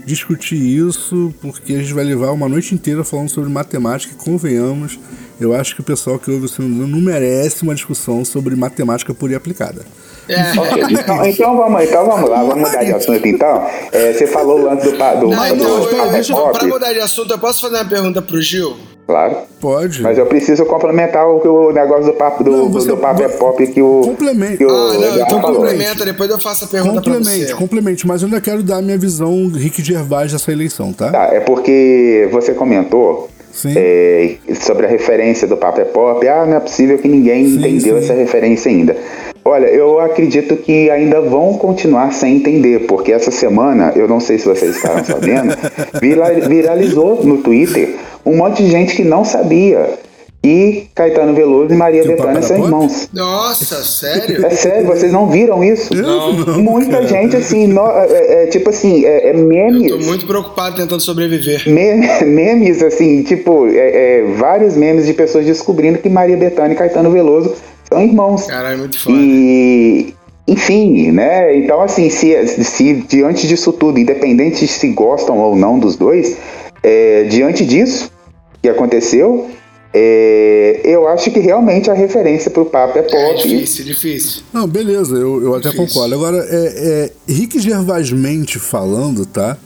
discutir 0.05 0.57
isso 0.57 1.33
porque 1.41 1.75
a 1.75 1.79
gente 1.79 1.93
vai 1.93 2.03
levar 2.05 2.33
uma 2.33 2.49
noite 2.49 2.75
inteira 2.75 3.05
falando 3.05 3.29
sobre 3.29 3.49
matemática 3.49 4.13
e 4.13 4.25
convenhamos, 4.25 4.99
eu 5.41 5.55
acho 5.55 5.77
que 5.77 5.81
o 5.81 5.85
pessoal 5.85 6.19
que 6.19 6.29
ouve 6.29 6.47
o 6.47 6.63
não 6.63 7.01
merece 7.01 7.63
uma 7.63 7.75
discussão 7.75 8.25
sobre 8.25 8.57
matemática 8.57 9.15
pura 9.15 9.35
e 9.35 9.37
aplicada. 9.37 9.85
É. 10.29 10.53
Então, 10.53 11.27
então, 11.27 11.57
vamos, 11.57 11.83
então 11.83 12.07
vamos 12.07 12.31
lá, 12.31 12.43
vamos 12.43 12.69
mudar 12.69 12.85
de 12.85 12.93
assunto 12.93 13.27
então. 13.27 13.67
É, 13.91 14.13
você 14.13 14.27
falou 14.27 14.63
lance 14.63 14.85
do, 14.85 14.93
do, 14.93 14.99
não, 14.99 15.19
do, 15.19 15.33
então, 15.33 15.57
do, 15.57 15.89
eu, 15.91 16.53
Para 16.53 16.67
mudar 16.67 16.93
de 16.93 17.01
assunto, 17.01 17.33
eu 17.33 17.39
posso 17.39 17.61
fazer 17.61 17.77
uma 17.77 17.85
pergunta 17.85 18.23
pro 18.23 18.41
Gil? 18.41 18.77
Claro. 19.07 19.37
Pode. 19.61 20.01
Mas 20.01 20.17
eu 20.17 20.27
preciso 20.27 20.65
complementar 20.65 21.27
o, 21.27 21.69
o 21.69 21.73
negócio 21.73 22.07
do 22.07 22.13
papo 22.13 22.45
do, 22.45 22.51
não, 22.51 22.69
você, 22.71 22.89
do 22.89 22.97
papo 22.97 23.23
é 23.23 23.29
pop 23.29 23.67
que 23.67 23.83
o. 23.83 24.01
Complemente. 24.03 24.59
Que 24.59 24.65
o 24.65 24.71
ah, 24.71 24.95
não, 24.95 25.21
então 25.21 25.41
complementa, 25.41 26.05
depois 26.05 26.31
eu 26.31 26.39
faço 26.39 26.65
a 26.65 26.69
pergunta 26.69 26.95
complemente, 26.95 27.39
pra 27.39 27.47
você. 27.49 27.55
Complemente, 27.55 28.07
mas 28.07 28.23
eu 28.23 28.27
ainda 28.27 28.41
quero 28.41 28.63
dar 28.63 28.77
a 28.77 28.83
minha 28.83 28.97
visão 28.97 29.49
Rick 29.49 29.83
Gervais 29.83 30.33
dessa 30.33 30.53
eleição, 30.53 30.93
tá? 30.93 31.11
Tá, 31.11 31.25
é 31.33 31.41
porque 31.41 32.29
você 32.31 32.55
comentou 32.55 33.29
é, 33.77 34.37
sobre 34.61 34.87
a 34.87 34.89
referência 34.89 35.47
do 35.47 35.57
Papo 35.57 35.81
é 35.81 35.85
Pop. 35.85 36.27
Ah, 36.27 36.47
não 36.47 36.57
é 36.57 36.61
possível 36.61 36.97
que 36.97 37.09
ninguém 37.09 37.47
sim, 37.47 37.59
entendeu 37.59 37.99
sim. 37.99 38.05
essa 38.05 38.15
referência 38.15 38.71
ainda. 38.71 38.97
Olha, 39.45 39.67
eu 39.67 39.99
acredito 39.99 40.57
que 40.57 40.89
ainda 40.89 41.21
vão 41.21 41.55
continuar 41.55 42.13
sem 42.13 42.37
entender, 42.37 42.87
porque 42.87 43.13
essa 43.13 43.31
semana, 43.31 43.93
eu 43.97 44.07
não 44.07 44.21
sei 44.21 44.39
se 44.39 44.47
vocês 44.47 44.77
estavam 44.77 45.05
sabendo, 45.05 45.57
viralizou 46.49 47.25
no 47.25 47.39
Twitter 47.39 47.97
um 48.25 48.37
monte 48.37 48.63
de 48.63 48.71
gente 48.71 48.95
que 48.95 49.03
não 49.03 49.25
sabia. 49.25 49.99
E 50.45 50.89
Caetano 50.93 51.35
Veloso 51.35 51.73
e 51.73 51.77
Maria 51.77 52.03
Bethânia 52.03 52.43
são 52.43 52.57
irmãos. 52.57 53.09
Nossa, 53.13 53.85
sério? 53.85 54.45
É 54.45 54.51
sério, 54.51 54.87
vocês 54.89 55.13
não 55.13 55.29
viram 55.29 55.63
isso? 55.63 55.95
Não. 55.95 56.33
Muita 56.59 56.95
cara. 56.95 57.07
gente, 57.07 57.37
assim, 57.37 57.69
no, 57.69 57.87
é, 57.89 58.43
é, 58.43 58.47
tipo 58.49 58.71
assim, 58.71 59.05
é, 59.05 59.29
é, 59.29 59.33
memes. 59.35 59.93
Eu 59.93 60.01
tô 60.01 60.05
muito 60.05 60.27
preocupado 60.27 60.75
tentando 60.75 61.01
sobreviver. 61.01 61.69
Me, 61.69 61.95
memes, 62.27 62.83
assim, 62.83 63.23
tipo, 63.23 63.69
é, 63.69 64.19
é, 64.19 64.25
vários 64.37 64.77
memes 64.77 65.07
de 65.07 65.15
pessoas 65.15 65.47
descobrindo 65.47 65.99
que 65.99 66.09
Maria 66.09 66.37
Bethânia 66.37 66.75
e 66.75 66.77
Caetano 66.77 67.13
Veloso 67.13 67.55
são 67.93 68.03
irmãos. 68.03 68.47
Caralho, 68.47 68.79
muito 68.79 68.99
foda. 68.99 69.17
E. 69.17 70.15
Enfim, 70.49 71.13
né? 71.13 71.57
Então, 71.57 71.81
assim, 71.81 72.11
se, 72.11 72.35
se 72.65 72.95
diante 73.09 73.47
disso 73.47 73.73
tudo, 73.73 73.99
independente 73.99 74.67
se 74.67 74.89
gostam 74.89 75.39
ou 75.39 75.55
não 75.55 75.79
dos 75.79 75.95
dois, 75.95 76.37
é, 76.83 77.25
diante 77.25 77.65
disso 77.65 78.11
que 78.61 78.69
aconteceu, 78.69 79.49
é, 79.95 80.81
eu 80.85 81.07
acho 81.07 81.31
que 81.31 81.39
realmente 81.39 81.91
a 81.91 81.95
referência 81.95 82.51
pro 82.51 82.65
papo 82.65 82.99
é 82.99 83.03
pop. 83.03 83.15
É 83.15 83.35
difícil, 83.35 83.85
difícil. 83.85 84.43
Não, 84.53 84.67
beleza, 84.67 85.15
eu, 85.15 85.43
eu 85.43 85.55
até 85.55 85.71
concordo. 85.73 86.15
Agora, 86.15 86.39
é, 86.39 87.11
é, 87.29 87.33
Rick 87.33 87.61
Gervaismente 87.61 88.59
falando, 88.59 89.25
tá? 89.25 89.57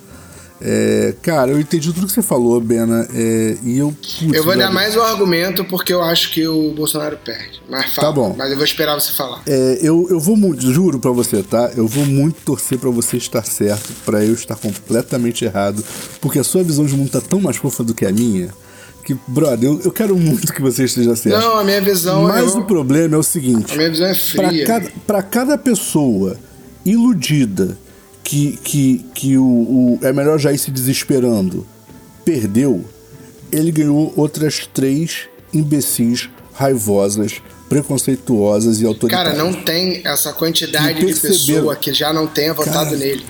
É, 0.61 1.15
cara, 1.21 1.51
eu 1.51 1.61
entendi 1.61 1.93
tudo 1.93 2.07
que 2.07 2.13
você 2.13 2.23
falou, 2.23 2.61
Bena, 2.61 3.07
é, 3.13 3.57
e 3.63 3.79
eu. 3.79 3.93
Putz, 3.93 4.33
eu 4.33 4.43
vou 4.43 4.57
dar 4.57 4.73
mais 4.73 4.97
um 4.97 5.03
argumento 5.03 5.65
porque 5.65 5.93
eu 5.93 6.03
acho 6.03 6.33
que 6.33 6.47
o 6.47 6.73
Bolsonaro 6.73 7.19
perde. 7.19 7.63
Mas 7.69 7.95
fala, 7.95 8.09
tá 8.09 8.13
bom. 8.13 8.35
Mas 8.37 8.51
eu 8.51 8.57
vou 8.57 8.65
esperar 8.65 8.95
você 8.95 9.13
falar. 9.13 9.43
É, 9.47 9.79
eu, 9.83 10.07
eu 10.09 10.19
vou 10.19 10.37
muito, 10.37 10.73
juro 10.73 10.99
pra 10.99 11.11
você, 11.11 11.43
tá? 11.43 11.71
Eu 11.77 11.87
vou 11.87 12.07
muito 12.07 12.37
torcer 12.45 12.79
pra 12.79 12.91
você 12.91 13.19
estar 13.19 13.45
certo, 13.45 13.93
pra 14.05 14.25
eu 14.25 14.33
estar 14.33 14.57
completamente 14.57 15.45
errado, 15.45 15.85
porque 16.21 16.39
a 16.39 16.45
sua 16.45 16.63
visão 16.63 16.87
de 16.87 16.95
mundo 16.95 17.11
tá 17.11 17.21
tão 17.21 17.41
mais 17.41 17.57
fofa 17.57 17.85
do 17.85 17.93
que 17.93 18.07
a 18.07 18.13
minha. 18.13 18.49
Que, 19.05 19.17
brother, 19.29 19.69
eu, 19.69 19.81
eu 19.85 19.93
quero 19.93 20.17
muito 20.17 20.53
que 20.53 20.61
você 20.61 20.85
esteja 20.85 21.15
certo. 21.15 21.39
Não, 21.39 21.59
a 21.61 21.65
minha 21.65 21.81
visão 21.81 22.25
Mas 22.25 22.55
eu... 22.55 22.61
o 22.61 22.65
problema 22.65 23.15
é 23.15 23.19
o 23.19 23.23
seguinte: 23.23 23.73
a 23.73 23.77
minha 23.77 23.91
visão 23.91 24.07
é 24.07 24.15
fria. 24.15 24.65
Pra 24.65 24.81
cada, 24.81 24.93
pra 25.07 25.23
cada 25.23 25.59
pessoa 25.59 26.37
iludida 26.85 27.77
que, 28.27 28.57
que, 28.57 29.07
que 29.15 29.39
o, 29.39 29.45
o 29.45 29.99
é 30.03 30.13
melhor 30.13 30.37
já 30.37 30.53
ir 30.53 30.59
se 30.59 30.73
desesperando 30.73 31.65
perdeu, 32.25 32.85
ele 33.53 33.71
ganhou 33.71 34.13
outras 34.17 34.69
três 34.75 35.29
imbecis 35.55 36.29
raivosas, 36.53 37.41
preconceituosas 37.69 38.81
e 38.81 38.85
autoritárias. 38.85 39.37
Cara, 39.37 39.45
não 39.45 39.53
tem 39.53 40.03
essa 40.05 40.33
quantidade 40.33 41.07
de 41.07 41.21
pessoa 41.21 41.77
que 41.77 41.95
já 41.95 42.13
não 42.13 42.27
tenha 42.27 42.53
votado 42.53 42.87
cara, 42.87 42.97
nele. 42.97 43.25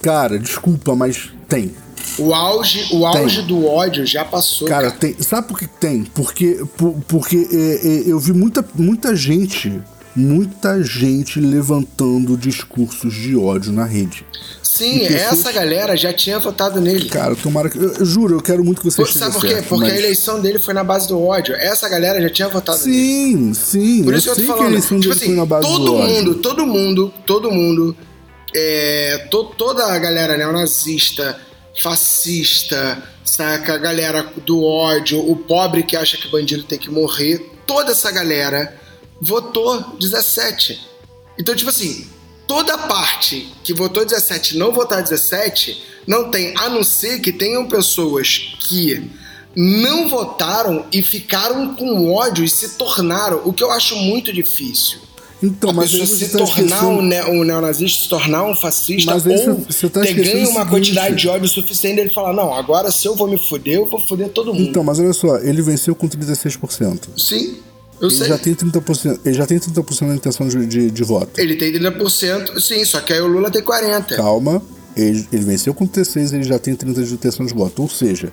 Cara, 0.00 0.38
desculpa, 0.38 0.96
mas 0.96 1.30
tem. 1.46 1.74
O 2.18 2.32
auge, 2.32 2.88
o 2.94 3.04
auge 3.04 3.42
do 3.42 3.66
ódio 3.66 4.06
já 4.06 4.24
passou. 4.24 4.66
Cara, 4.66 4.88
cara, 4.88 4.98
tem. 4.98 5.16
Sabe 5.20 5.48
por 5.48 5.58
que 5.58 5.66
tem? 5.66 6.04
Porque, 6.04 6.64
por, 6.78 6.94
porque 7.06 7.46
é, 7.52 7.86
é, 7.86 8.10
eu 8.10 8.18
vi 8.18 8.32
muita, 8.32 8.66
muita 8.74 9.14
gente 9.14 9.82
muita 10.14 10.82
gente 10.82 11.40
levantando 11.40 12.36
discursos 12.36 13.14
de 13.14 13.36
ódio 13.36 13.72
na 13.72 13.84
rede. 13.84 14.26
Sim, 14.62 15.00
pessoas... 15.00 15.32
essa 15.32 15.52
galera 15.52 15.96
já 15.96 16.12
tinha 16.12 16.38
votado 16.38 16.80
nele. 16.80 17.08
Cara, 17.08 17.36
tomara 17.36 17.68
que. 17.68 17.76
Eu, 17.76 17.92
eu 17.92 18.04
juro, 18.04 18.36
eu 18.36 18.40
quero 18.40 18.64
muito 18.64 18.80
que 18.80 18.90
você 18.90 19.02
Pô, 19.02 19.08
Sabe 19.08 19.32
por 19.32 19.42
quê? 19.42 19.48
Certo, 19.48 19.68
Porque 19.68 19.84
mas... 19.84 19.94
a 19.94 19.98
eleição 19.98 20.40
dele 20.40 20.58
foi 20.58 20.72
na 20.72 20.82
base 20.82 21.08
do 21.08 21.20
ódio. 21.20 21.54
Essa 21.54 21.88
galera 21.88 22.20
já 22.20 22.30
tinha 22.30 22.48
votado 22.48 22.78
sim, 22.78 22.90
nele. 23.34 23.54
Sim, 23.54 23.54
sim. 23.54 24.04
Por 24.04 24.14
isso 24.14 24.28
eu, 24.28 24.34
eu 24.34 24.46
tô 24.46 24.56
falando. 24.56 24.80
tipo 24.80 25.12
assim, 25.12 25.36
todo 25.60 25.96
mundo, 25.96 26.34
todo 26.36 26.66
mundo, 26.66 27.14
todo 27.26 27.50
mundo, 27.50 27.96
é, 28.54 29.26
to, 29.30 29.44
toda 29.56 29.84
a 29.86 29.98
galera 29.98 30.36
neonazista, 30.36 31.36
fascista, 31.76 33.02
saca? 33.24 33.74
A 33.74 33.78
galera 33.78 34.26
do 34.46 34.62
ódio, 34.62 35.18
o 35.18 35.36
pobre 35.36 35.82
que 35.82 35.96
acha 35.96 36.16
que 36.16 36.28
bandido 36.30 36.62
tem 36.62 36.78
que 36.78 36.90
morrer, 36.90 37.38
toda 37.66 37.92
essa 37.92 38.10
galera 38.10 38.79
votou 39.20 39.96
17. 39.98 40.80
Então, 41.38 41.54
tipo 41.54 41.70
assim, 41.70 42.06
toda 42.46 42.76
parte 42.78 43.52
que 43.62 43.72
votou 43.72 44.04
17 44.04 44.56
não 44.56 44.72
votar 44.72 45.02
17 45.02 45.82
não 46.06 46.30
tem, 46.30 46.54
a 46.56 46.68
não 46.68 46.82
ser 46.82 47.20
que 47.20 47.32
tenham 47.32 47.68
pessoas 47.68 48.54
que 48.60 49.10
não 49.54 50.08
votaram 50.08 50.86
e 50.92 51.02
ficaram 51.02 51.74
com 51.74 52.12
ódio 52.12 52.44
e 52.44 52.48
se 52.48 52.70
tornaram, 52.70 53.42
o 53.44 53.52
que 53.52 53.62
eu 53.62 53.70
acho 53.70 53.96
muito 53.96 54.32
difícil. 54.32 55.00
Então, 55.42 55.70
a 55.70 55.72
mas 55.72 55.90
pessoa 55.90 56.06
se 56.06 56.28
tá 56.28 56.38
tornar 56.38 56.76
esquecendo... 56.76 56.88
um, 56.88 57.02
ne 57.02 57.22
um, 57.22 57.44
neonazista, 57.44 58.02
se 58.02 58.08
tornar 58.08 58.44
um 58.44 58.54
fascista, 58.54 59.12
mas 59.12 59.24
ou 59.24 59.64
você 59.66 59.88
tá 59.88 60.02
ter 60.02 60.12
ganho 60.12 60.50
uma 60.50 60.66
quantidade 60.66 61.16
de 61.16 61.28
ódio 61.28 61.48
suficiente 61.48 61.96
dele 61.96 62.10
falar, 62.10 62.34
não, 62.34 62.52
agora 62.52 62.90
se 62.90 63.08
eu 63.08 63.14
vou 63.14 63.26
me 63.26 63.38
fuder, 63.38 63.76
eu 63.76 63.86
vou 63.86 63.98
fuder 63.98 64.28
todo 64.28 64.52
mundo. 64.52 64.68
Então, 64.68 64.84
mas 64.84 64.98
olha 65.00 65.14
só, 65.14 65.38
ele 65.38 65.62
venceu 65.62 65.94
com 65.94 66.06
36%. 66.06 67.08
Sim. 67.16 67.56
Eu 68.00 68.08
ele 68.08 68.16
sei. 68.16 68.28
já 68.28 68.38
tem 68.38 68.54
30%, 68.54 69.20
ele 69.24 69.34
já 69.34 69.46
tem 69.46 69.58
30% 69.58 70.08
da 70.08 70.14
intenção 70.14 70.48
de, 70.48 70.66
de, 70.66 70.90
de, 70.90 71.04
voto. 71.04 71.38
Ele 71.38 71.56
tem 71.56 71.72
30%, 71.72 72.58
sim, 72.58 72.84
só 72.84 73.00
que 73.00 73.12
aí 73.12 73.20
o 73.20 73.26
Lula 73.26 73.50
tem 73.50 73.62
40%. 73.62 74.16
Calma, 74.16 74.62
ele, 74.96 75.28
ele 75.30 75.44
venceu 75.44 75.74
com 75.74 75.86
36%, 75.86 76.34
ele 76.34 76.44
já 76.44 76.58
tem 76.58 76.74
30% 76.74 77.04
de 77.04 77.14
intenção 77.14 77.44
de 77.44 77.52
voto. 77.52 77.82
Ou 77.82 77.88
seja, 77.88 78.32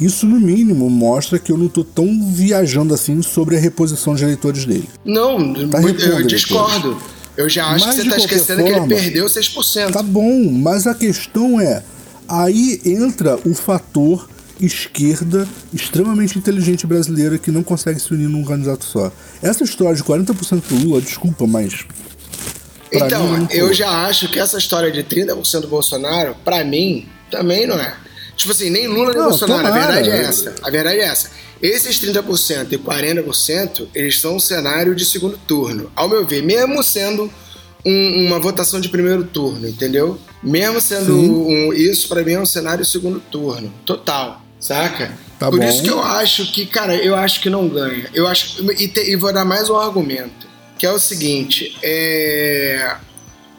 isso 0.00 0.26
no 0.26 0.40
mínimo 0.40 0.88
mostra 0.88 1.38
que 1.38 1.52
eu 1.52 1.58
não 1.58 1.68
tô 1.68 1.84
tão 1.84 2.06
viajando 2.32 2.94
assim 2.94 3.20
sobre 3.20 3.56
a 3.56 3.60
reposição 3.60 4.14
de 4.14 4.24
eleitores 4.24 4.64
dele. 4.64 4.88
Não, 5.04 5.52
tá 5.68 5.82
eu 5.82 6.26
discordo. 6.26 6.88
Eleitores. 6.88 7.14
Eu 7.36 7.48
já 7.48 7.66
acho 7.66 7.86
mas, 7.86 7.96
que 7.96 8.02
você 8.02 8.10
tá 8.10 8.16
esquecendo 8.16 8.62
forma, 8.62 8.86
que 8.86 8.94
ele 8.94 9.02
perdeu 9.02 9.26
6%. 9.26 9.92
Tá 9.92 10.02
bom, 10.02 10.50
mas 10.50 10.86
a 10.86 10.94
questão 10.94 11.60
é, 11.60 11.82
aí 12.28 12.80
entra 12.84 13.38
o 13.44 13.54
fator 13.54 14.28
esquerda 14.60 15.48
extremamente 15.72 16.38
inteligente 16.38 16.86
brasileira 16.86 17.38
que 17.38 17.50
não 17.50 17.62
consegue 17.62 17.98
se 17.98 18.12
unir 18.12 18.28
num 18.28 18.44
candidato 18.44 18.84
só. 18.84 19.12
Essa 19.42 19.64
história 19.64 19.96
de 19.96 20.02
40% 20.02 20.62
do 20.68 20.76
Lula, 20.86 21.00
desculpa, 21.00 21.46
mas. 21.46 21.84
Então, 22.92 23.48
eu 23.50 23.72
já 23.74 24.06
acho 24.06 24.28
que 24.28 24.38
essa 24.38 24.56
história 24.56 24.90
de 24.90 25.02
30% 25.02 25.60
do 25.60 25.68
Bolsonaro, 25.68 26.36
para 26.44 26.64
mim, 26.64 27.08
também 27.30 27.66
não 27.66 27.76
é. 27.76 27.96
Tipo 28.36 28.52
assim, 28.52 28.70
nem 28.70 28.86
Lula 28.86 29.10
nem 29.10 29.18
não, 29.18 29.28
Bolsonaro, 29.30 29.62
tomara. 29.62 29.84
a 29.84 29.86
verdade 29.86 30.10
é 30.10 30.22
essa. 30.22 30.54
A 30.62 30.70
verdade 30.70 31.00
é 31.00 31.04
essa. 31.04 31.30
Esses 31.62 32.00
30% 32.00 32.72
e 32.72 32.78
40%, 32.78 33.88
eles 33.94 34.20
são 34.20 34.36
um 34.36 34.40
cenário 34.40 34.94
de 34.94 35.04
segundo 35.04 35.38
turno. 35.38 35.90
Ao 35.96 36.08
meu 36.08 36.26
ver, 36.26 36.42
mesmo 36.42 36.82
sendo 36.82 37.30
um, 37.84 38.26
uma 38.26 38.38
votação 38.38 38.80
de 38.80 38.88
primeiro 38.88 39.24
turno, 39.24 39.68
entendeu? 39.68 40.18
Mesmo 40.42 40.80
sendo 40.80 41.16
um, 41.16 41.72
isso, 41.72 42.08
para 42.08 42.22
mim, 42.22 42.32
é 42.32 42.40
um 42.40 42.46
cenário 42.46 42.84
de 42.84 42.90
segundo 42.90 43.20
turno. 43.20 43.72
Total. 43.86 44.43
Saca? 44.60 45.12
Tá 45.38 45.50
Por 45.50 45.58
bom. 45.60 45.68
isso 45.68 45.82
que 45.82 45.90
eu 45.90 46.02
acho 46.02 46.50
que, 46.52 46.64
cara, 46.66 46.94
eu 46.96 47.14
acho 47.14 47.40
que 47.40 47.50
não 47.50 47.68
ganha. 47.68 48.08
Eu 48.14 48.26
acho. 48.26 48.64
E, 48.72 48.88
te, 48.88 49.00
e 49.10 49.16
vou 49.16 49.32
dar 49.32 49.44
mais 49.44 49.68
um 49.68 49.76
argumento. 49.76 50.46
Que 50.78 50.86
é 50.86 50.90
o 50.92 50.98
seguinte: 50.98 51.76
é. 51.82 52.96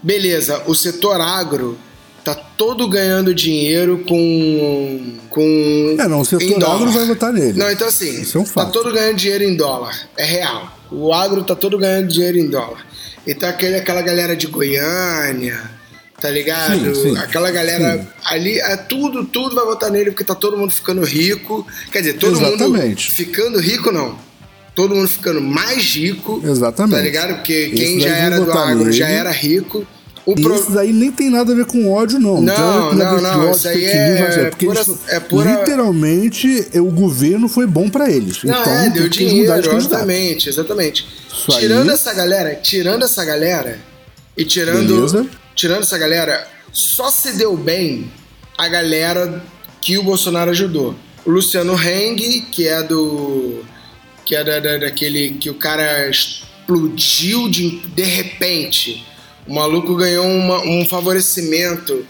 beleza, 0.02 0.64
o 0.66 0.74
setor 0.74 1.20
agro 1.22 1.78
tá 2.24 2.34
todo 2.34 2.88
ganhando 2.88 3.36
dinheiro 3.36 4.04
com. 4.08 5.18
com 5.30 5.96
É, 6.00 6.08
não, 6.08 6.22
o 6.22 6.26
setor 6.26 6.43
em 6.43 6.58
dólar. 6.60 6.76
agro 6.78 6.91
vai 6.91 7.06
votar 7.06 7.32
nele. 7.32 7.58
Não, 7.60 7.70
então 7.72 7.88
assim, 7.88 8.22
Isso 8.22 8.38
é 8.38 8.41
um 8.41 8.46
tá 8.46 8.66
todo 8.66 8.91
ganhando 8.91 9.18
dinheiro 9.18 9.43
em 9.43 9.56
dólar. 9.56 10.08
É 10.18 10.24
real. 10.26 10.76
O 10.91 11.14
agro 11.14 11.43
tá 11.43 11.56
todo 11.56 11.78
ganhando 11.78 12.08
dinheiro 12.08 12.38
em 12.38 12.48
dólar. 12.50 12.86
Então 13.28 13.48
aquele, 13.50 13.76
aquela 13.76 14.02
galera 14.02 14.36
de 14.36 14.48
Goiânia, 14.48 15.72
tá 16.20 16.30
ligado? 16.30 16.95
Sim, 16.95 17.01
sim, 17.11 17.18
aquela 17.18 17.51
galera 17.51 17.99
sim. 17.99 18.07
ali, 18.26 18.59
é 18.59 18.76
tudo, 18.78 19.26
tudo 19.26 19.55
vai 19.55 19.66
votar 19.66 19.91
nele 19.91 20.11
porque 20.11 20.24
tá 20.24 20.36
todo 20.36 20.57
mundo 20.57 20.72
ficando 20.72 21.03
rico. 21.03 21.66
Quer 21.91 21.99
dizer, 21.99 22.13
todo 22.13 22.38
Exatamente. 22.38 23.07
mundo 23.07 23.13
ficando 23.16 23.59
rico 23.59 23.91
não. 23.91 24.18
Todo 24.74 24.93
mundo 24.95 25.07
ficando 25.07 25.39
mais 25.41 25.84
rico. 25.95 26.41
Exatamente. 26.43 26.95
Tá 26.97 27.01
ligado? 27.01 27.36
Porque 27.36 27.70
quem 27.70 27.97
Esses 27.97 28.03
já 28.03 28.09
daí 28.09 28.22
era 28.22 28.39
do 28.41 28.51
agro 28.51 28.91
já 28.91 29.05
nele. 29.07 29.20
era 29.20 29.32
rico. 29.32 29.88
O 30.26 30.32
E 30.34 30.41
pro- 30.41 30.55
isso 30.55 30.78
aí 30.80 30.91
nem 30.91 31.11
tem 31.11 31.30
nada 31.30 31.53
a 31.53 31.55
ver 31.55 31.66
com 31.66 31.93
ódio, 31.93 32.20
não. 32.20 32.41
Não, 32.41 32.51
Então, 32.53 32.88
esse 32.89 32.97
não, 32.97 33.16
de 33.18 33.22
não, 33.24 33.39
ódio, 33.41 33.51
isso 33.51 33.68
aí 33.68 33.78
news, 33.86 34.38
é 34.38 34.49
porque 34.49 34.66
pura- 34.66 34.82
eles- 34.82 34.97
é 35.07 35.20
pura- 35.20 35.51
Literalmente, 35.59 36.68
o 36.80 36.86
governo 36.91 37.47
foi 37.47 37.68
bom 37.68 37.88
pra 37.89 38.09
eles. 38.09 38.43
Não, 38.43 38.59
então, 38.59 38.74
é, 38.74 38.89
deu 38.89 39.07
dinheiro, 39.07 39.53
exatamente, 39.78 40.49
exatamente. 40.49 41.07
Isso 41.32 41.51
aí. 41.53 41.59
tirando 41.59 41.91
essa 41.91 42.11
galera, 42.13 42.55
tirando 42.55 43.05
essa 43.05 43.24
galera 43.24 43.78
e 44.36 44.43
tirando, 44.43 44.88
Beleza. 44.95 45.28
Tirando 45.56 45.82
essa 45.82 45.97
galera, 45.97 46.47
só 46.72 47.10
se 47.10 47.34
deu 47.38 47.56
bem 47.56 48.12
a 48.58 48.68
galera 48.68 49.43
que 49.82 49.97
o 49.97 50.03
Bolsonaro 50.03 50.51
ajudou. 50.51 50.95
O 51.26 51.32
Luciano 51.32 51.74
Heng, 51.82 52.41
que 52.51 52.68
é 52.68 52.84
do 52.84 53.64
que 54.26 54.36
é 54.36 54.43
da, 54.43 54.60
da- 54.60 54.78
daquele 54.78 55.32
que 55.39 55.49
o 55.49 55.53
cara 55.53 56.10
explodiu 56.10 57.47
de, 57.49 57.80
de 57.89 58.03
repente. 58.03 59.06
O 59.47 59.53
maluco 59.53 59.95
ganhou 59.95 60.26
uma- 60.26 60.62
um 60.64 60.84
favorecimento 60.86 62.06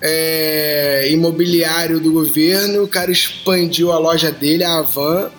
é, 0.00 1.08
imobiliário 1.10 1.98
do 2.00 2.12
governo, 2.12 2.84
o 2.84 2.88
cara 2.88 3.10
expandiu 3.10 3.92
a 3.92 3.98
loja 3.98 4.30
dele, 4.30 4.62
a 4.64 4.78
Avan, 4.78 5.30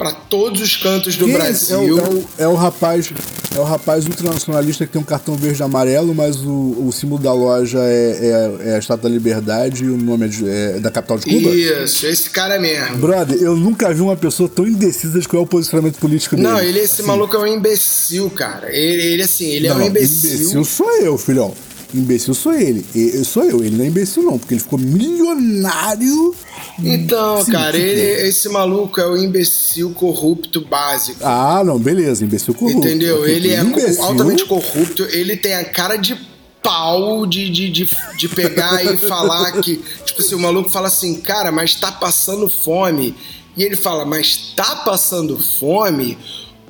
para 0.00 0.12
todos 0.12 0.62
os 0.62 0.76
cantos 0.78 1.14
do 1.16 1.26
Quem 1.26 1.34
é 1.34 1.36
Brasil. 1.38 1.76
É 1.76 1.82
o, 1.82 1.98
é, 1.98 2.08
o, 2.08 2.24
é 2.38 2.48
o 2.48 2.54
rapaz, 2.54 3.10
é 3.54 3.58
o 3.60 3.64
rapaz 3.64 4.06
ultranacionalista 4.06 4.86
que 4.86 4.92
tem 4.94 5.02
um 5.02 5.04
cartão 5.04 5.34
verde 5.36 5.60
e 5.60 5.62
amarelo, 5.62 6.14
mas 6.14 6.36
o, 6.36 6.86
o 6.86 6.90
símbolo 6.90 7.22
da 7.22 7.34
loja 7.34 7.78
é, 7.80 8.56
é, 8.64 8.68
é 8.70 8.74
a 8.76 8.78
Estátua 8.78 9.10
da 9.10 9.14
Liberdade 9.14 9.84
e 9.84 9.88
o 9.90 9.98
nome 9.98 10.24
é, 10.24 10.28
de- 10.28 10.48
é 10.48 10.80
da 10.80 10.90
capital 10.90 11.18
de 11.18 11.26
Cuba? 11.26 11.50
Isso, 11.50 12.06
esse 12.06 12.30
cara 12.30 12.58
mesmo. 12.58 12.96
Brother, 12.96 13.36
eu 13.42 13.54
nunca 13.54 13.92
vi 13.92 14.00
uma 14.00 14.16
pessoa 14.16 14.48
tão 14.48 14.66
indecisa 14.66 15.20
de 15.20 15.28
qual 15.28 15.42
é 15.42 15.44
o 15.44 15.46
posicionamento 15.46 15.98
político 15.98 16.34
dele. 16.34 16.48
Não, 16.48 16.58
ele, 16.58 16.78
esse 16.78 17.02
maluco 17.02 17.36
é 17.36 17.38
um 17.40 17.46
imbecil, 17.46 18.30
cara. 18.30 18.74
Ele, 18.74 19.02
ele 19.02 19.22
assim, 19.22 19.48
ele 19.50 19.66
é 19.66 19.70
Não, 19.74 19.80
um 19.80 19.86
imbecil. 19.86 20.30
imbecil 20.32 20.64
sou 20.64 20.90
eu, 21.02 21.18
filhão. 21.18 21.54
Imbecil 21.92 22.34
sou 22.34 22.52
ele. 22.52 22.84
Eu 22.94 23.24
sou 23.24 23.44
eu, 23.44 23.64
ele 23.64 23.76
não 23.76 23.84
é 23.84 23.88
imbecil, 23.88 24.22
não, 24.22 24.38
porque 24.38 24.54
ele 24.54 24.60
ficou 24.60 24.78
milionário. 24.78 26.34
Então, 26.78 27.44
Sim, 27.44 27.52
cara, 27.52 27.76
ele, 27.76 28.28
esse 28.28 28.48
maluco 28.48 29.00
é 29.00 29.06
o 29.06 29.16
imbecil 29.16 29.90
corrupto 29.90 30.60
básico. 30.60 31.20
Ah, 31.22 31.62
não, 31.64 31.78
beleza, 31.78 32.24
imbecil 32.24 32.54
corrupto. 32.54 32.78
Entendeu? 32.78 33.26
Ele 33.26 33.50
é 33.50 33.60
imbecil, 33.60 34.04
altamente 34.04 34.44
corrupto, 34.44 35.04
ele 35.10 35.36
tem 35.36 35.54
a 35.54 35.64
cara 35.64 35.96
de 35.96 36.16
pau 36.62 37.26
de, 37.26 37.50
de, 37.50 37.70
de, 37.70 37.88
de 38.16 38.28
pegar 38.28 38.84
e 38.84 38.96
falar 39.08 39.52
que. 39.60 39.82
Tipo 40.04 40.20
assim, 40.20 40.34
o 40.34 40.40
maluco 40.40 40.70
fala 40.70 40.88
assim, 40.88 41.20
cara, 41.20 41.50
mas 41.50 41.74
tá 41.74 41.90
passando 41.90 42.48
fome. 42.48 43.14
E 43.56 43.64
ele 43.64 43.76
fala, 43.76 44.04
mas 44.04 44.52
tá 44.54 44.76
passando 44.76 45.38
fome 45.38 46.16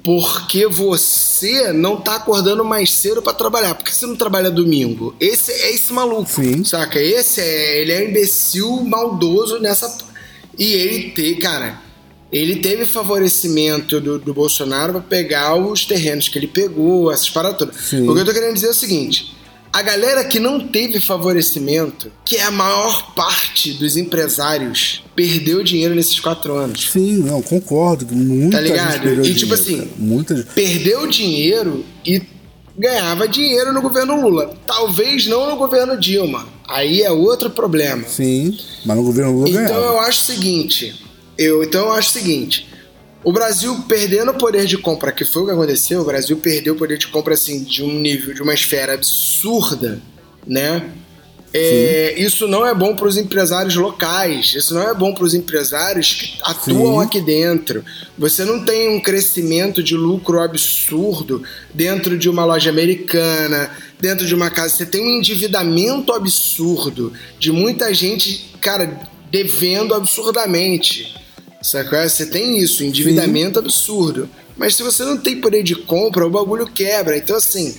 porque 0.03 0.67
você 0.67 1.73
não 1.73 2.01
tá 2.01 2.17
acordando 2.17 2.65
mais 2.65 2.93
cedo 2.93 3.21
pra 3.23 3.33
trabalhar. 3.33 3.75
Por 3.75 3.85
que 3.85 3.95
você 3.95 4.07
não 4.07 4.17
trabalha 4.17 4.51
domingo? 4.51 5.15
Esse 5.21 5.53
é 5.53 5.75
esse 5.75 5.93
maluco. 5.93 6.31
Sim. 6.31 6.65
Saca? 6.65 7.01
Esse 7.01 7.41
é. 7.41 7.83
Ele 7.83 7.93
é 7.93 8.01
um 8.01 8.09
imbecil 8.09 8.83
maldoso 8.85 9.59
nessa. 9.59 9.99
E 10.59 10.73
ele 10.73 11.11
tem, 11.11 11.39
cara. 11.39 11.81
Ele 12.33 12.57
teve 12.57 12.87
favorecimento 12.87 14.01
do, 14.01 14.19
do 14.19 14.33
Bolsonaro 14.33 14.93
pra 14.93 15.01
pegar 15.03 15.57
os 15.57 15.85
terrenos 15.85 16.29
que 16.29 16.39
ele 16.39 16.47
pegou, 16.47 17.11
essas 17.11 17.29
paradas 17.29 17.59
todas. 17.59 17.93
O 17.93 18.15
que 18.15 18.21
eu 18.21 18.25
tô 18.25 18.33
querendo 18.33 18.55
dizer 18.55 18.69
é 18.69 18.71
o 18.71 18.75
seguinte: 18.75 19.35
a 19.73 19.83
galera 19.83 20.25
que 20.25 20.39
não 20.39 20.61
teve 20.69 21.01
favorecimento, 21.01 22.11
que 22.25 22.37
é 22.37 22.43
a 22.43 22.51
maior 22.51 23.15
parte 23.15 23.73
dos 23.73 23.97
empresários, 23.97 25.03
perdeu 25.21 25.63
dinheiro 25.63 25.95
nesses 25.95 26.19
quatro 26.19 26.55
anos. 26.55 26.91
Sim, 26.91 27.19
não, 27.19 27.43
concordo. 27.43 28.07
Muita 28.11 28.57
Tá 28.57 28.63
ligado? 28.63 28.93
gente 28.93 29.03
perdeu 29.03 29.25
E, 29.25 29.35
tipo 29.35 29.55
dinheiro, 29.55 29.55
assim, 29.55 29.77
cara. 29.77 29.91
Muita 29.99 30.37
gente. 30.37 30.49
Perdeu 30.55 31.07
dinheiro 31.07 31.85
e 32.07 32.23
ganhava 32.79 33.29
dinheiro 33.29 33.73
no 33.73 33.83
governo 33.83 34.19
Lula. 34.21 34.55
Talvez 34.67 35.27
não 35.27 35.51
no 35.51 35.57
governo 35.57 35.99
Dilma. 35.99 36.49
Aí 36.67 37.03
é 37.03 37.11
outro 37.11 37.51
problema. 37.51 38.05
Sim, 38.09 38.57
mas 38.85 38.97
no 38.97 39.03
governo 39.03 39.33
Lula 39.33 39.49
Então 39.51 39.63
ganhava. 39.67 39.85
eu 39.85 40.01
acho 40.01 40.21
o 40.23 40.25
seguinte, 40.25 41.03
eu 41.37 41.63
então 41.63 41.87
eu 41.87 41.93
acho 41.93 42.09
o 42.09 42.13
seguinte, 42.13 42.67
o 43.23 43.33
Brasil 43.33 43.77
perdendo 43.87 44.31
o 44.31 44.39
poder 44.39 44.65
de 44.65 44.79
compra, 44.79 45.13
que 45.13 45.25
foi 45.27 45.43
o 45.43 45.47
que 45.47 45.53
aconteceu, 45.53 46.01
o 46.01 46.05
Brasil 46.05 46.37
perdeu 46.39 46.73
o 46.75 46.77
poder 46.77 46.97
de 46.97 47.09
compra 47.09 47.35
assim 47.35 47.63
de 47.63 47.83
um 47.83 47.93
nível, 47.99 48.33
de 48.33 48.41
uma 48.41 48.55
esfera 48.55 48.95
absurda, 48.95 50.01
né? 50.47 50.91
É, 51.53 52.15
isso 52.17 52.47
não 52.47 52.65
é 52.65 52.73
bom 52.73 52.95
para 52.95 53.09
os 53.09 53.17
empresários 53.17 53.75
locais, 53.75 54.55
isso 54.55 54.73
não 54.73 54.89
é 54.89 54.95
bom 54.95 55.13
para 55.13 55.25
os 55.25 55.35
empresários 55.35 56.15
que 56.15 56.39
atuam 56.43 57.01
Sim. 57.01 57.07
aqui 57.07 57.21
dentro. 57.21 57.85
Você 58.17 58.45
não 58.45 58.65
tem 58.65 58.89
um 58.89 59.01
crescimento 59.01 59.83
de 59.83 59.97
lucro 59.97 60.41
absurdo 60.41 61.43
dentro 61.75 62.17
de 62.17 62.29
uma 62.29 62.45
loja 62.45 62.71
americana, 62.71 63.71
dentro 64.01 64.27
de 64.27 64.35
uma 64.35 64.49
casa. 64.49 64.77
Você 64.77 64.87
tem 64.87 65.03
um 65.03 65.19
endividamento 65.19 66.13
absurdo 66.13 67.13
de 67.39 67.51
muita 67.51 67.93
gente, 67.93 68.55
cara, 68.61 69.01
devendo 69.29 69.93
absurdamente. 69.93 71.17
Sacou? 71.61 71.99
Você 71.99 72.27
tem 72.27 72.59
isso, 72.59 72.85
endividamento 72.85 73.59
absurdo. 73.59 74.31
Mas 74.57 74.77
se 74.77 74.83
você 74.83 75.05
não 75.05 75.17
tem 75.17 75.41
poder 75.41 75.63
de 75.63 75.75
compra, 75.75 76.27
o 76.27 76.31
bagulho 76.31 76.67
quebra. 76.67 77.17
Então, 77.17 77.37
assim. 77.37 77.77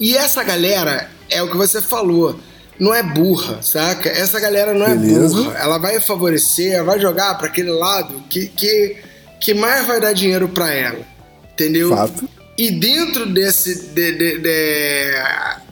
E 0.00 0.16
essa 0.16 0.42
galera 0.42 1.10
é 1.28 1.42
o 1.42 1.50
que 1.50 1.56
você 1.56 1.82
falou. 1.82 2.38
Não 2.78 2.92
é 2.94 3.02
burra, 3.02 3.62
saca? 3.62 4.08
Essa 4.08 4.40
galera 4.40 4.74
não 4.74 4.86
Beleza. 4.98 5.24
é 5.38 5.42
burra. 5.44 5.58
Ela 5.58 5.78
vai 5.78 6.00
favorecer, 6.00 6.72
ela 6.72 6.84
vai 6.84 7.00
jogar 7.00 7.36
para 7.36 7.46
aquele 7.46 7.70
lado 7.70 8.22
que, 8.28 8.46
que, 8.46 8.96
que 9.40 9.54
mais 9.54 9.86
vai 9.86 10.00
dar 10.00 10.12
dinheiro 10.12 10.48
para 10.48 10.72
ela. 10.72 11.00
Entendeu? 11.52 11.90
Fato. 11.90 12.28
E 12.58 12.70
dentro 12.72 13.26
desse. 13.26 13.88
de- 13.88 14.12
de- 14.12 14.38
de- 14.38 15.64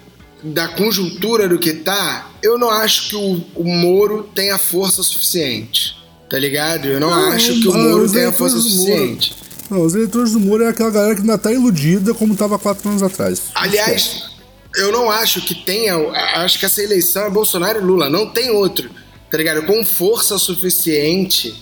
da 0.44 0.66
conjuntura 0.68 1.48
do 1.48 1.56
que 1.56 1.72
tá, 1.72 2.28
eu 2.42 2.58
não 2.58 2.68
acho 2.68 3.10
que 3.10 3.14
o, 3.16 3.44
o 3.54 3.64
Moro 3.64 4.24
tenha 4.34 4.58
força 4.58 5.00
suficiente. 5.02 5.96
Tá 6.28 6.36
ligado? 6.38 6.86
Eu 6.88 6.98
não, 6.98 7.10
Não, 7.10 7.30
acho 7.32 7.60
que 7.60 7.68
o 7.68 7.72
Moro 7.74 8.10
tenha 8.10 8.32
força 8.32 8.56
suficiente. 8.58 9.36
Não, 9.70 9.82
os 9.82 9.94
eleitores 9.94 10.32
do 10.32 10.40
Moro 10.40 10.64
é 10.64 10.68
aquela 10.68 10.90
galera 10.90 11.14
que 11.14 11.20
ainda 11.20 11.38
tá 11.38 11.52
iludida 11.52 12.12
como 12.14 12.34
tava 12.34 12.58
quatro 12.58 12.88
anos 12.88 13.02
atrás. 13.04 13.40
Aliás, 13.54 14.31
eu 14.76 14.92
não 14.92 15.10
acho 15.10 15.42
que 15.42 15.54
tenha. 15.54 15.96
Acho 16.36 16.58
que 16.58 16.66
essa 16.66 16.82
eleição 16.82 17.26
é 17.26 17.30
Bolsonaro 17.30 17.80
e 17.80 17.84
Lula. 17.84 18.08
Não 18.08 18.26
tem 18.26 18.50
outro, 18.50 18.90
tá 19.30 19.36
ligado? 19.36 19.64
Com 19.66 19.84
força 19.84 20.38
suficiente 20.38 21.54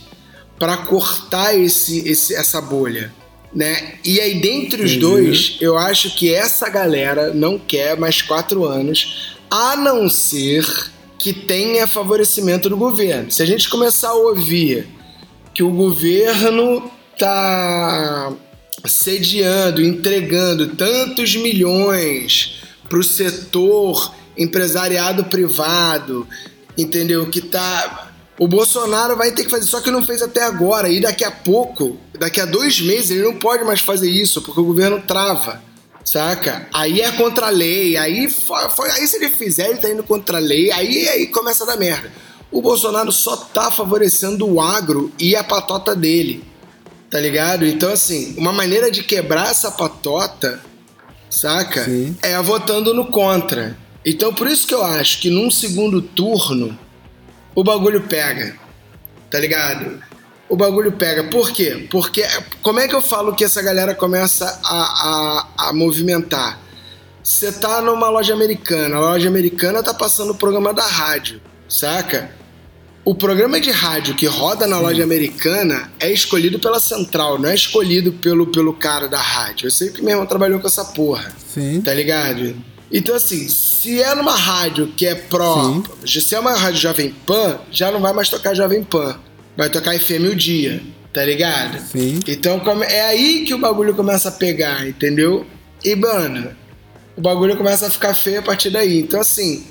para 0.58 0.76
cortar 0.76 1.58
esse, 1.58 2.06
esse, 2.08 2.34
essa 2.34 2.60
bolha. 2.60 3.12
Né? 3.52 3.94
E 4.04 4.20
aí, 4.20 4.40
dentre 4.40 4.82
os 4.82 4.92
Entendi. 4.92 5.00
dois, 5.00 5.56
eu 5.60 5.76
acho 5.76 6.14
que 6.14 6.32
essa 6.32 6.68
galera 6.68 7.34
não 7.34 7.58
quer 7.58 7.98
mais 7.98 8.22
quatro 8.22 8.64
anos, 8.64 9.36
a 9.50 9.74
não 9.74 10.08
ser 10.08 10.64
que 11.18 11.32
tenha 11.32 11.86
favorecimento 11.86 12.68
do 12.68 12.76
governo. 12.76 13.30
Se 13.30 13.42
a 13.42 13.46
gente 13.46 13.68
começar 13.68 14.10
a 14.10 14.14
ouvir 14.14 14.86
que 15.52 15.62
o 15.62 15.70
governo 15.70 16.90
tá 17.18 18.32
sediando, 18.86 19.82
entregando 19.82 20.68
tantos 20.76 21.34
milhões 21.36 22.60
para 22.90 22.98
o 22.98 23.04
setor 23.04 24.12
empresariado 24.36 25.24
privado, 25.26 26.26
entendeu? 26.76 27.30
Que 27.30 27.40
tá. 27.40 28.08
O 28.38 28.48
Bolsonaro 28.48 29.16
vai 29.16 29.32
ter 29.32 29.44
que 29.44 29.50
fazer, 29.50 29.66
só 29.66 29.80
que 29.80 29.90
não 29.90 30.04
fez 30.04 30.20
até 30.22 30.42
agora. 30.42 30.88
E 30.88 31.00
daqui 31.00 31.24
a 31.24 31.30
pouco, 31.30 31.96
daqui 32.18 32.40
a 32.40 32.46
dois 32.46 32.80
meses, 32.80 33.10
ele 33.12 33.22
não 33.22 33.36
pode 33.36 33.62
mais 33.64 33.80
fazer 33.80 34.10
isso, 34.10 34.42
porque 34.42 34.60
o 34.60 34.64
governo 34.64 35.00
trava. 35.06 35.62
Saca? 36.02 36.66
Aí 36.72 37.00
é 37.00 37.12
contra 37.12 37.46
a 37.46 37.50
lei, 37.50 37.96
aí, 37.96 38.28
foi, 38.28 38.90
aí 38.90 39.06
se 39.06 39.16
ele 39.16 39.28
fizer, 39.28 39.68
ele 39.68 39.78
tá 39.78 39.88
indo 39.88 40.02
contra 40.02 40.38
a 40.38 40.40
lei, 40.40 40.72
aí, 40.72 41.06
aí 41.06 41.26
começa 41.26 41.62
a 41.62 41.66
dar 41.66 41.76
merda. 41.76 42.10
O 42.50 42.60
Bolsonaro 42.60 43.12
só 43.12 43.36
tá 43.36 43.70
favorecendo 43.70 44.48
o 44.48 44.60
agro 44.60 45.12
e 45.18 45.36
a 45.36 45.44
patota 45.44 45.94
dele. 45.94 46.42
Tá 47.10 47.20
ligado? 47.20 47.66
Então, 47.66 47.92
assim, 47.92 48.34
uma 48.36 48.52
maneira 48.52 48.90
de 48.90 49.02
quebrar 49.02 49.50
essa 49.50 49.70
patota, 49.70 50.60
saca? 51.30 51.84
Sim. 51.84 52.16
É 52.20 52.40
votando 52.42 52.92
no 52.92 53.06
contra. 53.06 53.76
Então, 54.04 54.34
por 54.34 54.46
isso 54.46 54.66
que 54.66 54.74
eu 54.74 54.84
acho 54.84 55.20
que 55.20 55.30
num 55.30 55.50
segundo 55.50 56.02
turno 56.02 56.78
o 57.54 57.64
bagulho 57.64 58.02
pega. 58.02 58.56
Tá 59.30 59.38
ligado? 59.38 60.02
O 60.48 60.56
bagulho 60.56 60.92
pega. 60.92 61.24
Por 61.24 61.52
quê? 61.52 61.86
Porque 61.90 62.24
como 62.60 62.80
é 62.80 62.88
que 62.88 62.94
eu 62.94 63.02
falo 63.02 63.34
que 63.34 63.44
essa 63.44 63.62
galera 63.62 63.94
começa 63.94 64.60
a, 64.64 65.46
a, 65.64 65.68
a 65.68 65.72
movimentar? 65.72 66.58
você 67.22 67.52
tá 67.52 67.80
numa 67.80 68.08
loja 68.08 68.32
americana, 68.32 68.96
a 68.96 69.00
loja 69.00 69.28
americana 69.28 69.82
tá 69.82 69.92
passando 69.92 70.30
o 70.30 70.34
programa 70.34 70.72
da 70.72 70.86
rádio, 70.86 71.40
saca? 71.68 72.30
O 73.04 73.14
programa 73.14 73.58
de 73.58 73.70
rádio 73.70 74.14
que 74.14 74.26
roda 74.26 74.66
na 74.66 74.78
loja 74.78 75.02
americana 75.02 75.90
é 75.98 76.12
escolhido 76.12 76.58
pela 76.58 76.78
central, 76.78 77.38
não 77.38 77.48
é 77.48 77.54
escolhido 77.54 78.12
pelo, 78.12 78.46
pelo 78.46 78.74
cara 78.74 79.08
da 79.08 79.20
rádio. 79.20 79.66
Eu 79.66 79.70
sei 79.70 79.88
que 79.88 80.02
meu 80.02 80.10
irmão 80.10 80.26
trabalhou 80.26 80.60
com 80.60 80.66
essa 80.66 80.84
porra. 80.84 81.32
Sim. 81.52 81.80
Tá 81.80 81.94
ligado? 81.94 82.54
Então, 82.92 83.14
assim, 83.14 83.48
se 83.48 84.02
é 84.02 84.14
numa 84.14 84.36
rádio 84.36 84.88
que 84.88 85.06
é 85.06 85.14
pró. 85.14 85.82
Se 86.04 86.34
é 86.34 86.40
uma 86.40 86.54
rádio 86.54 86.80
Jovem 86.80 87.14
Pan, 87.24 87.58
já 87.70 87.90
não 87.90 88.00
vai 88.00 88.12
mais 88.12 88.28
tocar 88.28 88.54
Jovem 88.54 88.82
Pan. 88.82 89.18
Vai 89.56 89.70
tocar 89.70 89.98
FM 89.98 90.32
o 90.32 90.36
dia, 90.36 90.82
tá 91.12 91.24
ligado? 91.24 91.80
Sim. 91.80 92.20
Então 92.26 92.60
é 92.82 93.02
aí 93.02 93.44
que 93.44 93.54
o 93.54 93.58
bagulho 93.58 93.94
começa 93.94 94.28
a 94.28 94.32
pegar, 94.32 94.86
entendeu? 94.86 95.46
E, 95.84 95.94
mano, 95.96 96.50
o 97.16 97.20
bagulho 97.20 97.56
começa 97.56 97.86
a 97.86 97.90
ficar 97.90 98.14
feio 98.14 98.40
a 98.40 98.42
partir 98.42 98.70
daí. 98.70 99.00
Então, 99.00 99.20
assim, 99.20 99.64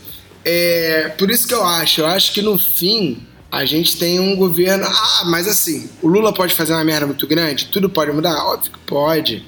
é 0.45 1.09
por 1.17 1.29
isso 1.29 1.47
que 1.47 1.53
eu 1.53 1.63
acho. 1.63 2.01
Eu 2.01 2.07
acho 2.07 2.33
que 2.33 2.41
no 2.41 2.57
fim 2.57 3.25
a 3.51 3.65
gente 3.65 3.97
tem 3.97 4.19
um 4.19 4.35
governo. 4.35 4.85
Ah, 4.85 5.23
mas 5.25 5.47
assim, 5.47 5.89
o 6.01 6.07
Lula 6.07 6.33
pode 6.33 6.53
fazer 6.53 6.73
uma 6.73 6.83
merda 6.83 7.05
muito 7.05 7.25
grande? 7.27 7.65
Tudo 7.65 7.89
pode 7.89 8.11
mudar? 8.11 8.35
Óbvio 8.45 8.71
que 8.71 8.79
pode. 8.79 9.45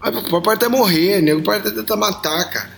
Mas 0.00 0.28
Pode 0.28 0.48
até 0.48 0.68
morrer, 0.68 1.20
nego 1.20 1.42
pode 1.42 1.60
até 1.60 1.70
tentar 1.70 1.96
matar, 1.96 2.50
cara. 2.50 2.70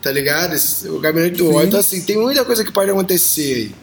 Tá 0.00 0.10
ligado? 0.10 0.56
O 0.86 0.98
gabinete 0.98 1.36
do 1.36 1.50
ódio. 1.50 1.68
Então, 1.68 1.80
assim, 1.80 2.02
tem 2.02 2.16
muita 2.16 2.44
coisa 2.44 2.64
que 2.64 2.72
pode 2.72 2.90
acontecer 2.90 3.54
aí. 3.54 3.74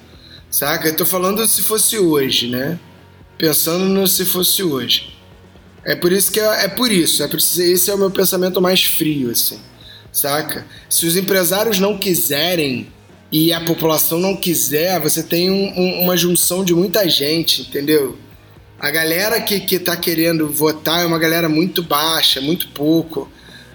Saca? 0.51 0.88
Eu 0.88 0.95
tô 0.95 1.05
falando 1.05 1.45
se 1.47 1.61
fosse 1.61 1.97
hoje, 1.97 2.49
né? 2.49 2.80
Pensando 3.38 3.86
no 3.86 4.07
se 4.07 4.26
fosse 4.26 4.63
hoje. 4.63 5.20
É 5.84 5.95
por 5.95 6.11
isso 6.11 6.32
que 6.32 6.39
é, 6.39 6.65
é 6.65 6.67
por 6.67 6.91
isso, 6.91 7.24
é 7.24 7.28
por 7.28 7.38
esse 7.38 7.89
é 7.89 7.93
o 7.93 7.97
meu 7.97 8.11
pensamento 8.11 8.61
mais 8.61 8.84
frio, 8.84 9.32
assim, 9.32 9.59
saca? 10.11 10.65
Se 10.89 11.05
os 11.05 11.15
empresários 11.15 11.80
não 11.80 11.97
quiserem 11.97 12.91
e 13.32 13.53
a 13.53 13.61
população 13.61 14.17
não 14.19 14.36
quiser, 14.36 14.99
você 14.99 15.21
tem 15.23 15.49
um- 15.51 15.73
um- 15.80 16.01
uma 16.03 16.17
junção 16.17 16.63
de 16.63 16.73
muita 16.73 17.07
gente, 17.09 17.61
entendeu? 17.61 18.17
A 18.80 18.89
galera 18.89 19.39
que, 19.41 19.59
que 19.59 19.77
tá 19.77 19.95
querendo 19.95 20.49
votar 20.49 21.03
é 21.03 21.05
uma 21.05 21.19
galera 21.19 21.47
muito 21.49 21.84
baixa, 21.84 22.39
muito 22.41 22.69
pouco, 22.69 23.30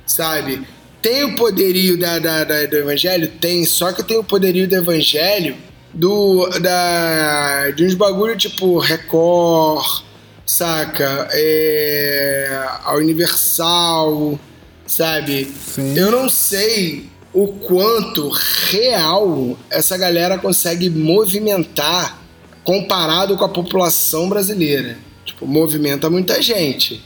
sabe? 0.07 0.63
Tem 1.03 1.23
o 1.25 1.37
poderio 1.37 1.99
da, 1.99 2.19
da- 2.19 2.45
da- 2.45 2.65
do 2.67 2.77
evangelho? 2.77 3.29
Tem, 3.41 3.65
só 3.67 3.93
que 3.93 4.03
tem 4.03 4.17
o 4.17 4.25
poderio 4.25 4.67
do 4.67 4.75
evangelho 4.75 5.57
do, 5.93 6.49
da, 6.61 7.71
de 7.71 7.85
uns 7.85 7.95
bagulho 7.95 8.37
tipo 8.37 8.79
Record, 8.79 10.03
saca? 10.47 11.29
É, 11.33 12.67
a 12.85 12.95
Universal, 12.97 14.39
sabe? 14.87 15.53
Sim. 15.75 15.97
Eu 15.99 16.11
não 16.11 16.29
sei 16.29 17.09
o 17.35 17.49
quanto 17.49 18.29
real 18.29 19.59
essa 19.69 19.99
galera 19.99 20.39
consegue 20.39 20.89
movimentar 20.89 22.23
comparado 22.63 23.37
com 23.37 23.45
a 23.45 23.49
população 23.49 24.29
brasileira. 24.29 24.97
Tipo, 25.25 25.45
movimenta 25.47 26.09
muita 26.09 26.41
gente. 26.41 27.03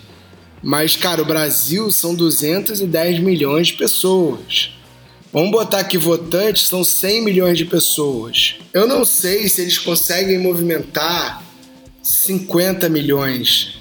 Mas, 0.63 0.95
cara, 0.97 1.23
o 1.23 1.25
Brasil 1.25 1.91
são 1.91 2.15
210 2.15 3.21
milhões 3.21 3.69
de 3.69 3.75
pessoas. 3.75 4.75
Vamos 5.33 5.51
botar 5.51 5.85
que 5.85 5.97
votantes 5.97 6.69
são 6.69 6.85
100 6.85 7.23
milhões 7.23 7.57
de 7.57 7.65
pessoas. 7.65 8.57
Eu 8.73 8.87
não 8.87 9.05
sei 9.05 9.49
se 9.49 9.63
eles 9.63 9.79
conseguem 9.79 10.39
movimentar 10.39 11.43
50 12.03 12.89
milhões. 12.89 13.78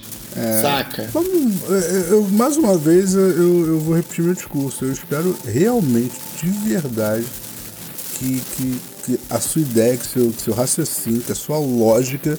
Saca? 0.62 1.08
Vamos, 1.12 1.30
eu- 1.68 2.16
eu- 2.16 2.28
mais 2.30 2.56
uma 2.56 2.76
vez 2.76 3.14
eu, 3.14 3.20
eu- 3.30 3.78
vou 3.80 3.94
repetir 3.96 4.24
meu 4.24 4.34
discurso. 4.34 4.84
Eu 4.84 4.92
espero 4.92 5.36
realmente, 5.46 6.14
de 6.42 6.48
verdade, 6.68 7.24
que, 8.18 8.40
que, 8.56 8.80
que 9.04 9.20
a 9.30 9.40
sua 9.40 9.62
ideia, 9.62 9.96
que 9.96 10.06
seu, 10.06 10.32
seu 10.44 10.52
raciocínio, 10.54 11.20
que 11.22 11.32
a 11.32 11.34
sua 11.34 11.58
lógica, 11.58 12.38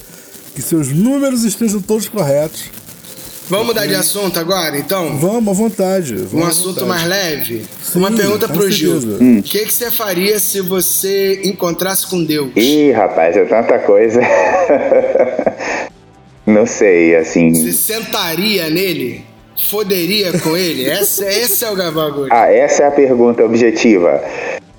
que 0.55 0.61
seus 0.61 0.89
números 0.89 1.43
estejam 1.43 1.81
todos 1.81 2.07
corretos. 2.07 2.63
Vamos 3.49 3.65
mudar 3.65 3.87
de 3.87 3.95
assunto 3.95 4.39
agora, 4.39 4.77
então? 4.77 5.17
Vamos 5.17 5.49
à 5.49 5.53
vontade. 5.59 6.13
Vamos 6.13 6.33
Um 6.33 6.47
assunto 6.47 6.67
vontade. 6.81 6.87
mais 6.87 7.07
leve? 7.07 7.65
Sim, 7.83 7.97
Uma 7.97 8.11
pergunta 8.11 8.47
pro 8.47 8.69
Gil. 8.69 9.01
certeza. 9.01 9.23
O 9.39 9.41
que, 9.41 9.65
que 9.65 9.73
você 9.73 9.89
faria 9.89 10.37
se 10.39 10.61
você 10.61 11.41
encontrasse 11.43 12.05
com 12.05 12.23
Deus? 12.23 12.51
Ih, 12.55 12.91
rapaz, 12.91 13.35
é 13.35 13.45
tanta 13.45 13.79
coisa. 13.79 14.21
Não 16.49 16.65
sei, 16.65 17.15
assim. 17.15 17.53
Você 17.53 17.71
sentaria 17.73 18.69
nele? 18.69 19.23
Foderia 19.69 20.37
com 20.39 20.55
ele? 20.55 20.89
Esse, 20.89 21.23
esse 21.25 21.65
é 21.65 21.69
o 21.69 21.75
bagulho. 21.75 22.29
Ah, 22.31 22.51
essa 22.51 22.83
é 22.83 22.87
a 22.87 22.91
pergunta 22.91 23.43
objetiva. 23.43 24.23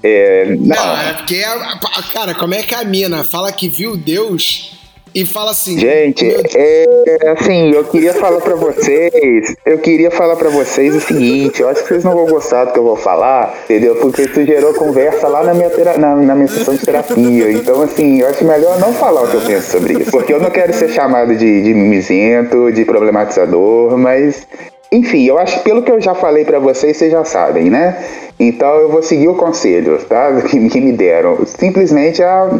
É, 0.02 0.46
não, 0.58 0.74
Não, 0.74 0.96
é 0.96 1.12
porque, 1.12 1.42
a- 1.44 1.78
cara, 2.12 2.34
como 2.34 2.54
é 2.54 2.62
que 2.62 2.74
a 2.74 2.82
mina 2.84 3.22
fala 3.22 3.52
que 3.52 3.68
viu 3.68 3.96
Deus 3.96 4.72
e 5.14 5.26
fala 5.26 5.50
assim... 5.50 5.78
Gente, 5.78 6.24
"Meu 6.24 6.40
é, 6.54 7.28
assim, 7.32 7.70
eu 7.72 7.84
queria 7.84 8.12
falar 8.14 8.40
pra 8.40 8.54
vocês, 8.54 9.54
eu 9.66 9.78
queria 9.78 10.10
falar 10.10 10.36
pra 10.36 10.48
vocês 10.50 10.94
o 10.94 11.00
seguinte, 11.00 11.60
eu 11.62 11.68
acho 11.68 11.82
que 11.82 11.88
vocês 11.88 12.04
não 12.04 12.14
vão 12.14 12.26
gostar 12.26 12.64
do 12.66 12.72
que 12.72 12.78
eu 12.78 12.84
vou 12.84 12.96
falar, 12.96 13.54
entendeu? 13.64 13.96
Porque 13.96 14.22
isso 14.22 14.44
gerou 14.44 14.72
conversa 14.74 15.28
lá 15.28 15.42
na 15.44 15.54
minha, 15.54 15.70
tera- 15.70 15.96
na, 15.98 16.14
na 16.16 16.34
minha 16.34 16.48
sessão 16.48 16.74
de 16.74 16.84
terapia, 16.84 17.50
então 17.52 17.82
assim, 17.82 18.20
eu 18.20 18.28
acho 18.28 18.44
melhor 18.44 18.78
não 18.78 18.92
falar 18.92 19.22
o 19.22 19.28
que 19.28 19.34
eu 19.36 19.40
penso 19.42 19.70
sobre 19.70 19.94
isso, 20.02 20.10
porque 20.10 20.32
eu 20.32 20.40
não 20.40 20.50
quero 20.50 20.72
ser 20.72 20.88
chamado 20.90 21.34
de, 21.34 21.62
de 21.62 21.74
mimizento, 21.74 22.70
de 22.72 22.84
problematizador, 22.84 23.96
mas... 23.98 24.46
Enfim, 24.92 25.24
eu 25.24 25.38
acho 25.38 25.58
que 25.58 25.62
pelo 25.64 25.82
que 25.84 25.92
eu 25.92 26.00
já 26.00 26.16
falei 26.16 26.44
pra 26.44 26.58
vocês, 26.58 26.96
vocês 26.96 27.12
já 27.12 27.24
sabem, 27.24 27.70
né? 27.70 27.96
Então 28.40 28.74
eu 28.80 28.88
vou 28.88 29.00
seguir 29.04 29.28
o 29.28 29.36
conselho, 29.36 29.96
tá? 30.08 30.32
Que, 30.50 30.68
que 30.68 30.80
me 30.80 30.90
deram. 30.92 31.38
Simplesmente 31.46 32.20
a... 32.24 32.50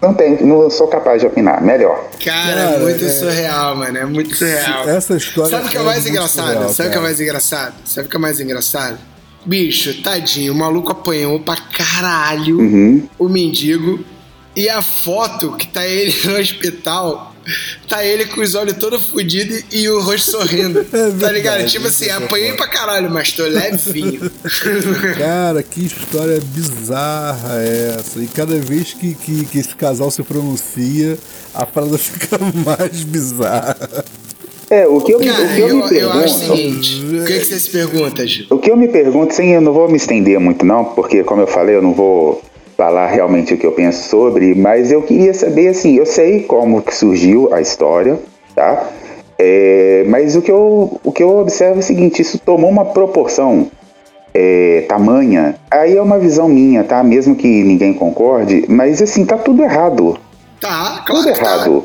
Não, 0.00 0.14
tenho, 0.14 0.46
não 0.46 0.70
sou 0.70 0.88
capaz 0.88 1.20
de 1.20 1.26
opinar. 1.26 1.62
Melhor. 1.62 2.08
Cara, 2.24 2.54
Cara, 2.54 2.60
é 2.60 2.78
muito 2.78 3.04
é- 3.04 3.08
surreal, 3.08 3.76
mano. 3.76 3.98
É 3.98 4.04
muito 4.06 4.34
surreal. 4.34 4.88
Essa 4.88 5.16
história 5.16 5.50
Sabe 5.50 5.66
o 5.66 5.68
que 5.70 5.76
é 5.76 5.80
é 5.80 5.84
mais 5.84 6.06
engraçado? 6.06 6.46
surreal, 6.54 6.68
Sabe 6.72 6.88
o 6.88 6.92
que 6.92 6.98
é 6.98 7.00
mais 7.02 7.20
engraçado? 7.20 7.74
Sabe 7.84 8.06
o 8.06 8.10
que 8.10 8.16
é 8.16 8.20
mais 8.20 8.40
engraçado? 8.40 8.98
Bicho, 9.44 10.02
tadinho, 10.02 10.52
o 10.52 10.56
maluco 10.56 10.92
apanhou 10.92 11.40
pra 11.40 11.56
caralho 11.56 12.58
Uhum. 12.58 13.08
o 13.18 13.28
mendigo. 13.28 14.00
E 14.56 14.68
a 14.68 14.82
foto 14.82 15.52
que 15.52 15.66
tá 15.66 15.86
ele 15.86 16.14
no 16.24 16.38
hospital, 16.38 17.29
tá 17.88 18.04
ele 18.04 18.26
com 18.26 18.40
os 18.40 18.54
olhos 18.54 18.74
todos 18.74 19.06
fodidos 19.06 19.62
e 19.72 19.88
o 19.88 20.00
rosto 20.00 20.30
sorrindo. 20.32 20.84
tá 20.90 20.96
verdade, 20.98 21.32
ligado? 21.34 21.66
Tipo 21.66 21.86
assim, 21.86 22.06
essa 22.06 22.18
apanhei 22.24 22.52
pra 22.52 22.68
caralho, 22.68 23.10
mas 23.10 23.32
tô 23.32 23.44
levinho. 23.44 24.30
Cara, 25.18 25.62
que 25.62 25.84
história 25.86 26.40
bizarra 26.44 27.60
é 27.60 27.96
essa? 27.98 28.20
E 28.20 28.26
cada 28.26 28.56
vez 28.58 28.92
que, 28.94 29.14
que, 29.14 29.44
que 29.46 29.58
esse 29.58 29.74
casal 29.74 30.10
se 30.10 30.22
pronuncia, 30.22 31.18
a 31.54 31.64
parada 31.66 31.96
fica 31.98 32.38
mais 32.64 33.02
bizarra. 33.04 34.04
É, 34.68 34.86
o 34.86 35.00
que 35.00 35.12
eu, 35.12 35.18
me- 35.18 35.26
Cara, 35.26 35.42
o 35.42 35.48
que 35.48 35.60
eu, 35.60 35.68
eu, 35.68 35.76
me 35.88 35.98
eu 35.98 36.12
acho 36.12 36.36
o 36.36 36.38
pergunto. 36.38 36.56
seguinte: 36.56 37.04
o 37.04 37.24
que, 37.24 37.38
que 37.40 37.44
você 37.44 37.58
se 37.58 37.70
pergunta, 37.70 38.24
Gil? 38.26 38.46
O 38.50 38.58
que 38.58 38.70
eu 38.70 38.76
me 38.76 38.86
pergunto, 38.86 39.34
sim, 39.34 39.48
eu 39.52 39.60
não 39.60 39.72
vou 39.72 39.88
me 39.90 39.96
estender 39.96 40.38
muito, 40.38 40.64
não, 40.64 40.84
porque, 40.84 41.24
como 41.24 41.42
eu 41.42 41.46
falei, 41.48 41.74
eu 41.74 41.82
não 41.82 41.92
vou 41.92 42.40
falar 42.80 43.08
realmente 43.08 43.52
o 43.52 43.58
que 43.58 43.66
eu 43.66 43.72
penso 43.72 44.08
sobre, 44.08 44.54
mas 44.54 44.90
eu 44.90 45.02
queria 45.02 45.34
saber, 45.34 45.68
assim, 45.68 45.96
eu 45.98 46.06
sei 46.06 46.44
como 46.44 46.80
que 46.80 46.94
surgiu 46.94 47.52
a 47.52 47.60
história, 47.60 48.18
tá? 48.54 48.88
É, 49.38 50.02
mas 50.08 50.34
o 50.34 50.40
que, 50.40 50.50
eu, 50.50 50.98
o 51.04 51.12
que 51.12 51.22
eu 51.22 51.36
observo 51.40 51.76
é 51.76 51.80
o 51.80 51.82
seguinte: 51.82 52.22
isso 52.22 52.38
tomou 52.38 52.70
uma 52.70 52.86
proporção 52.86 53.70
é, 54.32 54.86
tamanha. 54.88 55.56
Aí 55.70 55.94
é 55.94 56.00
uma 56.00 56.18
visão 56.18 56.48
minha, 56.48 56.82
tá? 56.82 57.02
Mesmo 57.02 57.36
que 57.36 57.46
ninguém 57.46 57.92
concorde, 57.92 58.64
mas 58.66 59.02
assim, 59.02 59.26
tá 59.26 59.36
tudo 59.36 59.62
errado. 59.62 60.18
Tá, 60.58 61.02
claro 61.06 61.22
Tudo 61.22 61.34
que 61.34 61.38
tá. 61.40 61.46
errado. 61.56 61.84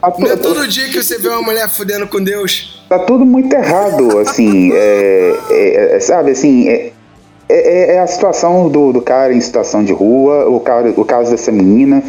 Tá 0.00 0.14
Não 0.18 0.30
é 0.32 0.36
todo 0.36 0.66
dia 0.66 0.88
que 0.88 1.02
você 1.02 1.18
vê 1.18 1.28
uma 1.28 1.42
mulher 1.42 1.68
fudendo 1.68 2.06
com 2.08 2.22
Deus. 2.24 2.82
tá 2.88 2.98
tudo 3.00 3.24
muito 3.26 3.54
errado, 3.54 4.18
assim, 4.18 4.72
é, 4.72 5.34
é- 5.50 5.96
é- 5.96 6.00
sabe, 6.00 6.30
assim, 6.32 6.91
é, 7.52 7.92
é- 7.92 7.94
é 7.96 7.98
a 8.00 8.06
situação 8.06 8.68
do, 8.68 8.92
do 8.92 9.00
cara 9.02 9.32
em 9.32 9.40
situação 9.40 9.84
de 9.84 9.92
rua, 9.92 10.48
o, 10.48 10.58
cara, 10.60 10.92
o 10.96 11.04
caso 11.04 11.30
dessa 11.30 11.52
menina 11.52 12.02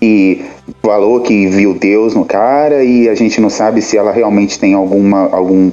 que 0.00 0.44
falou 0.82 1.20
que 1.20 1.46
viu 1.46 1.74
Deus 1.74 2.14
no 2.14 2.24
cara 2.24 2.82
e 2.84 3.08
a 3.08 3.14
gente 3.14 3.40
não 3.40 3.50
sabe 3.50 3.82
se 3.82 3.96
ela 3.98 4.12
realmente 4.12 4.58
tem 4.58 4.72
alguma, 4.74 5.28
algum 5.30 5.70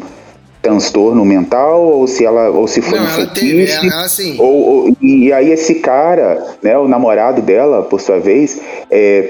transtorno 0.61 1.23
mental 1.23 1.81
ou 1.81 2.07
se 2.07 2.25
ela 2.25 2.49
ou 2.49 2.67
se 2.67 2.81
foi 2.81 2.99
Não, 2.99 3.05
um 3.05 3.09
ela 3.09 3.25
teve, 3.27 3.71
ela, 3.71 4.03
assim. 4.03 4.35
Ou, 4.39 4.55
ou- 4.87 4.97
e 5.01 5.31
aí 5.31 5.51
esse 5.51 5.75
cara, 5.75 6.43
né, 6.61 6.77
o 6.77 6.87
namorado 6.87 7.41
dela, 7.41 7.83
por 7.83 8.01
sua 8.01 8.19
vez, 8.19 8.59
é, 8.91 9.29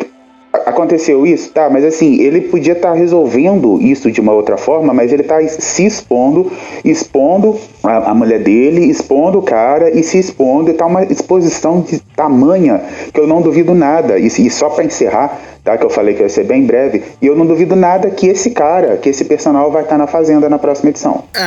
aconteceu 0.65 1.25
isso, 1.25 1.51
tá? 1.51 1.69
Mas 1.69 1.83
assim, 1.83 2.19
ele 2.21 2.41
podia 2.41 2.73
estar 2.73 2.93
resolvendo 2.93 3.81
isso 3.81 4.11
de 4.11 4.21
uma 4.21 4.33
outra 4.33 4.57
forma, 4.57 4.93
mas 4.93 5.11
ele 5.11 5.23
tá 5.23 5.41
se 5.47 5.85
expondo, 5.85 6.51
expondo 6.83 7.57
a, 7.83 8.11
a 8.11 8.15
mulher 8.15 8.39
dele, 8.39 8.85
expondo 8.85 9.39
o 9.39 9.41
cara 9.41 9.89
e 9.89 10.03
se 10.03 10.17
expondo, 10.17 10.69
e 10.69 10.73
tá 10.73 10.85
uma 10.85 11.03
exposição 11.03 11.81
de 11.81 11.99
tamanha 12.15 12.81
que 13.13 13.19
eu 13.19 13.27
não 13.27 13.41
duvido 13.41 13.73
nada. 13.73 14.17
E, 14.17 14.27
e 14.27 14.49
só 14.49 14.69
para 14.69 14.83
encerrar, 14.83 15.39
tá? 15.67 15.77
Que 15.77 15.83
eu 15.83 15.89
falei 15.89 16.15
que 16.15 16.21
ia 16.21 16.29
ser 16.29 16.45
bem 16.45 16.65
breve. 16.65 17.03
E 17.21 17.27
eu 17.27 17.35
não 17.35 17.45
duvido 17.45 17.75
nada 17.75 18.09
que 18.09 18.27
esse 18.27 18.51
cara, 18.51 18.95
que 18.95 19.09
esse 19.09 19.25
personal 19.25 19.69
vai 19.69 19.83
estar 19.83 19.97
na 19.97 20.07
Fazenda 20.07 20.47
na 20.49 20.57
próxima 20.57 20.89
edição. 20.89 21.25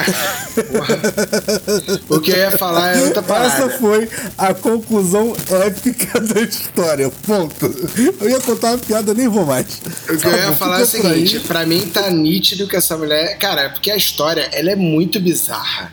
O 2.09 2.21
que 2.21 2.33
eu 2.33 2.37
ia 2.37 2.51
falar 2.51 2.97
é 2.97 3.03
outra 3.03 3.23
parada. 3.23 3.55
Essa 3.55 3.71
foi 3.79 4.09
a 4.37 4.53
conclusão 4.53 5.33
épica 5.65 6.21
da 6.21 6.41
história. 6.41 7.11
Ponto. 7.25 7.73
Eu 8.21 8.29
ia 8.29 8.41
contar 8.41 8.73
uma 8.73 8.79
piada, 8.79 9.15
nem 9.15 9.29
vou 9.29 9.47
mais. 9.47 9.81
O 10.09 10.17
que 10.19 10.27
eu 10.27 10.33
ia 10.33 10.47
Tá 10.47 10.53
falar 10.53 10.81
é 10.81 10.83
o 10.83 10.87
seguinte, 10.87 11.41
pra 11.41 11.65
mim 11.65 11.81
tá 11.87 12.11
nítido 12.11 12.67
que 12.67 12.77
essa 12.77 12.97
mulher. 12.97 13.39
Cara, 13.39 13.63
é 13.63 13.69
porque 13.69 13.91
a 13.91 13.97
história 13.97 14.49
ela 14.53 14.73
é 14.73 14.77
muito 14.77 15.21
bizarra. 15.21 15.93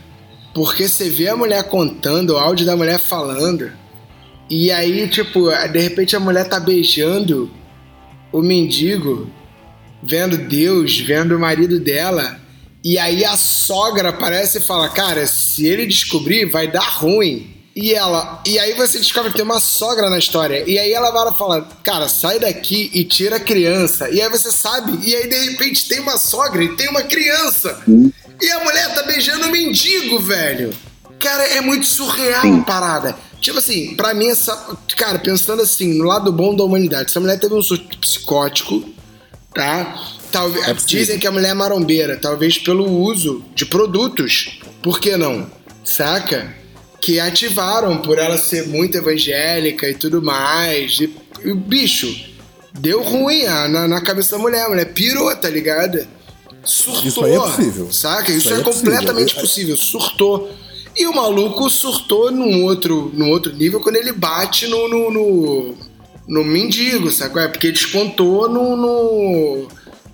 Porque 0.54 0.88
você 0.88 1.10
vê 1.10 1.30
a 1.30 1.36
mulher 1.36 1.64
contando, 1.64 2.32
o 2.32 2.38
áudio 2.38 2.66
da 2.66 2.76
mulher 2.76 3.00
falando, 3.00 3.72
e 4.50 4.72
aí, 4.72 5.08
tipo, 5.08 5.50
de 5.72 5.80
repente 5.80 6.16
a 6.16 6.20
mulher 6.20 6.50
tá 6.50 6.60
beijando 6.60 7.50
o 8.32 8.42
mendigo, 8.42 9.30
vendo 10.04 10.38
Deus, 10.38 11.00
vendo 11.00 11.36
o 11.36 11.40
marido 11.40 11.80
dela, 11.80 12.40
e 12.84 12.98
aí 12.98 13.26
a 13.26 13.36
sogra 13.36 14.10
aparece 14.10 14.60
e 14.60 14.62
fala: 14.62 14.90
Cara, 14.90 15.26
se 15.28 15.66
ele 15.66 15.86
descobrir, 15.86 16.46
vai 16.46 16.70
dar 16.70 16.88
ruim. 16.88 17.54
E 17.76 17.94
ela, 17.94 18.42
e 18.46 18.58
aí 18.58 18.74
você 18.74 18.98
descobre 18.98 19.30
que 19.30 19.36
tem 19.36 19.46
uma 19.46 19.60
sogra 19.60 20.10
na 20.10 20.18
história. 20.18 20.64
E 20.66 20.80
aí 20.80 20.92
ela 20.94 21.12
vai 21.12 21.26
lá 21.26 21.32
e 21.32 21.38
fala: 21.38 21.70
Cara, 21.84 22.08
sai 22.08 22.40
daqui 22.40 22.90
e 22.94 23.04
tira 23.04 23.36
a 23.36 23.40
criança. 23.40 24.10
E 24.10 24.22
aí 24.22 24.30
você 24.30 24.52
sabe, 24.52 24.98
e 25.06 25.16
aí 25.16 25.28
de 25.28 25.38
repente 25.50 25.88
tem 25.88 26.00
uma 26.00 26.18
sogra 26.18 26.64
e 26.64 26.76
tem 26.76 26.90
uma 26.90 27.04
criança. 27.04 27.84
E 28.40 28.50
a 28.52 28.64
mulher 28.64 28.94
tá 28.94 29.04
beijando 29.04 29.48
um 29.48 29.52
mendigo, 29.52 30.20
velho. 30.20 30.74
Cara, 31.20 31.44
é 31.44 31.62
muito 31.62 31.86
surreal 31.86 32.54
a 32.54 32.62
parada. 32.62 33.18
Tipo 33.40 33.60
assim, 33.60 33.96
pra 33.96 34.14
mim, 34.14 34.28
essa. 34.28 34.56
Cara, 34.96 35.20
pensando 35.20 35.62
assim, 35.62 35.94
no 35.94 36.06
lado 36.06 36.32
bom 36.32 36.56
da 36.56 36.64
humanidade, 36.64 37.10
essa 37.10 37.20
mulher 37.20 37.40
teve 37.40 37.54
um 37.54 37.62
surto 37.62 37.98
psicótico, 38.00 38.84
tá? 39.54 39.96
Talvez, 40.32 40.86
dizem 40.86 41.18
que 41.18 41.28
a 41.28 41.32
mulher 41.32 41.52
é 41.52 41.54
marombeira, 41.54 42.18
talvez 42.18 42.58
pelo 42.58 42.90
uso 42.90 43.44
de 43.56 43.66
produtos. 43.66 44.60
Por 44.82 45.00
que 45.00 45.16
não? 45.16 45.50
Saca? 45.84 46.54
Que 47.00 47.20
ativaram 47.20 47.98
por 48.02 48.18
ela 48.18 48.38
ser 48.38 48.68
muito 48.68 48.98
evangélica 48.98 49.88
e 49.88 49.94
tudo 49.94 50.22
mais. 50.22 51.00
E, 51.00 51.16
e 51.46 51.54
bicho 51.54 52.08
deu 52.80 53.02
ruim 53.02 53.46
ah, 53.46 53.68
na, 53.68 53.88
na 53.88 54.02
cabeça 54.02 54.36
da 54.36 54.42
mulher. 54.42 54.66
A 54.66 54.70
mulher 54.70 54.94
pirou, 54.94 55.34
tá 55.36 55.50
ligado? 55.50 56.06
Surtou. 56.64 57.08
Isso 57.08 57.24
aí 57.24 57.34
é 57.34 57.40
possível. 57.40 57.94
Saca? 57.94 58.32
Isso, 58.32 58.40
Isso 58.40 58.54
é, 58.54 58.60
é 58.60 58.64
completamente 58.64 59.36
Eu- 59.36 59.42
possível. 59.42 59.78
Surtou. 59.78 60.52
E 60.98 61.06
o 61.06 61.14
maluco 61.16 61.70
surtou 61.70 62.32
num 62.32 62.64
outro, 62.64 63.12
num 63.14 63.30
outro 63.30 63.54
nível 63.56 63.80
quando 63.80 63.98
ele 63.98 64.12
bate 64.12 64.68
no, 64.68 64.88
no, 64.88 65.12
no, 65.12 65.74
no 66.28 66.44
mendigo, 66.44 67.12
sacou? 67.12 67.42
É 67.42 67.48
porque 67.48 67.72
descontou 67.72 68.50
no, 68.50 68.76
no, 68.76 69.68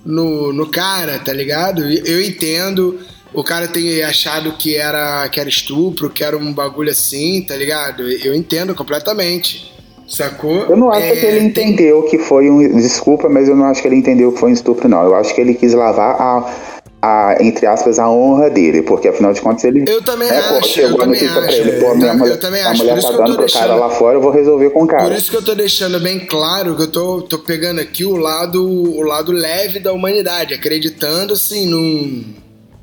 no, 0.05 0.53
no 0.53 0.67
cara, 0.67 1.19
tá 1.19 1.31
ligado? 1.31 1.84
Eu 1.89 2.21
entendo. 2.21 2.99
O 3.34 3.43
cara 3.43 3.67
tem 3.67 4.03
achado 4.03 4.51
que 4.53 4.75
era, 4.75 5.27
que 5.29 5.39
era 5.39 5.49
estupro, 5.49 6.09
que 6.09 6.23
era 6.23 6.38
um 6.38 6.53
bagulho 6.53 6.91
assim, 6.91 7.41
tá 7.41 7.55
ligado? 7.55 8.03
Eu 8.03 8.36
entendo 8.36 8.75
completamente. 8.75 9.71
Sacou? 10.05 10.65
Eu 10.69 10.75
não 10.75 10.91
acho 10.91 11.01
É, 11.07 11.15
que 11.15 11.25
ele 11.25 11.39
tem- 11.39 11.69
entendeu 11.71 12.03
que 12.03 12.19
foi 12.19 12.49
um. 12.49 12.75
Desculpa, 12.75 13.29
mas 13.29 13.47
eu 13.47 13.55
não 13.55 13.65
acho 13.65 13.81
que 13.81 13.88
ele 13.88 13.95
entendeu 13.95 14.34
que 14.34 14.39
foi 14.39 14.49
um 14.49 14.53
estupro, 14.53 14.88
não. 14.88 15.01
Eu 15.01 15.15
acho 15.15 15.34
que 15.34 15.39
ele 15.41 15.53
quis 15.55 15.73
lavar 15.73 16.15
a. 16.21 16.82
a, 17.05 17.35
entre 17.41 17.65
aspas, 17.65 17.99
a 17.99 18.09
honra 18.09 18.49
dele, 18.49 18.81
porque 18.81 19.09
afinal 19.09 19.33
de 19.33 19.41
contas 19.41 19.65
ele. 19.65 19.83
Eu 19.85 20.01
também 20.01 20.29
é, 20.29 20.41
pô, 20.41 20.55
acho, 20.55 20.69
chegou 20.69 20.91
eu 20.91 21.01
a 21.03 21.05
pra 21.05 21.41
acho. 21.47 21.57
ele, 21.57 21.71
pô, 21.73 21.87
Eu 21.87 21.95
minha 21.97 22.13
mulher, 22.13 22.31
eu 22.35 22.39
também 22.39 22.61
a 22.63 22.69
acho, 22.69 22.77
mulher 22.77 22.93
por 22.93 22.99
isso 22.99 23.07
tá 23.07 23.13
que 23.13 23.19
eu 23.19 23.25
tô 23.25 23.31
dando 23.31 23.43
pro 23.43 23.53
cara 23.53 23.65
deixando- 23.67 23.79
lá 23.81 23.89
fora, 23.89 24.15
eu 24.17 24.21
vou 24.21 24.31
resolver 24.31 24.69
com 24.69 24.83
o 24.83 24.87
cara. 24.87 25.03
Por 25.03 25.11
isso 25.11 25.29
que 25.29 25.35
eu 25.35 25.41
tô 25.41 25.53
deixando 25.53 25.99
bem 25.99 26.25
claro 26.25 26.77
que 26.77 26.83
eu 26.83 26.87
tô, 26.91 27.21
tô 27.23 27.39
pegando 27.39 27.81
aqui 27.81 28.05
o 28.05 28.15
lado, 28.15 28.65
o 28.65 29.01
lado 29.01 29.33
leve 29.33 29.79
da 29.79 29.91
humanidade, 29.91 30.53
acreditando 30.53 31.33
assim 31.33 31.67
num, 31.67 32.23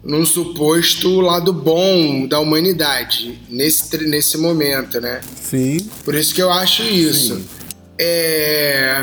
num 0.05 0.27
suposto 0.27 1.21
lado 1.23 1.51
bom 1.55 2.27
da 2.27 2.41
humanidade 2.41 3.41
nesse, 3.49 3.97
nesse 4.07 4.37
momento, 4.37 5.01
né? 5.01 5.21
Sim. 5.35 5.79
Por 6.05 6.15
isso 6.15 6.35
que 6.35 6.43
eu 6.43 6.51
acho 6.51 6.83
isso. 6.83 7.37
Sim. 7.37 7.45
É. 7.99 8.95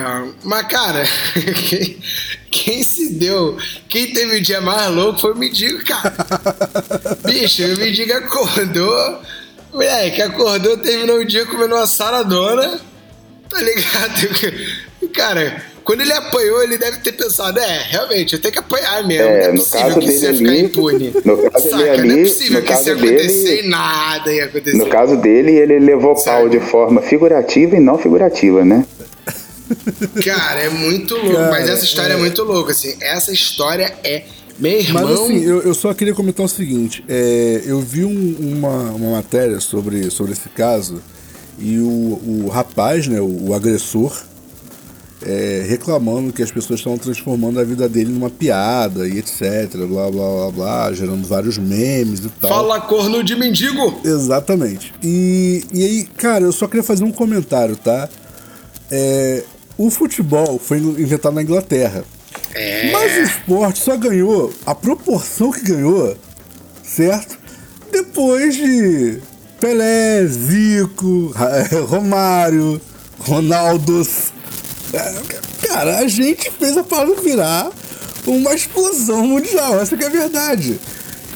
Mas, 0.43 0.67
cara, 0.67 1.03
quem, 2.49 2.83
se 2.83 3.13
deu. 3.13 3.57
Quem 3.89 4.13
teve 4.13 4.37
o 4.37 4.41
dia 4.41 4.61
mais 4.61 4.89
louco 4.93 5.19
foi 5.19 5.33
o 5.33 5.37
mendigo, 5.37 5.83
cara. 5.85 6.13
Bicho, 7.25 7.63
o 7.63 7.77
mendigo 7.77 8.13
acordou. 8.13 9.19
Moleque, 9.73 10.21
acordou, 10.21 10.77
terminou 10.77 11.17
o 11.19 11.25
dia 11.25 11.45
comendo 11.45 11.75
uma 11.75 11.85
saradona. 11.87 12.79
Tá 13.49 13.61
ligado? 13.61 14.67
Cara, 15.13 15.63
quando 15.83 16.01
ele 16.01 16.11
apanhou, 16.11 16.61
ele 16.63 16.77
deve 16.77 16.97
ter 16.99 17.13
pensado: 17.13 17.59
é, 17.59 17.83
realmente, 17.89 18.33
eu 18.33 18.41
tenho 18.41 18.51
que 18.51 18.59
apanhar 18.59 19.05
mesmo. 19.07 19.23
É, 19.25 19.39
não 19.39 19.49
é 19.49 19.51
no 19.53 19.57
possível 19.59 19.81
caso 19.87 19.99
que 19.99 20.05
isso 20.09 20.25
ia 20.25 20.33
ficar 20.33 20.55
impune. 20.57 21.13
no 21.23 21.51
caso 21.51 21.69
Saca? 21.69 21.77
dele 21.77 22.03
não 22.03 22.17
é 22.19 22.23
possível 22.23 22.61
que 22.63 22.73
isso 22.73 22.89
ia 22.89 22.95
caso 22.95 22.95
dele- 22.95 23.15
acontecer 23.15 23.63
e 23.63 23.67
nada 23.69 24.33
ia 24.33 24.45
acontecer. 24.45 24.77
No 24.77 24.87
caso 24.89 25.17
dele, 25.17 25.51
ele 25.53 25.79
levou 25.79 26.13
pau 26.15 26.23
Sabe? 26.23 26.49
de 26.49 26.59
forma 26.59 27.01
figurativa 27.01 27.75
e 27.77 27.79
não 27.79 27.97
figurativa, 27.97 28.65
né? 28.65 28.85
Cara, 30.23 30.59
é 30.61 30.69
muito 30.69 31.15
louco. 31.15 31.33
Cara, 31.33 31.49
mas 31.51 31.69
essa 31.69 31.83
história 31.85 32.13
é... 32.13 32.15
é- 32.15 32.19
muito 32.19 32.43
louca, 32.43 32.71
assim. 32.71 32.95
Essa 33.01 33.31
história 33.31 33.93
é. 34.03 34.23
Meu 34.59 34.79
irmão. 34.79 35.03
Mas 35.03 35.19
assim, 35.19 35.43
eu, 35.43 35.61
eu 35.61 35.73
só 35.73 35.93
queria 35.93 36.13
comentar 36.15 36.45
o 36.45 36.49
seguinte: 36.49 37.03
é, 37.07 37.61
eu 37.65 37.79
vi 37.79 38.03
um- 38.05 38.35
uma, 38.39 38.91
uma 38.91 39.11
matéria 39.11 39.59
sobre, 39.59 40.09
sobre 40.09 40.33
esse 40.33 40.49
caso 40.49 41.01
e 41.59 41.77
o, 41.79 42.43
o 42.45 42.49
rapaz, 42.51 43.07
né, 43.07 43.19
o, 43.21 43.49
o 43.49 43.53
agressor, 43.53 44.15
é, 45.23 45.65
reclamando 45.67 46.31
que 46.33 46.41
as 46.43 46.51
pessoas 46.51 46.79
estavam 46.79 46.97
transformando 46.97 47.59
a 47.59 47.63
vida 47.63 47.87
dele 47.89 48.11
numa 48.11 48.29
piada 48.29 49.07
e 49.07 49.17
etc. 49.19 49.75
Blá 49.87 50.09
blá 50.09 50.29
blá 50.29 50.51
blá, 50.51 50.93
gerando 50.93 51.27
vários 51.27 51.57
memes 51.57 52.19
e 52.25 52.29
tal. 52.41 52.49
Fala 52.49 52.79
corno 52.81 53.23
de 53.23 53.35
mendigo! 53.35 53.99
Exatamente. 54.03 54.93
E, 55.03 55.63
e 55.73 55.83
aí, 55.83 56.03
cara, 56.17 56.43
eu 56.45 56.51
só 56.51 56.67
queria 56.67 56.83
fazer 56.83 57.03
um 57.03 57.11
comentário, 57.11 57.75
tá? 57.75 58.07
É, 58.89 59.43
o 59.77 59.89
futebol 59.89 60.59
foi 60.59 60.77
inventado 60.79 61.33
na 61.35 61.41
Inglaterra. 61.43 62.03
Mas 62.91 63.17
o 63.17 63.21
esporte 63.21 63.79
só 63.83 63.95
ganhou 63.97 64.53
a 64.65 64.73
proporção 64.73 65.51
que 65.51 65.61
ganhou, 65.61 66.15
certo? 66.83 67.37
Depois 67.91 68.55
de 68.55 69.19
Pelé, 69.59 70.25
Zico, 70.25 71.27
Ra- 71.29 71.63
Romário, 71.87 72.81
Ronaldos. 73.19 74.33
É, 74.93 75.13
Cara, 75.67 75.97
a 75.99 76.07
gente 76.07 76.49
fez 76.51 76.77
a 76.77 76.83
parada 76.83 77.13
virar 77.21 77.69
uma 78.25 78.53
explosão 78.53 79.25
mundial, 79.27 79.79
essa 79.79 79.95
que 79.97 80.03
é 80.03 80.07
a 80.07 80.09
verdade. 80.11 80.79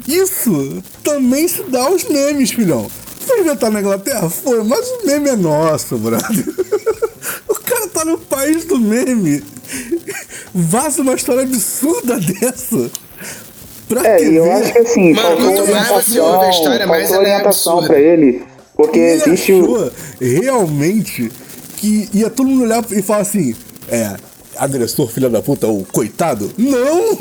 Isso 0.08 0.82
também 1.04 1.48
se 1.48 1.62
dá 1.64 1.84
aos 1.84 2.04
memes, 2.06 2.52
filhão. 2.52 2.90
Foi 3.26 3.42
inventado 3.42 3.72
na 3.74 3.82
Inglaterra? 3.82 4.30
Foi, 4.30 4.64
mas 4.64 4.88
o 4.88 5.06
meme 5.06 5.30
é 5.30 5.36
nosso, 5.36 5.98
brother. 5.98 6.46
Tá 7.94 8.06
no 8.06 8.18
país 8.18 8.66
do 8.66 8.80
meme. 8.80 9.44
Vaza 10.54 11.02
uma 11.02 11.14
história 11.14 11.44
absurda 11.44 12.20
dessa. 12.20 12.90
Pra 13.88 14.08
É, 14.08 14.18
que 14.18 14.26
e 14.26 14.36
eu 14.38 14.52
acho 14.52 14.72
que 14.72 14.80
assim, 14.80 15.14
Mano, 15.14 15.38
faltou 15.38 15.68
mais 15.68 15.90
orientação, 15.92 16.42
a 16.42 16.50
história, 16.50 16.88
mais 16.88 17.04
faltou 17.10 17.16
é 17.16 17.20
orientação 17.28 17.74
absurda. 17.80 17.88
pra 17.94 18.00
ele. 18.02 18.44
Porque 18.76 19.00
Ele 19.00 19.22
existe 19.24 19.54
o. 19.54 19.92
realmente 20.20 21.32
que 21.78 22.10
ia 22.14 22.30
todo 22.30 22.48
mundo 22.48 22.64
olhar 22.64 22.84
e 22.92 23.02
falar 23.02 23.20
assim: 23.22 23.54
é, 23.90 24.16
agressor, 24.58 25.10
filha 25.10 25.30
da 25.30 25.42
puta, 25.42 25.68
o 25.68 25.86
coitado? 25.92 26.50
Não! 26.58 27.18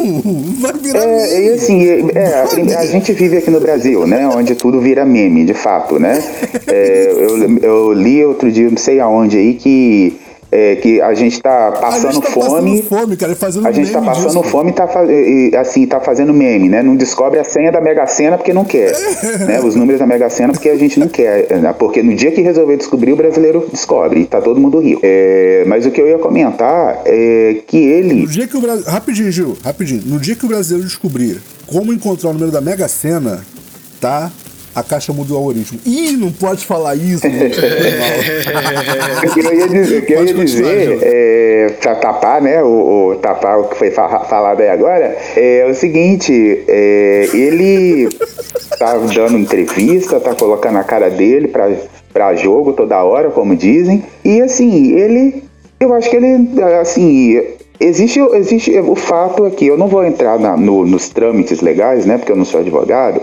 Vai 0.60 0.72
virar 0.74 1.02
É, 1.04 1.36
e 1.36 1.40
meme. 1.42 1.54
assim, 1.54 2.10
é, 2.14 2.34
a, 2.74 2.78
a 2.80 2.86
gente 2.86 3.12
vive 3.12 3.38
aqui 3.38 3.50
no 3.50 3.60
Brasil, 3.60 4.06
né? 4.06 4.26
Onde 4.28 4.54
tudo 4.54 4.80
vira 4.80 5.04
meme, 5.04 5.44
de 5.44 5.54
fato, 5.54 5.98
né? 5.98 6.22
É, 6.68 7.10
eu, 7.12 7.58
eu 7.58 7.92
li 7.92 8.24
outro 8.24 8.50
dia, 8.52 8.70
não 8.70 8.76
sei 8.76 9.00
aonde 9.00 9.36
aí, 9.36 9.54
que, 9.54 10.16
é, 10.52 10.76
que 10.76 11.00
a 11.00 11.14
gente 11.14 11.40
tá 11.40 11.68
A 11.68 11.72
passando 11.72 12.12
gente 12.14 12.24
tá 12.26 12.30
fome. 12.32 12.48
passando 12.80 12.82
fome, 12.82 13.16
cara, 13.16 13.36
fazendo 13.36 13.66
A 13.66 13.72
gente 13.72 13.92
tá 13.92 14.00
meme 14.00 14.14
passando 14.14 14.40
disso. 14.40 14.50
fome 14.50 14.70
e 14.70 14.72
tá, 14.74 14.88
e, 15.08 15.56
assim, 15.56 15.86
tá 15.86 16.00
fazendo 16.00 16.34
meme, 16.34 16.68
né? 16.68 16.82
Não 16.82 16.96
descobre 16.96 17.38
a 17.38 17.44
senha 17.44 17.70
da 17.70 17.80
Mega 17.80 18.06
Sena 18.06 18.36
porque 18.36 18.52
não 18.52 18.64
quer. 18.64 18.92
né? 19.46 19.60
Os 19.60 19.74
números 19.74 20.00
da 20.00 20.06
Mega 20.06 20.28
Sena 20.28 20.52
porque 20.52 20.68
a 20.68 20.76
gente 20.76 20.98
não 20.98 21.08
quer. 21.08 21.60
né? 21.60 21.72
Porque 21.72 22.02
no 22.02 22.14
dia 22.14 22.30
que 22.32 22.40
resolver 22.40 22.76
descobrir, 22.76 23.12
o 23.12 23.16
brasileiro 23.16 23.68
descobre. 23.70 24.20
E 24.20 24.26
tá 24.26 24.40
todo 24.40 24.60
mundo 24.60 24.80
rico. 24.80 25.00
É, 25.04 25.64
mas 25.66 25.86
o 25.86 25.90
que 25.90 26.00
eu 26.00 26.08
ia 26.08 26.18
comentar 26.18 27.02
é 27.04 27.62
que 27.66 27.76
ele. 27.78 28.14
No 28.14 28.26
dia 28.26 28.46
que 28.46 28.56
o. 28.56 28.60
Rapidinho, 28.84 29.30
Gil, 29.30 29.56
rapidinho. 29.64 30.02
No 30.06 30.18
dia 30.18 30.34
que 30.34 30.44
o 30.44 30.48
brasileiro 30.48 30.86
descobrir 30.86 31.40
como 31.66 31.92
encontrar 31.92 32.30
o 32.30 32.32
número 32.32 32.50
da 32.50 32.60
Mega 32.60 32.88
Sena, 32.88 33.44
tá? 34.00 34.30
A 34.74 34.82
caixa 34.84 35.12
mudou 35.12 35.36
o 35.36 35.40
algoritmo. 35.40 35.80
Ih, 35.84 36.12
não 36.16 36.30
pode 36.30 36.64
falar 36.64 36.94
isso. 36.94 37.22
O 39.26 39.32
que 39.34 39.40
eu 39.40 39.54
ia 39.54 39.68
dizer, 39.68 40.04
que 40.06 40.12
eu 40.12 40.24
ia 40.24 40.34
dizer 40.34 40.98
é, 41.02 41.74
pra 41.80 41.94
tapar, 41.96 42.40
né, 42.40 42.62
o, 42.62 43.10
o 43.12 43.16
tapar 43.16 43.58
o 43.60 43.64
que 43.64 43.76
foi 43.76 43.90
fa- 43.90 44.20
falado 44.24 44.60
aí 44.60 44.68
agora, 44.68 45.16
é 45.36 45.66
o 45.70 45.74
seguinte, 45.74 46.62
é, 46.68 47.28
ele 47.34 48.08
tá 48.78 48.96
dando 49.14 49.38
entrevista, 49.38 50.18
tá 50.20 50.34
colocando 50.34 50.78
a 50.78 50.84
cara 50.84 51.10
dele 51.10 51.48
pra, 51.48 51.70
pra 52.12 52.34
jogo 52.34 52.72
toda 52.72 53.02
hora, 53.02 53.30
como 53.30 53.54
dizem, 53.56 54.04
e 54.24 54.40
assim, 54.40 54.92
ele 54.92 55.44
Eu 55.78 55.94
acho 55.94 56.10
que 56.10 56.16
ele, 56.16 56.60
assim, 56.80 57.40
existe, 57.80 58.20
existe 58.34 58.78
o 58.80 58.94
fato 58.94 59.44
aqui, 59.46 59.66
eu 59.66 59.78
não 59.78 59.88
vou 59.88 60.04
entrar 60.04 60.38
na- 60.38 60.56
no- 60.56 60.84
nos 60.86 61.08
trâmites 61.08 61.60
legais, 61.60 62.04
né, 62.06 62.18
porque 62.18 62.32
eu 62.32 62.36
não 62.36 62.44
sou 62.44 62.60
advogado, 62.60 63.20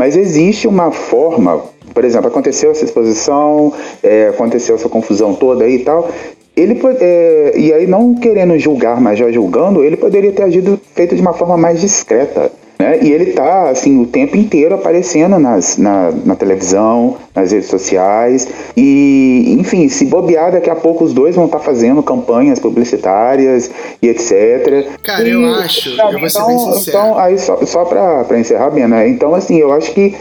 mas 0.00 0.16
existe 0.16 0.66
uma 0.66 0.90
forma, 0.90 1.62
por 1.92 2.06
exemplo, 2.06 2.28
aconteceu 2.28 2.70
essa 2.70 2.86
exposição, 2.86 3.70
é, 4.02 4.28
aconteceu 4.28 4.74
essa 4.74 4.88
confusão 4.88 5.34
toda 5.34 5.64
aí 5.64 5.74
e 5.74 5.78
tal, 5.80 6.08
ele 6.56 6.80
é, 7.00 7.52
e 7.54 7.70
aí 7.70 7.86
não 7.86 8.14
querendo 8.14 8.58
julgar, 8.58 8.98
mas 8.98 9.18
já 9.18 9.30
julgando, 9.30 9.84
ele 9.84 9.98
poderia 9.98 10.32
ter 10.32 10.44
agido 10.44 10.80
feito 10.94 11.14
de 11.14 11.20
uma 11.20 11.34
forma 11.34 11.58
mais 11.58 11.82
discreta. 11.82 12.50
Né? 12.80 12.98
E 13.02 13.12
ele 13.12 13.32
tá 13.32 13.68
assim 13.68 14.00
o 14.00 14.06
tempo 14.06 14.38
inteiro 14.38 14.74
aparecendo 14.74 15.38
nas, 15.38 15.76
na, 15.76 16.10
na 16.24 16.34
televisão, 16.34 17.18
nas 17.36 17.52
redes 17.52 17.68
sociais 17.68 18.48
e, 18.74 19.54
enfim, 19.60 19.86
se 19.90 20.06
bobear 20.06 20.50
daqui 20.50 20.70
a 20.70 20.74
pouco 20.74 21.04
os 21.04 21.12
dois 21.12 21.36
vão 21.36 21.44
estar 21.44 21.58
fazendo 21.58 22.02
campanhas 22.02 22.58
publicitárias 22.58 23.70
e 24.00 24.08
etc. 24.08 24.86
Cara, 25.02 25.28
E- 25.28 25.30
eu 25.30 25.44
acho, 25.56 25.90
eu 25.90 26.18
vou 26.18 26.30
ser 26.30 26.38
então, 26.38 26.46
bem 26.46 26.58
sincero. 26.58 26.96
então, 26.96 27.18
aí 27.18 27.38
só, 27.38 27.58
só 27.66 27.84
pra, 27.84 28.24
pra 28.24 28.38
encerrar, 28.40 28.70
Bena, 28.70 29.06
então 29.06 29.34
assim, 29.34 29.58
eu 29.58 29.70
acho 29.74 29.92
que 29.92 30.14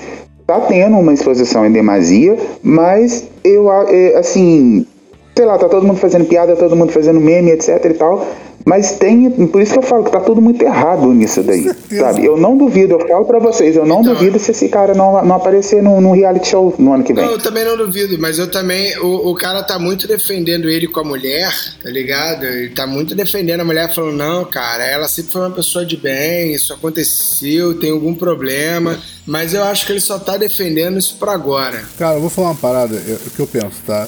tá 0.46 0.60
tendo 0.60 0.98
uma 0.98 1.14
exposição 1.14 1.66
em 1.66 1.72
demasia, 1.72 2.36
mas 2.62 3.24
eu, 3.42 3.72
é, 3.72 4.18
assim, 4.18 4.86
sei 5.34 5.46
lá, 5.46 5.58
tá 5.58 5.70
todo 5.70 5.88
mundo 5.88 5.98
fazendo 6.00 6.26
piada, 6.26 6.58
todo 6.58 6.76
mundo 6.76 6.92
fazendo 6.92 7.22
meme, 7.22 7.52
etc 7.52 7.86
e 7.86 7.94
tal. 7.94 8.26
Mas 8.70 8.92
tem, 8.92 9.32
por 9.48 9.64
isso 9.64 9.74
que 9.74 9.80
eu 9.80 9.82
falo 9.82 10.04
que 10.04 10.12
tá 10.12 10.20
tudo 10.20 10.40
muito 10.40 10.62
errado 10.62 11.12
nisso 11.12 11.42
daí, 11.42 11.72
sabe? 11.90 12.24
Eu 12.24 12.38
não 12.38 12.56
duvido, 12.56 12.94
eu 13.00 13.08
falo 13.08 13.26
pra 13.26 13.40
vocês, 13.40 13.76
eu 13.76 13.84
não 13.84 14.02
Então, 14.02 14.14
duvido 14.14 14.38
se 14.38 14.52
esse 14.52 14.70
cara 14.70 14.94
não, 14.94 15.26
não 15.26 15.38
aparecer 15.38 15.82
num, 15.82 16.00
num 16.00 16.12
reality 16.12 16.50
show 16.50 16.76
no 16.78 16.94
ano 16.94 17.04
que 17.04 17.12
vem. 17.12 17.26
Não, 17.26 17.32
eu 17.32 17.40
também 17.40 17.66
não 17.66 17.76
duvido, 17.76 18.16
mas 18.20 18.38
eu 18.38 18.46
também. 18.52 18.96
O, 19.00 19.32
o 19.32 19.34
cara 19.34 19.64
tá 19.64 19.80
muito 19.80 20.08
defendendo 20.08 20.70
ele 20.70 20.88
com 20.88 21.00
a 21.00 21.04
mulher, 21.04 21.52
tá 21.82 21.90
ligado? 21.90 22.46
Ele 22.46 22.70
tá 22.70 22.86
muito 22.86 23.16
defendendo 23.16 23.62
a 23.62 23.66
mulher, 23.66 23.92
falando: 23.92 24.18
não, 24.18 24.46
cara, 24.46 24.86
ela 24.86 25.08
sempre 25.08 25.32
foi 25.32 25.42
uma 25.42 25.56
pessoa 25.56 25.84
de 25.84 25.98
bem, 25.98 26.54
isso 26.54 26.72
aconteceu, 26.72 27.80
tem 27.80 27.90
algum 27.90 28.14
problema. 28.14 29.00
Mas 29.26 29.56
eu 29.56 29.64
acho 29.64 29.84
que 29.88 29.94
ele 29.94 30.00
só 30.00 30.20
tá 30.20 30.38
defendendo 30.38 31.00
isso 31.00 31.18
pra 31.20 31.32
agora. 31.32 31.86
Cara, 31.98 32.18
eu 32.18 32.22
vou 32.22 32.30
falar 32.30 32.50
uma 32.50 32.56
parada 32.56 32.96
o 33.26 33.32
que 33.32 33.40
eu 33.40 33.48
penso, 33.48 33.82
tá? 33.88 34.08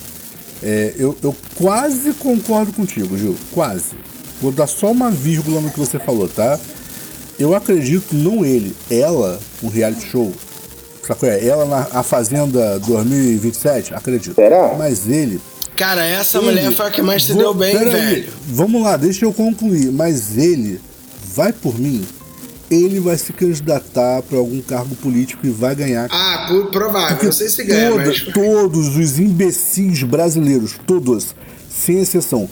É, 0.61 0.93
eu, 0.99 1.17
eu 1.23 1.35
quase 1.55 2.13
concordo 2.13 2.71
contigo, 2.71 3.17
Gil. 3.17 3.35
Quase. 3.51 3.95
Vou 4.41 4.51
dar 4.51 4.67
só 4.67 4.91
uma 4.91 5.11
vírgula 5.11 5.61
no 5.61 5.69
que 5.69 5.79
você 5.79 5.99
falou, 5.99 6.27
tá? 6.27 6.59
Eu 7.39 7.55
acredito, 7.55 8.13
não 8.15 8.43
ele, 8.45 8.75
ela, 8.89 9.39
um 9.63 9.67
reality 9.67 10.05
show. 10.07 10.31
Sacou? 11.05 11.27
É? 11.29 11.45
Ela 11.45 11.65
na 11.65 11.87
a 11.93 12.03
Fazenda 12.03 12.79
2027, 12.79 13.93
acredito. 13.93 14.35
Será? 14.35 14.75
Mas 14.77 15.07
ele. 15.07 15.39
Cara, 15.75 16.05
essa 16.05 16.37
ele- 16.37 16.45
mulher 16.47 16.71
foi 16.73 16.85
a 16.87 16.91
que 16.91 17.01
mais 17.01 17.23
se 17.23 17.33
Vou- 17.33 17.41
deu 17.41 17.53
bem, 17.53 17.75
pera 17.77 17.95
aí, 17.95 18.05
velho. 18.15 18.29
Vamos 18.47 18.83
lá, 18.83 18.97
deixa 18.97 19.25
eu 19.25 19.33
concluir. 19.33 19.91
Mas 19.91 20.37
ele, 20.37 20.79
vai 21.33 21.51
por 21.51 21.79
mim, 21.79 22.05
ele 22.69 22.99
vai 22.99 23.17
se 23.17 23.33
candidatar 23.33 24.21
para 24.21 24.37
algum 24.37 24.61
cargo 24.61 24.95
político 24.95 25.45
e 25.45 25.49
vai 25.49 25.73
ganhar. 25.75 26.07
Ah, 26.11 26.45
por- 26.49 26.69
provável, 26.69 27.09
Porque 27.09 27.25
não 27.25 27.31
sei 27.33 27.49
se 27.49 27.63
ganha, 27.63 27.89
toda- 27.91 28.05
mas. 28.05 28.21
todos 28.21 28.95
os 28.97 29.17
imbecis 29.19 30.03
brasileiros, 30.03 30.75
todos, 30.85 31.33
sem 31.69 31.99
exceção, 31.99 32.47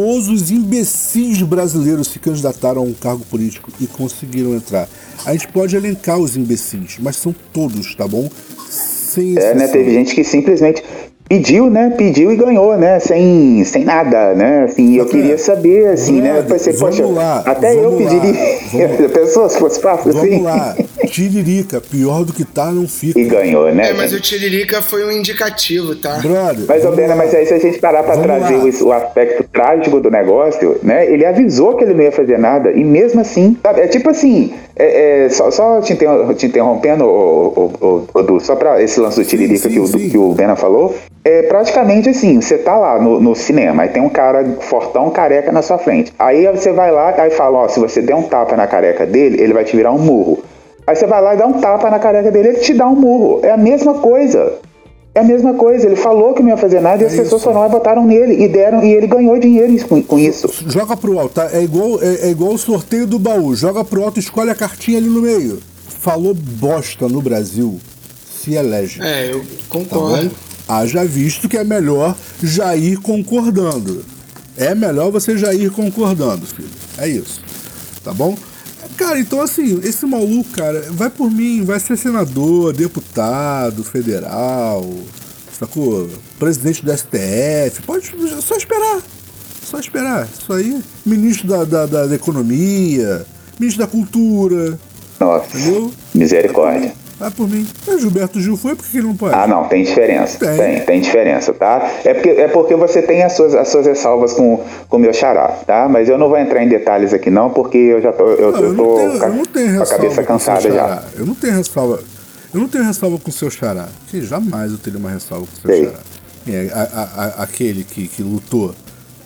todos 0.00 0.28
os 0.28 0.50
imbecis 0.50 1.42
brasileiros 1.42 2.08
se 2.08 2.18
candidataram 2.18 2.80
a 2.80 2.84
um 2.84 2.94
cargo 2.94 3.22
político 3.30 3.70
e 3.78 3.86
conseguiram 3.86 4.54
entrar. 4.54 4.88
A 5.26 5.32
gente 5.32 5.46
pode 5.48 5.76
elencar 5.76 6.18
os 6.18 6.38
imbecis, 6.38 6.96
mas 6.98 7.16
são 7.16 7.34
todos, 7.52 7.94
tá 7.94 8.08
bom? 8.08 8.26
Sem 8.70 9.36
É, 9.36 9.54
né? 9.54 9.68
Teve 9.68 9.92
gente 9.92 10.14
que 10.14 10.24
simplesmente 10.24 10.82
pediu, 11.28 11.68
né? 11.68 11.90
Pediu 11.90 12.32
e 12.32 12.36
ganhou, 12.36 12.78
né? 12.78 12.98
Sem, 12.98 13.62
sem 13.66 13.84
nada, 13.84 14.32
né? 14.34 14.64
Assim, 14.64 14.94
eu 14.96 15.04
que, 15.04 15.12
queria 15.18 15.36
saber, 15.36 15.88
assim, 15.88 16.22
né? 16.22 16.30
Eu 16.30 16.32
brother, 16.44 16.52
pensei, 16.52 16.72
vamos 16.72 16.96
poxa, 16.98 17.12
lá, 17.12 17.40
até 17.40 17.74
eu 17.76 17.90
vamos 17.90 18.02
lá, 18.02 18.10
pediria. 18.10 18.58
vamos- 18.72 19.12
Pensou 19.12 19.48
se 19.50 19.58
fosse 19.58 19.80
fácil 19.82 20.10
assim? 20.16 20.30
Vamos 20.30 20.44
lá, 20.44 20.76
tiririca, 21.06 21.80
pior 21.80 22.24
do 22.24 22.32
que 22.32 22.44
tá, 22.44 22.66
não 22.70 22.86
fica. 22.88 23.18
E 23.18 23.24
ganhou, 23.24 23.72
né? 23.74 23.90
É, 23.90 23.92
mas 23.92 24.12
o? 24.12 24.20
Tiririca 24.20 24.80
foi 24.82 25.04
um 25.04 25.10
indicativo, 25.10 25.94
tá? 25.96 26.18
Brother, 26.18 26.64
Mas, 26.68 26.80
ô 26.80 26.84
vamos 26.84 26.96
Bena, 26.96 27.08
lá. 27.14 27.16
mas 27.16 27.34
aí 27.34 27.46
se 27.46 27.54
a 27.54 27.58
gente 27.58 27.78
parar 27.78 28.02
pra 28.02 28.14
Vamos 28.14 28.26
trazer 28.26 28.54
o, 28.82 28.86
o 28.88 28.92
aspecto 28.92 29.44
trágico 29.52 30.00
do 30.00 30.10
negócio, 30.10 30.78
né? 30.82 31.10
Ele 31.10 31.24
avisou 31.24 31.76
que 31.76 31.84
ele 31.84 31.94
não 31.94 32.02
ia 32.02 32.12
fazer 32.12 32.38
nada, 32.38 32.70
e 32.72 32.84
mesmo 32.84 33.20
assim, 33.20 33.56
sabe? 33.62 33.80
É 33.80 33.86
tipo 33.88 34.10
assim, 34.10 34.52
é, 34.76 35.24
é, 35.24 35.28
só, 35.30 35.50
só 35.50 35.80
te, 35.80 35.92
inter- 35.94 36.34
te 36.34 36.46
interrompendo, 36.46 37.04
o, 37.04 37.72
o, 38.14 38.20
o, 38.34 38.40
só 38.40 38.54
pra 38.56 38.82
esse 38.82 39.00
lance 39.00 39.20
do 39.20 39.26
Tiririca 39.26 39.68
sim, 39.68 39.74
que, 39.74 39.80
o, 39.80 39.86
sim. 39.86 40.08
que 40.10 40.18
o 40.18 40.32
Bena 40.32 40.54
falou, 40.56 40.94
é 41.24 41.42
praticamente 41.42 42.08
assim, 42.08 42.40
você 42.40 42.56
tá 42.58 42.76
lá 42.76 43.00
no, 43.00 43.20
no 43.20 43.34
cinema, 43.34 43.82
aí 43.82 43.88
tem 43.88 44.02
um 44.02 44.08
cara 44.08 44.44
fortão, 44.60 45.10
careca 45.10 45.50
na 45.52 45.62
sua 45.62 45.78
frente. 45.78 46.12
Aí 46.18 46.46
você 46.46 46.72
vai 46.72 46.90
lá 46.90 47.14
e 47.26 47.30
fala, 47.30 47.58
ó, 47.58 47.68
se 47.68 47.78
você 47.80 48.00
der 48.00 48.14
um 48.14 48.22
tapa 48.22 48.56
na 48.56 48.66
careca 48.66 49.04
dele, 49.06 49.42
ele 49.42 49.52
vai 49.52 49.64
te 49.64 49.76
virar 49.76 49.92
um 49.92 49.98
murro. 49.98 50.42
Aí 50.90 50.96
você 50.96 51.06
vai 51.06 51.22
lá 51.22 51.34
e 51.34 51.38
dá 51.38 51.46
um 51.46 51.60
tapa 51.60 51.88
na 51.88 52.00
careca 52.00 52.32
dele, 52.32 52.48
ele 52.48 52.58
te 52.58 52.74
dá 52.74 52.88
um 52.88 52.96
murro. 52.96 53.40
É 53.44 53.52
a 53.52 53.56
mesma 53.56 53.94
coisa. 53.94 54.54
É 55.14 55.20
a 55.20 55.24
mesma 55.24 55.54
coisa, 55.54 55.86
ele 55.86 55.94
falou 55.96 56.34
que 56.34 56.42
não 56.42 56.48
ia 56.50 56.56
fazer 56.56 56.80
nada 56.80 57.02
e 57.02 57.06
as 57.06 57.12
É 57.14 57.16
pessoas 57.18 57.40
isso. 57.40 57.48
foram 57.48 57.60
lá 57.60 57.66
e 57.68 57.70
botaram 57.70 58.04
nele 58.04 58.42
e 58.44 58.48
deram 58.48 58.82
e 58.84 58.92
ele 58.92 59.06
ganhou 59.06 59.38
dinheiro 59.38 59.86
com, 59.88 60.02
com 60.02 60.18
isso. 60.18 60.48
Joga 60.68 60.96
pro 60.96 61.16
alto, 61.18 61.34
tá? 61.34 61.48
É 61.52 61.62
igual, 61.62 62.00
é, 62.02 62.26
é 62.26 62.30
igual 62.30 62.52
o 62.54 62.58
sorteio 62.58 63.06
do 63.06 63.18
baú. 63.20 63.54
Joga 63.54 63.84
pro 63.84 64.02
alto, 64.04 64.18
escolhe 64.18 64.50
a 64.50 64.54
cartinha 64.54 64.98
ali 64.98 65.08
no 65.08 65.22
meio. 65.22 65.60
Falou 66.00 66.34
bosta 66.34 67.08
no 67.08 67.22
Brasil, 67.22 67.80
se 68.40 68.54
elege. 68.54 69.00
É, 69.00 69.30
eu 69.32 69.40
Tá 69.40 69.46
concordo. 69.68 70.24
bom? 70.28 70.30
Haja 70.68 71.04
visto 71.04 71.48
que 71.48 71.56
é 71.56 71.64
melhor 71.64 72.16
já 72.42 72.74
ir 72.76 72.96
concordando. 72.98 74.04
É 74.56 74.74
melhor 74.74 75.10
você 75.10 75.36
já 75.38 75.52
ir 75.54 75.70
concordando, 75.70 76.46
filho. 76.46 76.68
É 76.98 77.08
isso. 77.08 77.40
Tá 78.04 78.12
bom? 78.12 78.36
Cara, 79.00 79.18
então 79.18 79.40
assim, 79.40 79.80
esse 79.82 80.04
maluco, 80.04 80.50
cara, 80.50 80.86
vai 80.90 81.08
por 81.08 81.30
mim, 81.30 81.64
vai 81.64 81.80
ser 81.80 81.96
senador, 81.96 82.74
deputado 82.74 83.82
federal, 83.82 84.86
sacou? 85.58 86.06
Presidente 86.38 86.84
do 86.84 86.92
STF, 86.92 87.82
pode 87.86 88.12
só 88.42 88.56
esperar. 88.56 89.00
Só 89.64 89.78
esperar. 89.80 90.28
Isso 90.38 90.52
aí, 90.52 90.82
ministro 91.06 91.48
da, 91.48 91.64
da, 91.64 91.86
da- 91.86 92.06
da 92.08 92.14
Economia, 92.14 93.24
ministro 93.58 93.84
da 93.84 93.90
Cultura, 93.90 94.78
Nossa, 95.18 95.46
entendeu? 95.56 95.90
misericórdia. 96.14 96.92
Vai 97.20 97.30
por 97.30 97.46
mim. 97.48 97.66
O 97.86 97.98
Gilberto 97.98 98.40
Gil 98.40 98.56
foi, 98.56 98.74
por 98.74 98.86
que 98.86 98.96
ele 98.96 99.06
não 99.06 99.14
pode? 99.14 99.34
Ah, 99.34 99.46
não, 99.46 99.68
tem 99.68 99.84
diferença. 99.84 100.38
Tem. 100.38 100.56
Tem, 100.56 100.80
tem, 100.86 101.00
diferença, 101.02 101.52
tá? 101.52 101.90
É 102.02 102.14
porque, 102.14 102.28
é 102.30 102.48
porque 102.48 102.74
você 102.74 103.02
tem 103.02 103.22
as 103.22 103.34
suas, 103.34 103.54
as 103.54 103.68
suas 103.68 103.84
ressalvas 103.86 104.32
com 104.32 104.64
com 104.88 104.96
o 104.96 104.98
meu 105.00 105.12
xará, 105.12 105.48
tá? 105.66 105.86
Mas 105.86 106.08
eu 106.08 106.16
não 106.16 106.28
vou 106.30 106.38
entrar 106.38 106.64
em 106.64 106.68
detalhes 106.68 107.12
aqui 107.12 107.28
não, 107.30 107.50
porque 107.50 107.76
eu 107.76 108.00
já 108.00 108.10
tô, 108.12 108.24
eu, 108.30 108.50
Não, 108.52 108.58
eu 108.60 108.68
eu 108.70 108.76
tô 108.76 108.94
tenho, 108.96 109.18
com 109.18 109.24
a- 109.24 109.28
eu 109.28 109.34
não 109.34 109.44
tenho 109.44 109.76
com 109.76 109.82
a 109.82 109.86
cabeça 109.86 110.22
com 110.22 110.26
cansada 110.28 110.60
seu 110.62 110.72
já. 110.74 111.02
Eu 111.18 111.26
não 111.26 111.34
tenho 111.34 111.56
ressalva. 111.58 112.00
Eu 112.54 112.60
não 112.60 112.68
tenho 112.68 112.84
ressalva 112.84 113.18
com 113.18 113.28
o 113.30 113.32
seu 113.32 113.50
xará. 113.50 113.86
Que 114.10 114.22
jamais 114.24 114.72
eu 114.72 114.78
teria 114.78 114.98
uma 114.98 115.10
ressalva 115.10 115.46
com 115.46 115.52
o 115.58 115.60
seu 115.60 115.70
Sei. 115.70 115.84
xará. 115.84 115.98
É, 116.48 116.70
a- 116.72 116.78
a- 116.80 117.24
a- 117.24 117.42
aquele 117.44 117.84
que, 117.84 118.08
que 118.08 118.22
lutou 118.22 118.74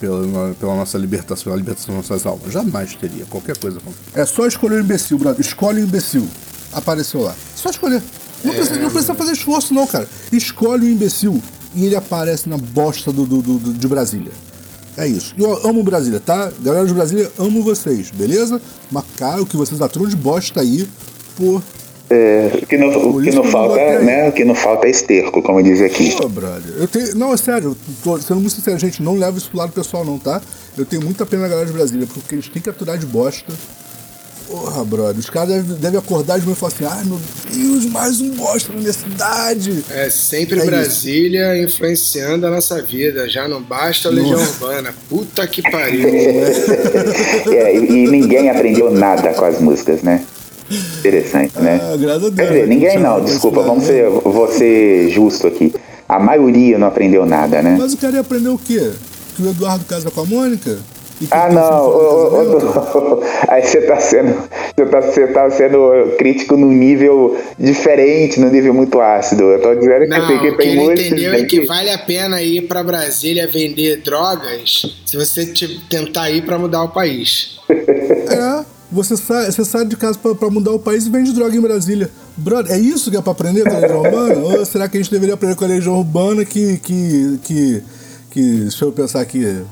pela, 0.01 0.53
pela 0.59 0.75
nossa 0.75 0.99
libertação, 0.99 1.45
pela 1.45 1.57
libertação 1.57 1.95
das 1.97 2.09
nossas 2.11 2.27
almas. 2.27 2.53
Jamais 2.53 2.93
teria 2.97 3.25
qualquer 3.31 3.57
coisa. 3.57 3.79
contra. 3.79 4.21
É 4.21 4.27
só 4.27 4.47
escolher 4.49 4.75
o 4.77 4.81
imbecil, 4.81 5.17
brother. 5.17 5.41
Escolhe 5.41 5.81
o 5.81 5.85
imbecil. 5.85 6.27
Apareceu 6.75 7.21
lá. 7.23 7.35
Só 7.57 7.71
escolher. 7.71 8.03
Não, 8.45 8.53
precisa, 8.53 8.79
não 8.81 8.91
precisa 8.91 9.15
fazer 9.15 9.33
esforço, 9.33 9.73
não, 9.73 9.87
cara. 9.87 10.07
Escolhe 10.33 10.85
o 10.87 10.89
imbecil 10.91 11.43
e 11.75 11.87
ele 11.87 11.97
aparece 11.97 12.49
na 12.49 12.59
bosta 12.59 13.11
do, 13.13 13.25
do- 13.25 13.41
do- 13.43 13.59
do- 13.59 13.73
de 13.73 13.89
Brasília. 13.89 14.33
É 14.97 15.07
isso. 15.09 15.35
Eu 15.39 15.67
amo 15.67 15.83
Brasília, 15.83 16.21
tá? 16.21 16.53
Galera 16.61 16.87
de 16.87 16.93
Brasília, 16.95 17.31
amo 17.39 17.63
vocês, 17.63 18.11
beleza? 18.11 18.61
Mas, 18.93 19.05
cara, 19.17 19.43
o 19.43 19.47
que 19.47 19.57
vocês 19.57 19.81
aturam 19.81 20.07
de 20.09 20.15
bosta 20.17 20.61
aí, 20.61 20.89
pô. 21.37 21.61
É, 22.11 22.51
o 22.63 22.67
que 22.67 22.77
não, 22.77 22.89
o 22.91 23.13
Por 23.15 23.25
que 23.25 23.31
não 23.33 23.45
falta, 23.45 23.81
aí. 23.81 24.05
né? 24.05 24.29
O 24.29 24.33
que 24.33 24.45
não 24.45 24.55
falta 24.55 24.87
é 24.87 24.91
esterco, 24.91 25.43
como 25.43 25.63
diz 25.63 25.81
aqui. 25.81 26.15
Pô, 26.15 26.29
brother. 26.29 26.75
Eu 26.77 26.87
tenho. 26.87 27.17
Não, 27.17 27.33
é 27.33 27.37
sério, 27.39 27.75
tô 28.05 28.21
sendo 28.21 28.41
muito 28.41 28.53
sincero, 28.55 28.79
gente, 28.79 29.03
não 29.03 29.17
leva 29.17 29.39
isso 29.39 29.49
pro 29.49 29.59
lado 29.59 29.73
pessoal, 29.73 30.05
não, 30.05 30.19
tá? 30.19 30.41
Eu 30.77 30.85
tenho 30.85 31.03
muita 31.03 31.25
pena 31.25 31.43
na 31.45 31.49
galera 31.49 31.67
de 31.67 31.73
Brasília, 31.73 32.07
porque 32.13 32.35
eles 32.35 32.47
têm 32.49 32.61
que 32.63 32.69
aturar 32.69 32.99
de 32.99 33.07
bosta. 33.07 33.53
Porra, 34.47 34.85
brother, 34.85 35.19
os 35.19 35.31
caras 35.31 35.49
devem, 35.49 35.77
devem 35.77 35.99
acordar 35.99 36.39
de 36.39 36.45
manhã 36.45 36.55
e 36.55 36.59
falar 36.59 36.73
assim: 36.73 36.85
ai 36.85 37.05
meu 37.05 37.19
Deus, 37.53 37.87
mais 37.87 38.21
um 38.21 38.31
bosta 38.31 38.73
na 38.73 38.79
minha 38.79 38.93
cidade. 38.93 39.85
É 39.91 40.11
sempre 40.11 40.57
É 40.57 40.59
isso. 40.59 40.67
Brasília 40.67 41.63
influenciando 41.63 42.47
a 42.47 42.51
nossa 42.51 42.83
vida. 42.83 43.29
Já 43.29 43.49
não 43.49 43.63
basta 43.63 44.09
a 44.09 44.13
Legião 44.13 44.41
Urbana. 44.41 44.95
Puta 45.09 45.47
que 45.47 45.63
pariu. 45.71 46.09
É, 46.09 47.77
e, 47.77 48.05
e 48.05 48.07
ninguém 48.09 48.51
aprendeu 48.51 48.91
nada 48.91 49.33
com 49.33 49.45
as 49.45 49.61
músicas, 49.61 50.03
né? 50.03 50.25
Interessante, 50.99 51.59
né? 51.59 51.81
Ah, 51.83 51.97
graças 51.97 52.25
a 52.25 52.31
Deus. 52.31 52.35
Quer 52.37 52.47
dizer, 52.49 52.67
ninguém 52.67 52.99
não, 52.99 53.23
desculpa, 53.23 53.63
vamos 53.63 53.85
lado. 53.85 53.93
ser, 53.93 54.11
vou 54.11 54.51
ser 54.53 55.11
justo 55.11 55.47
aqui. 55.47 55.75
A 56.09 56.19
maioria 56.19 56.79
não 56.79 56.87
aprendeu 56.87 57.25
nada, 57.27 57.63
né? 57.63 57.77
Mas 57.79 57.93
o 57.93 57.97
cara 57.97 58.15
ia 58.15 58.21
aprender 58.21 58.49
o 58.49 58.59
quê? 58.59 58.93
Que 59.37 59.43
o 59.43 59.51
Eduardo 59.51 59.85
casa 59.85 60.11
com 60.11 60.21
a 60.21 60.25
Mônica? 60.25 60.79
Que 61.27 61.35
Ah, 61.35 61.49
não. 61.51 61.87
ô, 61.87 63.19
ô, 63.19 63.23
Aí 63.49 63.63
você 63.63 63.81
tá 63.83 64.01
sendo. 64.01 64.35
Você 64.77 64.87
tá, 64.87 65.01
você 65.01 65.27
tá 65.29 65.51
sendo 65.51 66.15
crítico 66.19 66.57
num 66.57 66.71
nível 66.73 67.37
diferente, 67.59 68.41
num 68.41 68.51
nível 68.51 68.75
muito 68.75 69.01
ácido. 69.01 69.45
Eu 69.45 69.61
tô 69.63 69.75
dizendo 69.75 70.01
que, 70.03 70.07
Não, 70.09 70.27
tem, 70.27 70.39
que 70.41 70.49
o 70.49 70.57
que 70.57 70.63
ele 70.63 70.77
muitos. 70.81 71.07
entendeu 71.07 71.33
é 71.35 71.45
que 71.45 71.65
vale 71.67 71.91
a 71.91 71.99
pena 71.99 72.43
ir 72.43 72.67
pra 72.69 72.83
Brasília 72.83 73.47
vender 73.47 74.03
drogas 74.03 74.83
se 75.07 75.17
você 75.17 75.47
te- 75.47 75.81
tentar 75.89 76.31
ir 76.31 76.43
pra 76.45 76.59
mudar 76.59 76.83
o 76.83 76.89
país. 76.89 77.59
É, 78.27 78.65
você 78.93 79.17
sai, 79.17 79.47
você 79.51 79.65
sai 79.65 79.85
de 79.85 79.97
casa 79.97 80.19
pra, 80.19 80.35
pra 80.35 80.51
mudar 80.51 80.71
o 80.73 80.79
país 80.79 81.07
e 81.07 81.11
vende 81.11 81.33
droga 81.33 81.55
em 81.57 81.61
Brasília. 81.61 82.09
Brother, 82.37 82.73
é 82.73 82.79
isso 82.79 83.11
que 83.11 83.17
é 83.17 83.21
pra 83.23 83.33
aprender 83.33 83.63
com 83.65 83.75
a 83.77 83.79
Legião 83.81 84.01
Urbana? 84.03 84.35
Ou 84.39 84.65
será 84.65 84.89
que 84.89 84.97
a 84.97 85.01
gente 85.01 85.11
deveria 85.11 85.35
aprender 85.35 85.57
com 85.57 85.65
a 85.65 85.69
Legião 85.69 85.97
Urbana 85.99 86.45
que. 86.45 86.77
que. 86.79 87.39
que. 87.45 87.83
que 88.31 88.41
deixa 88.63 88.85
eu 88.85 88.93
pensar 88.93 89.21
aqui. 89.21 89.63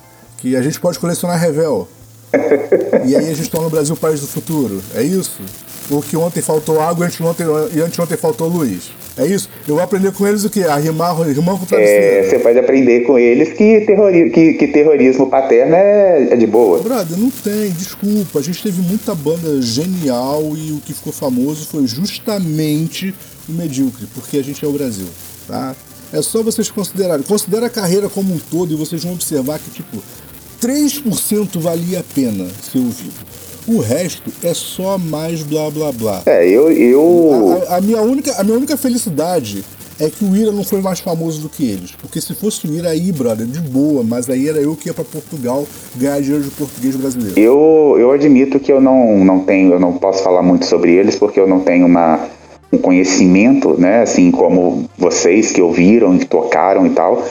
Que 0.42 0.56
a 0.56 0.60
gente 0.60 0.78
pode 0.80 0.98
colecionar 0.98 1.40
revel. 1.40 1.88
E 3.06 3.16
aí 3.16 3.30
a 3.30 3.34
gente 3.34 3.50
torna 3.50 3.66
o 3.66 3.70
Brasil 3.70 3.94
o 3.94 3.98
país 3.98 4.20
do 4.20 4.26
futuro. 4.26 4.82
É 4.94 5.02
isso? 5.02 5.40
Ou 5.90 6.00
que 6.00 6.16
ontem 6.16 6.40
faltou 6.40 6.80
água 6.80 7.04
e 7.04 7.08
anteontem, 7.08 7.46
e 7.74 7.80
anteontem 7.80 8.16
faltou 8.16 8.48
luz. 8.48 8.90
É 9.16 9.26
isso? 9.26 9.48
Eu 9.68 9.74
vou 9.74 9.84
aprender 9.84 10.12
com 10.12 10.26
eles 10.26 10.44
o 10.44 10.50
quê? 10.50 10.60
A 10.64 10.76
rimar, 10.76 11.14
rimar 11.20 11.56
com 11.56 11.64
É, 11.64 11.66
travesseiro. 11.66 12.30
você 12.30 12.38
pode 12.38 12.58
aprender 12.58 13.00
com 13.00 13.18
eles 13.18 13.52
que, 13.52 13.80
terrori 13.82 14.30
que, 14.30 14.54
que 14.54 14.68
terrorismo 14.68 15.28
paterno 15.28 15.74
é, 15.74 16.28
é 16.30 16.36
de 16.36 16.46
boa. 16.46 16.80
Brother, 16.80 17.18
não 17.18 17.30
tem, 17.30 17.70
desculpa. 17.72 18.38
A 18.38 18.42
gente 18.42 18.62
teve 18.62 18.80
muita 18.82 19.14
banda 19.14 19.60
genial 19.60 20.42
e 20.56 20.72
o 20.72 20.80
que 20.80 20.94
ficou 20.94 21.12
famoso 21.12 21.66
foi 21.66 21.86
justamente 21.86 23.14
o 23.48 23.52
medíocre, 23.52 24.06
porque 24.14 24.38
a 24.38 24.42
gente 24.42 24.64
é 24.64 24.68
o 24.68 24.72
Brasil, 24.72 25.06
tá? 25.46 25.74
É 26.12 26.22
só 26.22 26.42
vocês 26.42 26.70
considerarem. 26.70 27.24
Considera 27.24 27.66
a 27.66 27.70
carreira 27.70 28.08
como 28.08 28.32
um 28.32 28.38
todo 28.38 28.72
e 28.72 28.76
vocês 28.76 29.02
vão 29.02 29.12
observar 29.14 29.58
que, 29.58 29.70
tipo, 29.70 30.02
3% 30.62 31.58
valia 31.58 32.00
a 32.00 32.04
pena 32.14 32.46
ser 32.62 32.78
ouvido. 32.78 33.12
O 33.66 33.78
resto 33.80 34.30
é 34.42 34.54
só 34.54 34.96
mais 34.98 35.42
blá 35.42 35.70
blá 35.70 35.92
blá. 35.92 36.22
É, 36.26 36.46
eu. 36.48 36.70
eu... 36.70 37.64
A, 37.68 37.74
a- 37.74 37.78
a 37.78 37.80
minha 37.80 38.00
única, 38.02 38.32
a 38.40 38.44
minha 38.44 38.56
única 38.56 38.76
felicidade 38.76 39.64
é 40.00 40.08
que 40.10 40.24
o 40.24 40.34
Ira 40.36 40.50
não 40.50 40.64
foi 40.64 40.80
mais 40.80 40.98
famoso 41.00 41.40
do 41.42 41.48
que 41.48 41.64
eles. 41.68 41.92
Porque 42.00 42.20
se 42.20 42.34
fosse 42.34 42.66
o 42.66 42.74
Ira 42.74 42.90
aí, 42.90 43.12
brother, 43.12 43.46
de 43.46 43.60
boa, 43.60 44.02
mas 44.02 44.28
aí 44.30 44.48
era 44.48 44.58
eu 44.58 44.74
que 44.74 44.88
ia 44.88 44.94
pra 44.94 45.04
Portugal 45.04 45.64
ganhar 45.96 46.20
dinheiro 46.20 46.42
de 46.44 46.50
português 46.50 46.96
brasileiro. 46.96 47.38
Eu, 47.38 47.96
eu 47.98 48.10
admito 48.10 48.58
que 48.58 48.72
eu 48.72 48.80
não, 48.80 49.24
não 49.24 49.40
tenho, 49.40 49.72
eu 49.72 49.80
não 49.80 49.92
posso 49.94 50.22
falar 50.24 50.42
muito 50.42 50.64
sobre 50.66 50.92
eles 50.94 51.16
porque 51.16 51.38
eu 51.38 51.46
não 51.46 51.60
tenho 51.60 51.86
uma, 51.86 52.18
um 52.72 52.78
conhecimento, 52.78 53.80
né, 53.80 54.02
assim 54.02 54.30
como 54.32 54.88
vocês 54.98 55.52
que 55.52 55.62
ouviram, 55.62 56.18
que 56.18 56.26
tocaram 56.26 56.84
e 56.86 56.90
tal, 56.90 57.22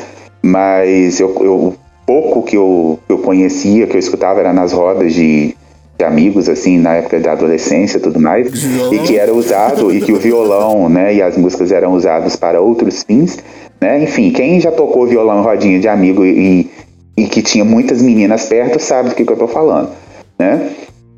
mas 0.41 1.19
eu, 1.19 1.35
eu 1.43 1.75
pouco 2.11 2.43
que 2.43 2.57
eu, 2.57 2.99
que 3.07 3.13
eu 3.13 3.19
conhecia, 3.19 3.87
que 3.87 3.95
eu 3.95 3.99
escutava 3.99 4.41
era 4.41 4.51
nas 4.51 4.73
rodas 4.73 5.13
de, 5.13 5.55
de 5.97 6.03
amigos, 6.03 6.49
assim, 6.49 6.77
na 6.77 6.95
época 6.95 7.21
da 7.21 7.31
adolescência 7.31 7.99
e 7.99 8.01
tudo 8.01 8.19
mais, 8.19 8.47
e 8.91 8.99
que 8.99 9.17
era 9.17 9.33
usado, 9.33 9.93
e 9.95 10.01
que 10.01 10.11
o 10.11 10.17
violão, 10.17 10.89
né, 10.89 11.15
e 11.15 11.21
as 11.21 11.37
músicas 11.37 11.71
eram 11.71 11.93
usadas 11.93 12.35
para 12.35 12.59
outros 12.59 13.01
fins, 13.03 13.37
né, 13.79 14.03
enfim, 14.03 14.29
quem 14.29 14.59
já 14.59 14.73
tocou 14.73 15.07
violão 15.07 15.39
em 15.39 15.43
rodinha 15.43 15.79
de 15.79 15.87
amigo 15.87 16.25
e, 16.25 16.69
e 17.15 17.27
que 17.27 17.41
tinha 17.41 17.63
muitas 17.63 18.01
meninas 18.01 18.45
perto 18.45 18.77
sabe 18.77 19.09
do 19.09 19.15
que, 19.15 19.23
que 19.23 19.31
eu 19.31 19.37
tô 19.37 19.47
falando, 19.47 19.91
né? 20.37 20.69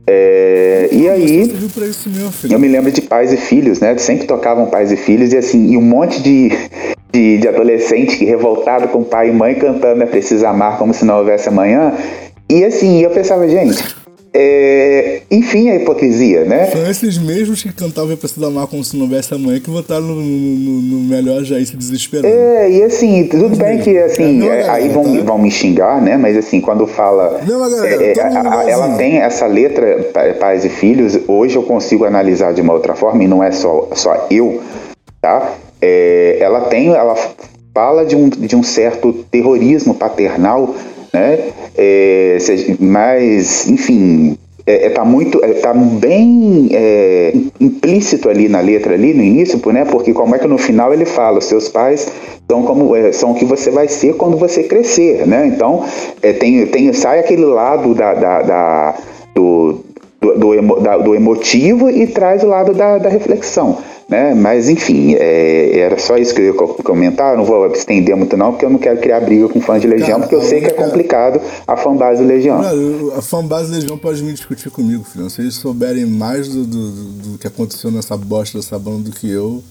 É, 0.06 0.90
e 0.92 1.10
aí, 1.10 1.42
isso 1.42 2.50
eu 2.50 2.60
me 2.60 2.68
lembro 2.68 2.92
de 2.92 3.02
pais 3.02 3.32
e 3.32 3.38
filhos, 3.38 3.80
né? 3.80 3.98
Sempre 3.98 4.28
tocavam 4.28 4.66
pais 4.66 4.92
e 4.92 4.98
filhos 4.98 5.32
e 5.32 5.38
assim, 5.38 5.72
e 5.72 5.78
um 5.78 5.82
monte 5.82 6.22
de, 6.22 6.50
de, 7.12 7.38
de 7.38 7.48
adolescente 7.48 8.18
que 8.18 8.26
revoltado 8.26 8.90
com 8.90 9.04
pai 9.04 9.30
e 9.30 9.32
mãe 9.32 9.56
cantando 9.56 10.00
né, 10.00 10.06
Precisa 10.06 10.50
Amar 10.50 10.78
como 10.78 10.94
se 10.94 11.06
não 11.06 11.20
houvesse 11.20 11.48
amanhã. 11.48 11.94
E 12.50 12.66
assim, 12.66 13.02
eu 13.02 13.12
pensava, 13.12 13.48
gente, 13.48 13.82
é, 14.36 15.22
enfim 15.30 15.70
a 15.70 15.76
hipocrisia, 15.76 16.44
né? 16.46 16.66
São 16.72 16.90
esses 16.90 17.18
mesmos 17.18 17.62
que 17.62 17.72
cantavam 17.72 18.12
Eu 18.12 18.18
Preciso 18.18 18.46
Amar 18.46 18.66
como 18.68 18.84
se 18.84 18.96
não 18.96 19.04
houvesse 19.04 19.34
amanhã 19.34 19.60
que 19.60 19.70
votaram 19.70 20.02
no, 20.02 20.16
no, 20.16 20.82
no 20.82 21.00
melhor 21.08 21.44
Jair 21.44 21.66
se 21.68 21.78
desesperando. 21.78 22.34
É, 22.34 22.70
e 22.72 22.84
assim, 22.84 23.28
tudo 23.28 23.56
bem 23.56 23.80
que 23.80 23.98
assim, 23.98 24.48
É, 24.50 24.62
é, 24.62 24.70
aí 24.70 24.90
vão, 24.90 25.04
tá? 25.04 25.22
vão 25.24 25.38
me 25.38 25.52
xingar, 25.52 26.02
né? 26.02 26.18
Mas 26.18 26.36
assim, 26.36 26.60
quando 26.60 26.88
fala. 26.88 27.42
Não, 27.48 27.60
mas, 27.60 27.74
galera, 27.76 28.04
é, 28.04 28.08
mundo 28.08 28.20
a- 28.48 28.50
ela 28.64 28.64
igualzinho. 28.70 28.98
tem 28.98 29.18
essa 29.18 29.46
letra, 29.46 30.04
pa- 30.14 30.34
pais 30.40 30.66
e 30.66 30.70
filhos, 30.70 31.18
hoje 31.28 31.56
eu 31.56 31.64
consigo 31.64 32.06
analisar 32.06 32.54
de 32.54 32.62
uma 32.62 32.74
outra 32.74 32.96
forma, 32.96 33.24
e 33.24 33.28
não 33.28 33.44
é 33.44 33.52
só, 33.52 33.90
só 33.94 34.28
eu, 34.32 34.62
tá? 35.22 35.54
É, 35.82 36.38
ela 36.40 36.62
tem, 36.62 36.90
ela 36.90 37.16
fala 37.74 38.06
de 38.06 38.16
um, 38.16 38.30
de 38.30 38.56
um 38.56 38.64
certo 38.64 39.14
terrorismo 39.32 39.94
paternal, 39.94 40.76
né? 41.14 41.40
É, 41.78 42.38
mas, 42.80 43.68
enfim, 43.70 44.38
é, 44.66 44.88
é, 44.88 44.90
tá 44.90 45.04
muito, 45.04 45.44
é, 45.44 45.54
tá 45.56 45.74
bem 45.74 46.70
é, 46.72 47.34
implícito 47.60 48.30
ali 48.30 48.48
na 48.48 48.62
letra 48.62 48.94
ali 48.94 49.14
no 49.14 49.22
início, 49.24 49.60
né? 49.72 49.86
Porque 49.86 50.14
como 50.14 50.36
é 50.36 50.40
que 50.40 50.48
no 50.48 50.58
final 50.58 50.94
ele 50.94 51.06
fala, 51.06 51.42
seus 51.42 51.68
pais 51.70 52.08
são 52.50 52.64
como 52.64 52.96
é, 52.96 53.12
são 53.12 53.32
o 53.32 53.36
que 53.36 53.46
você 53.46 53.70
vai 53.72 53.88
ser 53.88 54.16
quando 54.16 54.38
você 54.38 54.64
crescer, 54.64 55.28
né? 55.28 55.48
Então 55.48 55.84
é, 56.22 56.34
tem, 56.34 56.66
tem 56.68 56.92
sai 56.94 57.20
aquele 57.20 57.46
lado 57.46 57.94
da, 57.94 58.14
da- 58.14 58.42
da- 58.42 58.96
do, 59.36 59.80
do, 60.24 60.40
do 60.40 60.54
emo- 60.56 60.80
da- 60.80 60.98
do 60.98 61.14
emotivo 61.14 61.90
e 61.90 62.08
traz 62.08 62.44
o 62.44 62.48
lado 62.48 62.74
da, 62.74 62.98
da 62.98 63.10
reflexão. 63.10 63.78
Né? 64.10 64.34
Mas 64.36 64.68
enfim, 64.70 65.16
é, 65.18 65.80
era 65.80 65.98
só 65.98 66.18
isso 66.18 66.36
que 66.36 66.42
eu 66.42 66.46
ia 66.48 66.54
co- 66.54 66.76
comentar. 66.84 67.34
Eu 67.34 67.38
não 67.38 67.46
vou 67.46 67.66
estender 67.68 68.16
muito, 68.16 68.36
não, 68.36 68.52
porque 68.52 68.66
eu 68.66 68.70
não 68.70 68.78
quero 68.78 69.00
criar 69.00 69.22
briga 69.22 69.48
com 69.48 69.62
fãs 69.62 69.82
de 69.82 69.88
Legião, 69.88 70.20
Cara, 70.20 70.22
porque 70.22 70.36
eu 70.36 70.42
sei 70.42 70.60
que 70.60 70.68
é 70.68 70.72
complicado 70.74 71.40
a 71.66 71.78
fanbase 71.78 72.22
Legião. 72.24 72.62
Cara, 72.62 72.76
a 73.18 73.22
fanbase 73.22 73.72
Legião 73.72 73.98
pode 73.98 74.22
me 74.24 74.34
discutir 74.34 74.70
comigo, 74.70 75.04
filho. 75.06 75.30
Se 75.30 75.42
eles 75.42 75.56
souberem 75.56 76.06
mais 76.06 76.48
do, 76.50 76.64
do, 76.66 76.92
do- 76.92 77.04
do 77.32 77.38
que 77.40 77.48
aconteceu 77.48 77.90
nessa 77.92 78.16
bosta 78.18 78.58
dessa 78.58 78.78
banda 78.78 79.10
do 79.10 79.12
que 79.12 79.32
eu, 79.32 79.64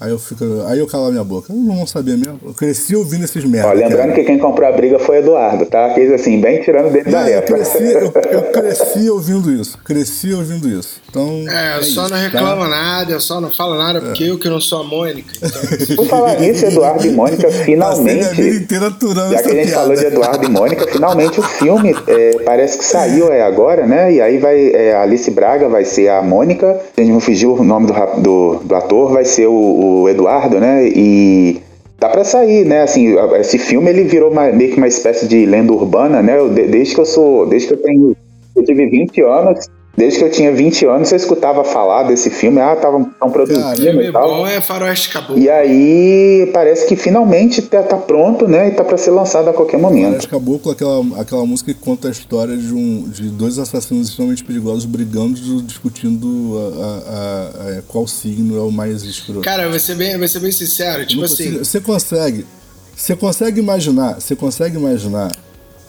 aí 0.00 0.10
eu 0.10 0.18
fico. 0.18 0.44
Aí 0.66 0.78
eu 0.78 0.86
calo 0.86 1.06
a 1.06 1.10
minha 1.10 1.24
boca. 1.24 1.52
Eu 1.52 1.58
não 1.58 1.86
saber 1.86 2.16
mesmo. 2.16 2.38
Eu 2.44 2.54
cresci 2.54 2.94
ouvindo 2.94 3.24
esses 3.24 3.44
merda. 3.44 3.68
Ó, 3.68 3.72
lembrando 3.72 4.10
cara. 4.10 4.12
que 4.14 4.24
quem 4.24 4.38
comprou 4.38 4.68
a 4.68 4.72
briga 4.72 4.98
foi 4.98 5.18
Eduardo, 5.18 5.66
tá? 5.66 5.92
Fez 5.94 6.12
assim, 6.12 6.40
bem 6.40 6.60
tirando 6.62 6.92
dele 6.92 7.10
da 7.10 7.22
eu, 7.22 7.40
reta. 7.40 7.52
cresci, 7.54 7.92
eu, 7.92 8.12
eu 8.30 8.42
cresci 8.52 9.10
ouvindo 9.10 9.52
isso. 9.52 9.78
Cresci 9.78 10.32
ouvindo 10.34 10.68
isso. 10.68 11.00
Então. 11.08 11.44
É, 11.48 11.78
eu 11.78 11.82
só 11.82 11.88
isso, 11.88 12.02
não 12.02 12.08
tá? 12.10 12.16
reclamo 12.16 12.66
nada, 12.66 13.12
eu 13.12 13.20
só 13.20 13.40
não 13.40 13.50
falo 13.50 13.76
nada 13.76 14.00
porque 14.00 14.24
eu 14.24 14.38
que 14.38 14.48
não 14.48 14.60
sou 14.60 14.80
a 14.80 14.84
Mônica. 14.84 15.32
Então, 15.36 15.96
Por 15.96 16.06
falar 16.06 16.38
nisso, 16.40 16.66
Eduardo 16.66 17.06
e 17.06 17.10
Mônica, 17.10 17.48
vida 17.48 17.64
finalmente. 17.64 18.40
inteira 18.40 18.88
aturando 18.88 19.32
Já 19.32 19.42
que 19.42 19.48
a 19.48 19.54
gente 19.54 19.66
piada. 19.68 19.80
falou 19.82 19.96
de 19.96 20.04
Eduardo 20.04 20.44
e 20.46 20.48
Mônica, 20.48 20.86
finalmente 20.86 21.40
o 21.40 21.42
filme 21.42 21.94
é, 22.06 22.38
parece 22.44 22.78
que 22.78 22.84
saiu 22.84 23.32
é, 23.32 23.42
agora, 23.42 23.86
né? 23.86 24.12
E 24.12 24.20
aí 24.20 24.38
vai 24.38 24.70
é, 24.74 24.94
a 24.94 25.02
Alice 25.02 25.30
Braga 25.30 25.68
vai 25.68 25.84
ser 25.84 26.08
a 26.08 26.22
Mônica, 26.22 26.80
a 26.96 27.00
gente 27.00 27.12
não 27.12 27.20
fugiu 27.20 27.54
o 27.54 27.64
nome 27.64 27.86
do, 27.86 27.94
do, 28.20 28.60
do 28.64 28.74
ator, 28.74 29.12
vai 29.12 29.24
ser 29.24 29.46
o, 29.46 29.52
o 29.86 30.08
Eduardo, 30.08 30.58
né? 30.60 30.86
E 30.88 31.60
dá 31.98 32.08
pra 32.08 32.24
sair, 32.24 32.64
né? 32.64 32.82
Assim, 32.82 33.14
esse 33.38 33.58
filme 33.58 33.90
ele 33.90 34.04
virou 34.04 34.30
uma- 34.30 34.50
meio 34.52 34.70
que 34.72 34.76
uma 34.78 34.86
espécie 34.88 35.26
de 35.26 35.46
lenda 35.46 35.72
urbana, 35.72 36.22
né? 36.22 36.38
Eu, 36.38 36.48
de- 36.48 36.66
desde 36.66 36.94
que 36.94 37.00
eu 37.00 37.06
sou, 37.06 37.46
desde 37.46 37.68
que 37.68 37.74
eu 37.74 37.82
tenho, 37.82 38.16
eu 38.56 38.64
tive 38.64 38.86
20 38.86 39.20
anos. 39.22 39.68
Desde 39.96 40.18
que 40.18 40.24
eu 40.26 40.30
tinha 40.30 40.52
20 40.54 40.84
anos, 40.84 41.10
eu 41.10 41.16
escutava 41.16 41.64
falar 41.64 42.02
desse 42.02 42.28
filme, 42.28 42.60
ah, 42.60 42.74
estavam 42.74 43.04
produzindo 43.32 43.62
Cara, 43.64 43.76
filme 43.76 44.08
e 44.08 44.12
tal. 44.12 44.28
bom 44.28 44.46
é 44.46 44.60
Faroeste 44.60 45.08
Caboclo. 45.08 45.38
E 45.38 45.48
aí 45.48 46.50
parece 46.52 46.86
que 46.86 46.96
finalmente 46.96 47.62
tá, 47.62 47.82
tá 47.82 47.96
pronto, 47.96 48.46
né? 48.46 48.68
E 48.68 48.70
tá 48.72 48.84
pra 48.84 48.98
ser 48.98 49.10
lançado 49.12 49.48
a 49.48 49.54
qualquer 49.54 49.78
momento. 49.78 50.10
Parece 50.10 50.28
Caboclo, 50.28 50.70
aquela, 50.70 51.02
aquela 51.20 51.46
música 51.46 51.72
que 51.72 51.80
conta 51.80 52.08
a 52.08 52.10
história 52.10 52.54
de, 52.56 52.74
um, 52.74 53.08
de 53.08 53.30
dois 53.30 53.58
assassinos 53.58 54.10
extremamente 54.10 54.44
perigosos 54.44 54.84
brigando, 54.84 55.62
discutindo 55.62 56.58
a, 56.58 56.84
a- 56.84 57.70
a- 57.74 57.78
a- 57.78 57.82
qual 57.88 58.06
signo 58.06 58.56
é 58.58 58.60
o 58.60 58.70
mais 58.70 59.02
escroto. 59.02 59.40
Cara, 59.40 59.62
eu 59.62 59.70
vou 59.70 59.78
ser 59.80 59.94
bem, 59.94 60.18
vou 60.18 60.28
ser 60.28 60.40
bem 60.40 60.52
sincero, 60.52 61.06
tipo 61.06 61.20
Não 61.20 61.24
assim, 61.26 61.44
consigo- 61.44 61.64
Você 61.64 61.80
consegue. 61.80 62.46
Você 62.94 63.16
consegue 63.16 63.60
imaginar. 63.60 64.20
Você 64.20 64.36
consegue 64.36 64.76
imaginar 64.76 65.32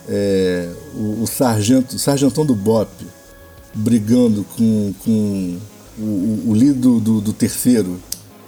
é, 0.08 0.66
o, 0.94 1.22
o 1.22 1.26
sargento, 1.26 1.96
o 1.96 1.98
sargentão 1.98 2.46
do 2.46 2.54
Bop 2.54 2.88
brigando 3.78 4.44
com, 4.56 4.94
com 5.04 5.58
o, 5.98 6.44
o, 6.48 6.54
líder 6.54 6.74
do, 6.74 7.00
do, 7.00 7.20
do 7.20 7.32
terceiro. 7.32 8.00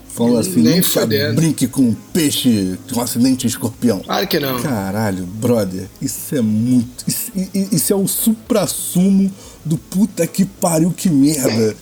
Falando 0.09 0.39
assim, 0.39 0.61
Nem 0.61 0.77
nunca 0.77 0.89
fodendo. 0.89 1.37
brinque 1.37 1.69
com 1.69 1.83
um 1.83 1.95
peixe, 2.13 2.77
com 2.93 2.99
um 2.99 3.03
acidente 3.03 3.43
de 3.43 3.47
escorpião. 3.47 4.01
claro 4.01 4.27
que 4.27 4.41
não. 4.41 4.61
Caralho, 4.61 5.25
brother, 5.25 5.87
isso 6.03 6.35
é 6.35 6.41
muito. 6.41 7.05
Isso, 7.07 7.31
isso 7.55 7.93
é 7.93 7.97
o 7.97 8.09
supra-sumo 8.09 9.33
do 9.65 9.79
puta 9.79 10.27
que 10.27 10.45
pariu, 10.45 10.91
que 10.91 11.09
merda. 11.09 11.77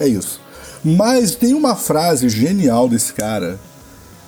É 0.00 0.08
isso. 0.08 0.40
Mas 0.84 1.36
tem 1.36 1.54
uma 1.54 1.76
frase 1.76 2.28
genial 2.28 2.88
desse 2.88 3.12
cara, 3.12 3.60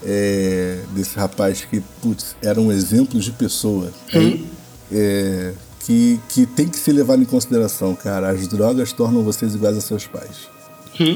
é, 0.05 0.79
desse 0.95 1.17
rapaz 1.17 1.65
que, 1.69 1.83
putz, 2.01 2.37
era 2.41 2.61
um 2.61 2.71
exemplo 2.71 3.19
de 3.19 3.33
pessoa. 3.33 3.93
hein? 4.13 4.47
É, 4.93 5.53
que, 5.85 6.21
que 6.29 6.47
tem 6.47 6.69
que 6.69 6.79
ser 6.79 6.93
levado 6.93 7.23
em 7.23 7.27
consideração, 7.27 7.95
cara. 7.95 8.31
As 8.31 8.47
drogas 8.49 8.93
tornam 8.93 9.23
vocês 9.23 9.55
iguais 9.55 9.77
a 9.77 9.81
seus 9.81 10.07
pais. 10.07 10.49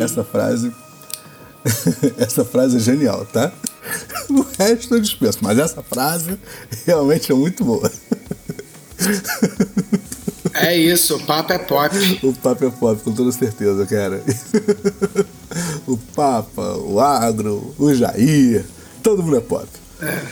Essa 0.00 0.22
frase. 0.22 0.72
essa 2.18 2.44
frase 2.44 2.76
é 2.76 2.80
genial, 2.80 3.26
tá? 3.26 3.52
O 4.28 4.44
resto 4.58 4.94
eu 4.94 5.00
dispenso, 5.00 5.38
mas 5.40 5.58
essa 5.58 5.82
frase 5.82 6.38
realmente 6.86 7.32
é 7.32 7.34
muito 7.34 7.64
boa. 7.64 7.90
É 10.54 10.76
isso, 10.76 11.16
o 11.16 11.24
papo 11.24 11.52
é 11.52 11.58
pop. 11.58 12.20
O 12.22 12.32
papo 12.32 12.64
é 12.64 12.70
pop, 12.70 13.02
com 13.02 13.12
toda 13.12 13.32
certeza, 13.32 13.86
cara. 13.86 14.22
o 15.86 15.96
Papa, 15.96 16.76
o 16.78 17.00
Agro, 17.00 17.74
o 17.78 17.94
Jair, 17.94 18.64
todo 19.02 19.22
mundo 19.22 19.36
é 19.36 19.40
pop. 19.40 19.66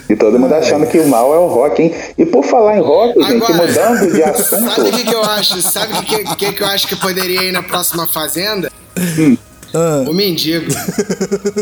E 0.09 0.15
todo 0.17 0.39
mundo 0.39 0.53
achando 0.55 0.87
que 0.87 0.99
o 0.99 1.09
mal 1.09 1.35
é 1.35 1.39
o 1.39 1.47
rock, 1.47 1.83
hein? 1.83 1.95
E 2.17 2.25
por 2.25 2.45
falar 2.45 2.77
em 2.77 2.81
rock, 2.81 3.21
gente, 3.23 3.53
mudando 3.53 4.13
de 4.13 4.23
assunto. 4.25 4.71
Sabe 4.75 4.89
o 4.89 4.93
que, 4.93 5.05
que 5.05 5.15
eu 5.15 5.23
acho? 5.23 5.63
Sabe 5.63 5.93
o 5.95 6.03
que, 6.03 6.25
que, 6.37 6.53
que 6.53 6.63
eu 6.63 6.67
acho 6.69 6.87
que 6.87 6.97
poderia 6.97 7.43
ir 7.43 7.53
na 7.53 7.63
próxima 7.63 8.07
fazenda? 8.07 8.71
Ah, 9.75 10.05
O 10.09 10.15
mendigo. 10.15 10.67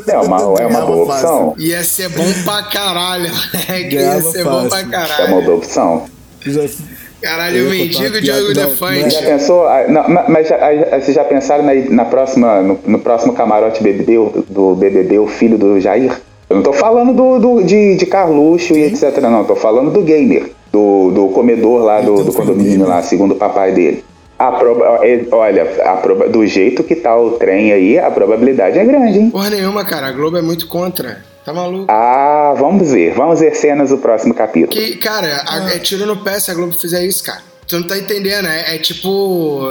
É 0.07 0.19
uma, 0.19 0.37
é 0.61 0.67
uma 0.67 0.81
boa 0.83 1.07
fácil. 1.07 1.29
opção. 1.29 1.55
Ia 1.59 1.83
ser 1.83 2.09
bom 2.11 2.31
pra 2.45 2.63
caralho. 2.65 3.31
É 3.69 3.83
que 3.85 3.95
ia 3.97 4.21
ser 4.23 4.45
bom 4.45 4.69
pra 4.69 4.79
fácil. 4.81 4.95
É 4.95 4.97
uma 4.99 5.07
caralho. 5.09 5.43
boa 5.43 5.57
opção. 5.57 6.07
Caralho, 7.23 7.67
o 7.67 7.71
mendigo 7.71 8.03
contar 8.05 8.11
uma 8.11 8.21
de 8.21 8.31
olho 8.31 8.53
piada- 8.55 8.61
não, 8.61 8.69
elefante. 8.69 9.11
Já 9.15 9.23
pensou? 9.23 9.67
ah, 9.67 9.85
não, 9.89 10.09
ma- 10.11 10.25
mas 10.29 10.47
já- 10.49 10.59
vocês 11.01 11.15
já 11.15 11.25
pensaram 11.25 11.65
na, 11.65 11.73
na 11.75 12.05
próxima, 12.05 12.61
no, 12.61 12.79
no 12.87 12.99
próximo 12.99 13.33
camarote 13.33 13.83
BBB, 13.83 14.45
do 14.51 14.75
BBB, 14.75 15.19
o 15.19 15.27
filho 15.27 15.57
do 15.57 15.81
Jair? 15.81 16.13
Eu 16.49 16.57
não 16.57 16.63
tô 16.63 16.73
falando 16.73 17.13
do, 17.15 17.39
do- 17.39 17.63
de, 17.65 17.97
de 17.97 18.07
Carluxo 18.07 18.75
e 18.75 18.85
etc, 18.85 19.17
não. 19.23 19.45
Tô 19.45 19.57
falando 19.57 19.91
do 19.93 20.03
gamer, 20.03 20.51
do, 20.71 21.11
do 21.11 21.29
comedor 21.29 21.83
lá 21.85 22.01
do, 22.01 22.23
do 22.23 22.33
condomínio 22.33 22.87
lá, 22.87 23.03
segundo 23.03 23.33
o 23.33 23.37
papai 23.37 23.73
dele. 23.73 24.05
A 24.39 24.51
proba, 24.53 24.99
é, 25.07 25.25
olha, 25.31 25.63
a 25.85 25.97
proba, 25.97 26.29
do 26.29 26.45
jeito 26.47 26.83
que 26.83 26.95
tá 26.97 27.17
o 27.17 27.33
trem 27.33 27.73
aí, 27.73 27.99
a 27.99 28.11
probabilidade 28.11 28.79
é 28.79 28.85
grande, 28.85 29.19
hein? 29.21 29.31
Porra 29.31 29.49
nenhuma, 29.51 29.85
cara. 29.85 30.09
A 30.09 30.13
Globo 30.13 30.37
é 30.37 30.43
muito 30.43 30.67
contra. 30.69 31.25
Tá 31.45 31.53
maluco? 31.53 31.87
Ah, 31.89 32.53
vamos 32.59 32.91
ver. 32.91 33.13
Vamos 33.15 33.39
ver 33.41 33.55
cenas 33.55 33.91
do 33.91 33.99
próximo 33.99 34.35
capítulo. 34.35 34.73
Que, 34.73 34.97
cara, 34.97 35.45
a- 35.47 35.73
é 35.75 35.79
tiro 35.79 36.05
no 36.05 36.17
pé 36.17 36.41
se 36.41 36.51
a 36.51 36.55
Globo 36.55 36.73
fizer 36.73 37.05
isso, 37.05 37.23
cara. 37.23 37.43
Tu 37.67 37.79
não 37.79 37.87
tá 37.87 37.97
entendendo, 37.97 38.47
é, 38.49 38.75
é 38.75 38.79
tipo. 38.79 39.69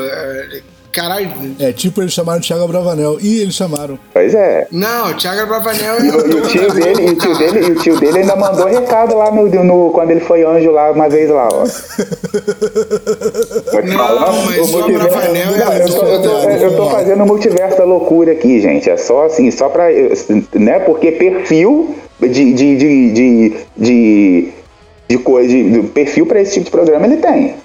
É, 0.93 1.01
caralho. 1.01 1.31
é 1.59 1.71
tipo 1.71 2.01
eles 2.01 2.13
chamaram 2.13 2.39
o 2.39 2.41
Thiago 2.43 2.67
Bravanel. 2.67 3.17
Ih, 3.21 3.41
eles 3.41 3.55
chamaram. 3.55 3.97
Pois 4.13 4.33
é. 4.33 4.67
Não, 4.71 5.11
o 5.11 5.13
Thiago 5.15 5.47
Bravanel 5.47 5.95
é 5.95 6.01
E 6.05 6.09
o, 6.09 6.27
e 6.31 6.35
o 6.35 6.41
tio 6.47 6.71
dele, 6.73 7.05
e 7.07 7.09
o 7.11 7.15
tio 7.15 7.37
dele, 7.37 7.59
e 7.67 7.71
o 7.71 7.75
tio 7.75 7.99
dele 7.99 8.19
ainda 8.19 8.35
mandou 8.35 8.67
recado 8.67 9.15
lá 9.15 9.31
no, 9.31 9.47
no- 9.63 9.91
quando 9.91 10.11
ele 10.11 10.19
foi 10.21 10.43
anjo 10.43 10.71
lá 10.71 10.91
uma 10.91 11.09
vez 11.09 11.29
lá, 11.29 11.47
ó. 11.51 11.65
Vou 13.71 13.81
te 13.81 13.87
Não, 13.87 13.97
falar, 13.97 14.31
mas 14.45 14.73
o 14.73 14.83
Bravanel 14.91 15.49
é 15.55 15.83
eu, 15.83 15.87
tô, 15.87 16.05
eu, 16.05 16.21
tô, 16.21 16.49
eu 16.49 16.75
tô 16.77 16.89
fazendo 16.89 17.23
o 17.23 17.27
multiverso 17.27 17.77
da 17.77 17.83
loucura 17.83 18.31
aqui, 18.31 18.61
gente. 18.61 18.89
É 18.89 18.97
só 18.97 19.25
assim, 19.25 19.49
só 19.51 19.69
pra. 19.69 19.85
Né? 20.53 20.79
Porque 20.79 21.11
perfil 21.13 21.95
de. 22.21 22.29
de, 22.53 22.53
de, 22.53 23.11
de, 23.13 23.53
de, 23.77 24.49
de 25.09 25.17
coisa. 25.17 25.49
De, 25.49 25.69
de 25.71 25.87
perfil 25.89 26.25
pra 26.25 26.41
esse 26.41 26.53
tipo 26.53 26.65
de 26.65 26.71
programa 26.71 27.05
ele 27.05 27.17
tem. 27.17 27.55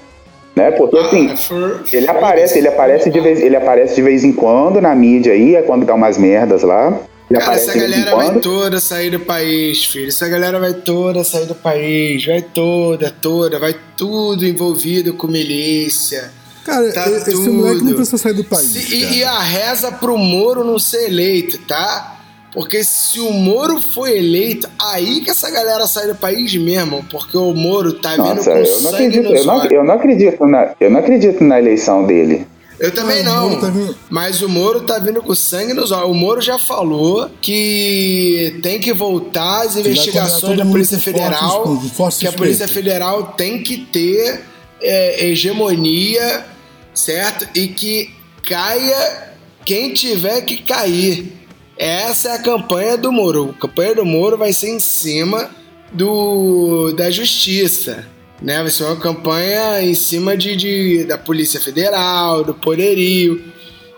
Né? 0.58 0.70
Porque 0.72 0.98
assim. 0.98 1.30
Ah, 1.30 1.36
for- 1.36 1.82
Ele 1.92 2.08
aparece, 2.08 2.58
ele 2.58 2.68
aparece 2.68 3.10
de 3.10 3.20
vez, 3.20 3.40
ele 3.40 3.56
aparece 3.56 3.94
de 3.94 4.02
vez 4.02 4.24
em 4.24 4.32
quando 4.32 4.80
na 4.80 4.94
mídia 4.94 5.32
aí, 5.32 5.54
é 5.56 5.62
quando 5.62 5.86
dá 5.86 5.94
umas 5.94 6.18
merdas 6.18 6.62
lá. 6.62 6.88
Ele 7.30 7.38
Cara, 7.38 7.44
aparece 7.52 7.64
essa 7.70 7.72
de 7.72 7.78
vez 7.78 7.90
em 7.92 8.00
galera 8.00 8.16
vai 8.16 8.26
quando. 8.26 8.40
toda 8.42 8.80
sair 8.80 9.10
do 9.10 9.20
país, 9.20 9.84
filho. 9.84 10.08
Essa 10.08 10.28
galera 10.28 10.58
vai 10.58 10.72
toda 10.74 11.22
sair 11.24 11.46
do 11.46 11.54
país. 11.54 12.24
Vai 12.24 12.40
toda, 12.42 13.10
toda. 13.10 13.58
Vai 13.58 13.74
tudo 13.96 14.46
envolvido 14.46 15.12
com 15.14 15.26
milícia. 15.26 16.30
Cara, 16.64 16.90
Tá 16.92 17.08
esse 17.08 17.30
tudo. 17.30 17.52
moleque 17.52 17.82
não 17.84 17.94
precisa 17.94 18.18
sair 18.18 18.34
do 18.34 18.44
país. 18.44 18.66
Se- 18.68 18.94
e, 18.94 19.18
e 19.18 19.24
a 19.24 19.40
reza 19.40 19.90
pro 19.92 20.16
Moro 20.18 20.64
não 20.64 20.78
ser 20.78 21.06
eleito, 21.06 21.58
tá? 21.66 22.17
Porque 22.58 22.82
se 22.82 23.20
o 23.20 23.30
Moro 23.32 23.80
for 23.80 24.08
eleito, 24.08 24.68
aí 24.82 25.20
que 25.20 25.30
essa 25.30 25.48
galera 25.48 25.86
sai 25.86 26.08
do 26.08 26.16
país 26.16 26.52
mesmo. 26.56 27.04
Porque 27.08 27.36
o 27.38 27.54
Moro 27.54 27.92
tá 27.92 28.10
vindo 28.16 28.24
Nossa, 28.34 28.50
com 28.50 28.56
eu 28.58 28.80
não 28.82 28.90
sangue 28.90 28.94
acredito, 28.96 29.30
nos 29.30 29.38
eu 29.38 29.44
não, 29.46 29.54
olhos. 29.58 29.72
eu 29.72 29.84
não 29.84 29.94
acredito 29.94 30.44
na, 30.46 30.74
eu 30.80 30.90
não 30.90 30.98
acredito 30.98 31.44
na 31.44 31.56
eleição 31.60 32.04
dele. 32.04 32.48
Eu 32.80 32.92
também 32.92 33.20
o 33.20 33.24
não. 33.24 33.60
Tá 33.60 33.68
vindo- 33.70 33.96
Mas 34.10 34.42
o 34.42 34.48
Moro 34.48 34.80
tá 34.80 34.98
vindo 34.98 35.22
com 35.22 35.34
sangue 35.36 35.72
nos 35.72 35.92
olhos. 35.92 36.10
O 36.10 36.14
Moro 36.14 36.40
já 36.40 36.58
falou 36.58 37.30
que 37.40 38.58
tem 38.60 38.80
que 38.80 38.92
voltar 38.92 39.62
as 39.62 39.76
investigações 39.76 40.58
da 40.58 40.64
Polícia 40.66 40.98
Federal. 40.98 41.64
fortes- 41.64 41.90
fortes 41.92 42.18
que 42.18 42.26
a 42.26 42.32
Polícia. 42.32 42.66
Federal 42.66 43.34
tem 43.36 43.62
que 43.62 43.76
ter 43.78 44.40
é, 44.82 45.26
hegemonia, 45.28 46.44
certo? 46.92 47.46
E 47.56 47.68
que 47.68 48.10
caia 48.44 49.28
quem 49.64 49.92
tiver 49.94 50.40
que 50.42 50.56
cair. 50.58 51.37
Essa 51.78 52.30
é 52.30 52.32
a 52.34 52.42
campanha 52.42 52.96
do 52.96 53.12
Moro. 53.12 53.54
A 53.56 53.60
campanha 53.60 53.94
do 53.94 54.04
Moro 54.04 54.36
vai 54.36 54.52
ser 54.52 54.68
em 54.70 54.80
cima 54.80 55.50
do 55.92 56.92
da 56.92 57.10
justiça. 57.10 58.04
Né? 58.42 58.60
Vai 58.60 58.70
ser 58.70 58.84
uma 58.84 58.96
campanha 58.96 59.82
em 59.82 59.94
cima 59.94 60.36
de, 60.36 60.54
de- 60.56 61.04
da 61.04 61.18
Polícia 61.18 61.60
Federal, 61.60 62.44
do 62.44 62.54
poderio, 62.54 63.42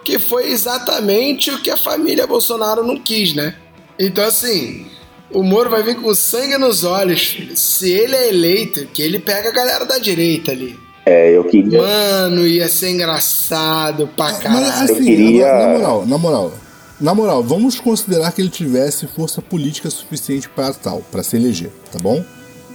que 0.04 0.18
foi 0.18 0.50
exatamente 0.50 1.50
o 1.50 1.60
que 1.60 1.70
a 1.70 1.76
família 1.76 2.26
Bolsonaro 2.26 2.82
não 2.86 2.96
quis, 2.98 3.34
né? 3.34 3.54
Então, 3.98 4.24
assim, 4.24 4.86
o 5.30 5.42
Moro 5.42 5.68
vai 5.68 5.82
vir 5.82 5.96
com 5.96 6.14
sangue 6.14 6.56
nos 6.56 6.84
olhos, 6.84 7.20
filho. 7.22 7.54
Se 7.54 7.90
ele 7.90 8.16
é 8.16 8.28
eleito, 8.30 8.86
que 8.86 9.02
ele 9.02 9.18
pega 9.18 9.50
a 9.50 9.52
galera 9.52 9.84
da 9.84 9.98
direita 9.98 10.52
ali. 10.52 10.74
É, 11.04 11.36
eu 11.36 11.44
queria. 11.44 11.78
Mano, 11.82 12.46
ia 12.46 12.66
ser 12.68 12.90
engraçado 12.90 14.08
pra 14.16 14.26
Mas 14.26 14.38
caralho. 14.38 14.84
assim, 14.94 15.04
queria- 15.04 15.46
agora, 15.46 15.66
na 15.66 15.78
moral, 15.78 16.06
na 16.06 16.18
moral. 16.18 16.54
Na 17.00 17.14
moral, 17.14 17.42
vamos 17.42 17.80
considerar 17.80 18.30
que 18.30 18.42
ele 18.42 18.50
tivesse 18.50 19.06
força 19.06 19.40
política 19.40 19.88
suficiente 19.88 20.46
para 20.50 20.74
tal, 20.74 21.00
para 21.10 21.22
se 21.22 21.34
eleger, 21.34 21.70
tá 21.90 21.98
bom? 21.98 22.22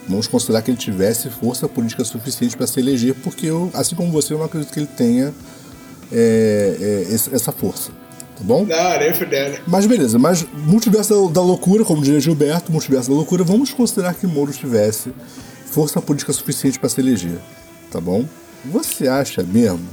Vamos 0.09 0.26
considerar 0.26 0.63
que 0.63 0.71
ele 0.71 0.78
tivesse 0.78 1.30
força 1.30 1.67
política 1.67 2.03
suficiente 2.03 2.57
para 2.57 2.65
se 2.65 2.80
eleger, 2.80 3.13
porque 3.23 3.45
eu, 3.45 3.69
assim 3.76 3.95
como 3.95 4.11
você, 4.11 4.34
eu 4.34 4.39
não 4.39 4.45
acredito 4.45 4.73
que 4.73 4.80
ele 4.80 4.88
tenha 4.88 5.32
é, 6.11 7.05
é, 7.07 7.13
essa 7.13 7.51
força, 7.51 7.91
tá 8.36 8.43
bom? 8.43 8.65
Não, 8.65 8.99
nem 8.99 9.13
fudendo. 9.13 9.59
Mas 9.67 9.86
beleza, 9.86 10.17
mas 10.17 10.43
multiverso 10.53 11.28
da, 11.28 11.34
da 11.34 11.41
loucura, 11.41 11.86
como 11.86 12.01
diria 12.01 12.19
Gilberto, 12.19 12.71
multiverso 12.71 13.09
da 13.09 13.15
loucura, 13.15 13.43
vamos 13.43 13.73
considerar 13.73 14.15
que 14.15 14.26
Moro 14.26 14.51
tivesse 14.51 15.13
força 15.67 16.01
política 16.01 16.34
suficiente 16.34 16.80
para 16.80 16.89
se 16.89 16.99
eleger, 16.99 17.38
tá 17.91 18.01
bom? 18.01 18.26
Você 18.65 19.07
acha 19.07 19.43
mesmo 19.43 19.86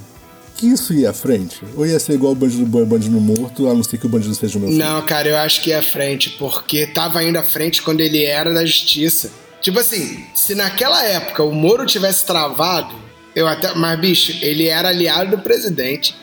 que 0.63 0.69
isso 0.69 0.95
ia 0.95 1.11
à 1.11 1.13
frente? 1.13 1.61
Ou 1.77 1.85
ia 1.85 1.99
ser 1.99 2.13
igual 2.13 2.33
o 2.33 2.37
bandido 2.37 2.65
bom 2.65 2.81
e 2.81 2.87
bandido 2.87 3.21
morto, 3.21 3.69
a 3.69 3.75
não 3.75 3.83
ser 3.83 3.99
que 3.99 4.07
o 4.07 4.09
bandido 4.09 4.33
seja 4.33 4.59
o 4.59 4.61
meu 4.61 4.71
filho? 4.71 4.81
Não, 4.81 5.03
cara, 5.03 5.29
eu 5.29 5.37
acho 5.37 5.61
que 5.61 5.71
ia 5.71 5.81
à 5.81 5.83
frente, 5.83 6.31
porque 6.39 6.87
tava 6.87 7.21
indo 7.25 7.37
à 7.37 7.43
frente 7.43 7.83
quando 7.83 8.01
ele 8.01 8.25
era 8.25 8.55
da 8.55 8.65
justiça. 8.65 9.33
Tipo 9.61 9.81
assim, 9.81 10.25
se 10.37 10.55
naquela 10.55 11.05
época 11.05 11.43
o 11.43 11.51
Moro 11.51 11.85
tivesse 11.85 12.25
travado, 12.25 12.95
eu 13.35 13.49
até. 13.49 13.75
Mas, 13.75 13.99
bicho, 13.99 14.39
ele 14.41 14.69
era 14.69 14.91
aliado 14.91 15.37
do 15.37 15.43
presidente. 15.43 16.15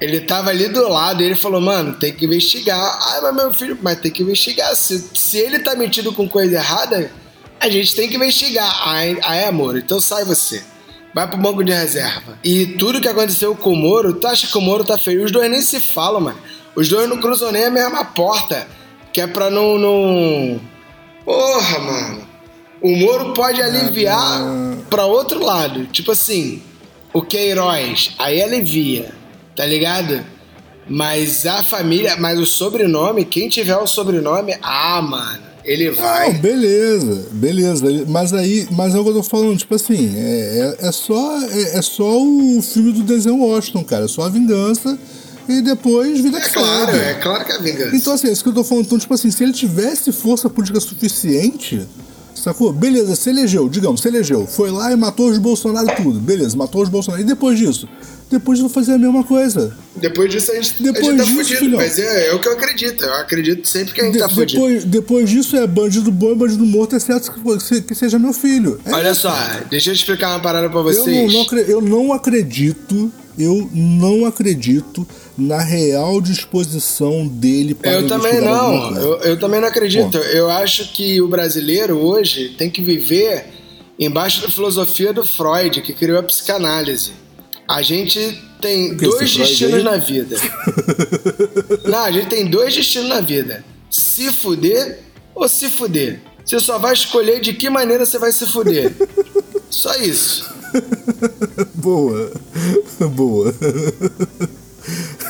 Ele 0.00 0.20
tava 0.20 0.50
ali 0.50 0.66
do 0.66 0.88
lado 0.88 1.22
e 1.22 1.26
ele 1.26 1.36
falou, 1.36 1.60
mano, 1.60 1.94
tem 1.94 2.12
que 2.12 2.24
investigar. 2.24 2.76
Ah, 2.76 3.20
mas 3.22 3.36
meu 3.36 3.54
filho, 3.54 3.78
mas 3.80 4.00
tem 4.00 4.10
que 4.10 4.24
investigar. 4.24 4.74
Se, 4.74 5.10
se 5.14 5.38
ele 5.38 5.60
tá 5.60 5.76
metido 5.76 6.12
com 6.12 6.28
coisa 6.28 6.56
errada, 6.56 7.08
a 7.60 7.68
gente 7.68 7.94
tem 7.94 8.08
que 8.08 8.16
investigar. 8.16 8.88
Aí 8.88 9.16
é, 9.44 9.48
Moro, 9.52 9.78
então 9.78 10.00
sai 10.00 10.24
você. 10.24 10.64
Vai 11.16 11.26
pro 11.26 11.38
banco 11.38 11.64
de 11.64 11.72
reserva. 11.72 12.38
E 12.44 12.66
tudo 12.66 13.00
que 13.00 13.08
aconteceu 13.08 13.56
com 13.56 13.72
o 13.72 13.76
Moro, 13.76 14.12
tu 14.12 14.26
acha 14.26 14.46
que 14.46 14.58
o 14.58 14.60
Moro 14.60 14.84
tá 14.84 14.98
feio? 14.98 15.24
Os 15.24 15.32
dois 15.32 15.50
nem 15.50 15.62
se 15.62 15.80
falam, 15.80 16.20
mano. 16.20 16.38
Os 16.74 16.90
dois 16.90 17.08
não 17.08 17.16
cruzam 17.16 17.50
nem 17.50 17.64
a 17.64 17.70
mesma 17.70 18.04
porta. 18.04 18.68
Que 19.14 19.22
é 19.22 19.26
pra 19.26 19.48
não. 19.48 19.78
não... 19.78 20.60
Porra, 21.24 21.78
mano. 21.78 22.28
O 22.82 22.94
Moro 22.94 23.32
pode 23.32 23.62
aliviar 23.62 24.42
pra 24.90 25.06
outro 25.06 25.42
lado. 25.42 25.86
Tipo 25.86 26.12
assim, 26.12 26.62
o 27.14 27.22
Queiroz, 27.22 28.12
aí 28.18 28.42
alivia, 28.42 29.14
tá 29.56 29.64
ligado? 29.64 30.22
Mas 30.86 31.46
a 31.46 31.62
família, 31.62 32.18
mas 32.18 32.38
o 32.38 32.44
sobrenome, 32.44 33.24
quem 33.24 33.48
tiver 33.48 33.78
o 33.78 33.86
sobrenome, 33.86 34.54
ah, 34.60 35.00
mano, 35.00 35.42
ele 35.66 35.90
vai. 35.90 36.32
Não, 36.32 36.38
beleza, 36.38 37.26
beleza. 37.32 38.04
Mas 38.06 38.32
aí, 38.32 38.66
mas 38.70 38.94
é 38.94 38.98
o 38.98 39.02
que 39.02 39.10
eu 39.10 39.14
tô 39.14 39.22
falando, 39.22 39.58
tipo 39.58 39.74
assim, 39.74 40.14
é, 40.16 40.76
é, 40.80 40.86
é 40.86 40.92
só, 40.92 41.38
é, 41.42 41.78
é 41.78 41.82
só 41.82 42.22
o 42.22 42.62
filme 42.62 42.92
do 42.92 43.02
Denzel 43.02 43.36
Washington, 43.36 43.82
cara. 43.84 44.04
É 44.04 44.08
só 44.08 44.22
a 44.22 44.28
vingança 44.28 44.96
e 45.48 45.60
depois 45.60 46.20
vida 46.20 46.38
É 46.38 46.40
que 46.40 46.50
claro, 46.52 46.92
segue. 46.92 47.04
é 47.04 47.14
claro 47.14 47.44
que 47.44 47.52
é 47.52 47.54
a 47.56 47.58
vingança. 47.58 47.96
Então, 47.96 48.12
assim, 48.12 48.28
é 48.28 48.32
isso 48.32 48.42
que 48.42 48.48
eu 48.48 48.54
tô 48.54 48.64
falando. 48.64 48.86
Então, 48.86 48.98
tipo 48.98 49.12
assim, 49.12 49.30
se 49.30 49.42
ele 49.42 49.52
tivesse 49.52 50.12
força 50.12 50.48
política 50.48 50.80
suficiente, 50.80 51.82
sacou? 52.46 52.72
Beleza, 52.72 53.14
se 53.16 53.28
elegeu, 53.30 53.68
digamos, 53.68 54.00
se 54.00 54.08
elegeu, 54.08 54.46
foi 54.46 54.70
lá 54.70 54.92
e 54.92 54.96
matou 54.96 55.28
os 55.30 55.38
Bolsonaro 55.38 55.88
e 55.90 55.94
tudo. 55.96 56.18
Beleza, 56.20 56.56
matou 56.56 56.82
os 56.82 56.88
Bolsonaro. 56.88 57.22
E 57.22 57.26
depois 57.26 57.58
disso? 57.58 57.88
Depois 58.30 58.58
disso 58.58 58.68
fazer 58.68 58.94
a 58.94 58.98
mesma 58.98 59.22
coisa. 59.22 59.76
Depois 59.94 60.28
disso 60.30 60.50
a 60.50 60.54
gente, 60.56 60.82
Depois 60.82 61.06
a 61.06 61.10
gente 61.10 61.18
tá 61.18 61.24
disso, 61.24 61.36
fudido, 61.36 61.58
filhão. 61.60 61.76
mas 61.78 61.98
é, 61.98 62.28
é 62.28 62.34
o 62.34 62.40
que 62.40 62.48
eu 62.48 62.52
acredito. 62.54 63.04
Eu 63.04 63.14
acredito 63.14 63.68
sempre 63.68 63.94
que 63.94 64.00
a 64.00 64.04
gente 64.04 64.14
De- 64.14 64.18
tá 64.18 64.28
fudido. 64.28 64.52
depois, 64.60 64.84
depois 64.84 65.30
disso 65.30 65.56
é 65.56 65.64
bandido 65.66 66.10
bom 66.10 66.32
e 66.32 66.34
bandido 66.34 66.66
morto, 66.66 66.96
exceto 66.96 67.32
que, 67.32 67.80
que, 67.82 67.94
seja 67.94 68.18
meu 68.18 68.32
filho. 68.32 68.80
É 68.84 68.92
Olha 68.92 69.14
só, 69.14 69.32
deixa 69.70 69.90
eu 69.90 69.94
explicar 69.94 70.30
uma 70.30 70.40
parada 70.40 70.68
pra 70.68 70.80
Eu 70.80 70.84
não, 70.84 70.92
vocês. 70.92 71.32
não 71.32 71.58
eu 71.68 71.80
não 71.80 72.12
acredito, 72.12 73.12
eu 73.38 73.70
não 73.72 74.24
acredito 74.26 75.06
na 75.36 75.62
real 75.62 76.20
disposição 76.20 77.26
dele 77.26 77.74
para 77.74 77.92
Eu 77.92 78.06
também 78.06 78.40
não. 78.40 78.96
Eu, 78.96 79.16
eu 79.20 79.38
também 79.38 79.60
não 79.60 79.68
acredito. 79.68 80.16
Eu 80.16 80.50
acho 80.50 80.92
que 80.92 81.20
o 81.20 81.28
brasileiro 81.28 81.98
hoje 81.98 82.50
tem 82.56 82.70
que 82.70 82.80
viver 82.80 83.46
embaixo 83.98 84.42
da 84.42 84.48
filosofia 84.48 85.12
do 85.12 85.24
Freud, 85.24 85.82
que 85.82 85.92
criou 85.92 86.18
a 86.18 86.22
psicanálise. 86.22 87.12
A 87.68 87.82
gente 87.82 88.40
tem 88.60 88.94
dois 88.94 89.34
destinos 89.34 89.74
aí? 89.74 89.82
na 89.82 89.96
vida. 89.96 90.36
Não, 91.84 91.98
a 91.98 92.10
gente 92.10 92.28
tem 92.28 92.46
dois 92.46 92.74
destinos 92.74 93.08
na 93.08 93.20
vida: 93.20 93.64
se 93.90 94.32
fuder 94.32 95.00
ou 95.34 95.48
se 95.48 95.68
fuder. 95.68 96.20
Você 96.44 96.60
só 96.60 96.78
vai 96.78 96.94
escolher 96.94 97.40
de 97.40 97.52
que 97.52 97.68
maneira 97.68 98.06
você 98.06 98.18
vai 98.18 98.30
se 98.30 98.46
fuder. 98.46 98.94
Só 99.68 99.92
isso. 99.96 100.48
Boa. 101.74 102.30
Boa. 103.00 103.52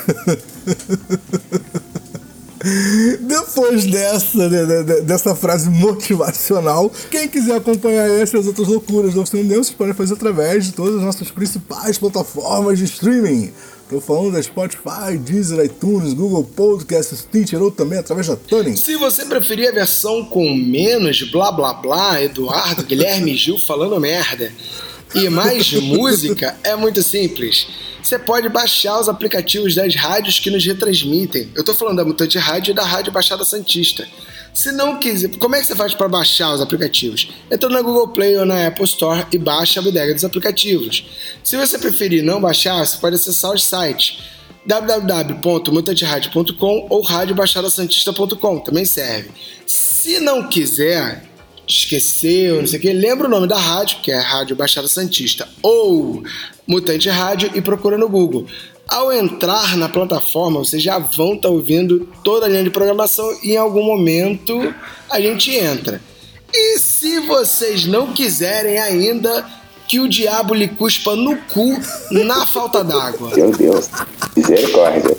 Depois 3.21 3.87
dessa, 3.87 4.49
dessa 5.03 5.37
frase 5.37 5.71
motivacional, 5.71 6.91
quem 7.11 7.29
quiser 7.29 7.57
acompanhar 7.57 8.11
essas 8.11 8.41
as 8.41 8.47
outras 8.47 8.67
loucuras 8.67 9.15
do 9.15 9.21
Oficina 9.21 9.43
News, 9.43 9.71
pode 9.71 9.93
fazer 9.93 10.15
através 10.15 10.67
de 10.67 10.73
todas 10.73 10.97
as 10.97 11.03
nossas 11.03 11.31
principais 11.31 11.97
plataformas 11.97 12.79
de 12.79 12.85
streaming. 12.85 13.53
Tô 13.89 14.01
falando 14.01 14.33
da 14.33 14.43
Spotify, 14.43 15.17
Deezer, 15.17 15.65
iTunes, 15.65 16.13
Google 16.13 16.43
Podcasts, 16.43 17.21
Stitcher 17.21 17.63
ou 17.63 17.71
também 17.71 18.01
através 18.01 18.27
da 18.27 18.35
Tuning. 18.35 18.75
Se 18.75 18.97
você 18.97 19.25
preferir 19.25 19.69
a 19.69 19.73
versão 19.73 20.25
com 20.25 20.57
menos 20.57 21.23
blá 21.31 21.53
blá 21.53 21.75
blá, 21.75 22.21
Eduardo, 22.21 22.83
Guilherme 22.83 23.37
Gil 23.37 23.61
falando 23.61 24.01
merda 24.01 24.53
e 25.15 25.29
mais 25.29 25.73
música, 25.73 26.57
é 26.63 26.77
muito 26.77 27.03
simples. 27.03 27.67
Você 28.03 28.19
pode 28.19 28.49
baixar 28.49 28.99
os 29.01 29.09
aplicativos 29.09 29.75
das 29.75 29.95
rádios 29.95 30.39
que 30.39 30.51
nos 30.51 30.65
retransmitem. 30.65 31.51
Eu 31.55 31.65
tô 31.65 31.75
falando 31.75 31.97
da 31.97 32.05
Mutante 32.05 32.39
Rádio 32.39 32.71
e 32.71 32.75
da 32.75 32.85
Rádio 32.85 33.13
Baixada 33.13 33.45
Santista. 33.45 34.07
Se 34.55 34.73
não 34.73 34.99
quiser, 34.99 35.37
como 35.37 35.55
é 35.55 35.61
que 35.61 35.67
você 35.67 35.75
faz 35.75 35.95
para 35.95 36.09
baixar 36.09 36.55
os 36.55 36.61
aplicativos? 36.61 37.29
Entra 37.51 37.69
na 37.69 37.83
Google 37.83 38.09
Play 38.09 38.39
ou 38.39 38.47
na 38.47 38.69
Apple 38.69 38.85
Store 38.85 39.27
e 39.33 39.39
baixa 39.39 39.81
a 39.81 39.83
bodega 39.83 40.15
dos 40.15 40.25
aplicativos. 40.25 41.05
Se 41.45 41.57
você 41.57 41.79
preferir 41.79 42.23
não 42.23 42.41
baixar, 42.41 42.87
você 42.87 42.97
pode 42.97 43.17
acessar 43.17 43.53
os 43.53 43.65
sites 43.65 44.19
www.mutanteradio.com 44.65 46.87
ou 46.91 47.03
radiobaixadasantista.com, 47.03 48.61
também 48.61 48.85
serve. 48.85 49.31
Se 49.67 50.21
não 50.21 50.49
quiser, 50.49 51.25
esqueceu, 51.67 52.61
não 52.61 52.67
sei 52.67 52.79
o 52.79 52.83
que, 52.83 52.93
lembra 52.93 53.27
o 53.27 53.31
nome 53.31 53.47
da 53.47 53.59
rádio, 53.59 53.99
que 54.03 54.11
é 54.11 54.19
Rádio 54.19 54.57
Baixada 54.57 54.89
Santista, 54.89 55.49
ou 55.63 56.23
Mutante 56.67 57.09
Rádio 57.09 57.51
e 57.55 57.61
procura 57.61 57.99
no 57.99 58.09
Google. 58.09 58.47
Ao 58.89 59.13
entrar 59.13 59.77
na 59.77 59.89
plataforma, 59.89 60.61
vocês 60.61 60.83
já 60.83 60.99
vão 60.99 61.35
estar 61.35 61.49
ouvindo 61.49 62.09
toda 62.23 62.47
a 62.47 62.49
linha 62.49 62.63
de 62.63 62.71
programação 62.71 63.29
e 63.43 63.53
em 63.53 63.57
algum 63.57 63.83
momento 63.83 64.73
a 65.11 65.21
gente 65.21 65.51
entra. 65.55 66.01
E 66.55 66.79
se 66.79 67.21
vocês 67.21 67.85
não 67.85 68.13
quiserem 68.13 68.79
ainda 68.79 69.45
que 69.89 70.01
o 70.01 70.09
diabo 70.09 70.55
lhe 70.55 70.69
cuspa 70.69 71.15
no 71.15 71.37
cu 71.37 71.79
na 72.11 72.47
falta 72.47 72.83
d'água. 72.83 73.31
Meu 73.37 73.51
Deus, 73.51 73.89
misericórdia. 74.37 75.17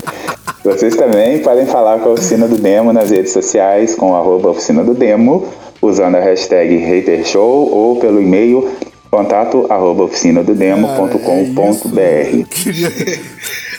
Vocês 0.64 0.94
também 0.96 1.40
podem 1.40 1.66
falar 1.66 2.00
com 2.00 2.10
a 2.10 2.12
Oficina 2.12 2.46
do 2.46 2.56
Demo 2.56 2.92
nas 2.92 3.10
redes 3.10 3.32
sociais 3.32 3.94
com 3.94 4.14
arroba 4.14 4.50
Oficina 4.50 4.84
do 4.84 4.92
Demo, 4.92 5.48
usando 5.80 6.16
a 6.16 6.20
hashtag 6.20 6.76
HaterShow 6.76 7.72
ou 7.72 7.98
pelo 7.98 8.20
e-mail 8.20 8.70
contato 9.10 9.66
arroba 9.70 10.04
oficinadodemo.com.br. 10.04 12.48
Queria... 12.50 12.90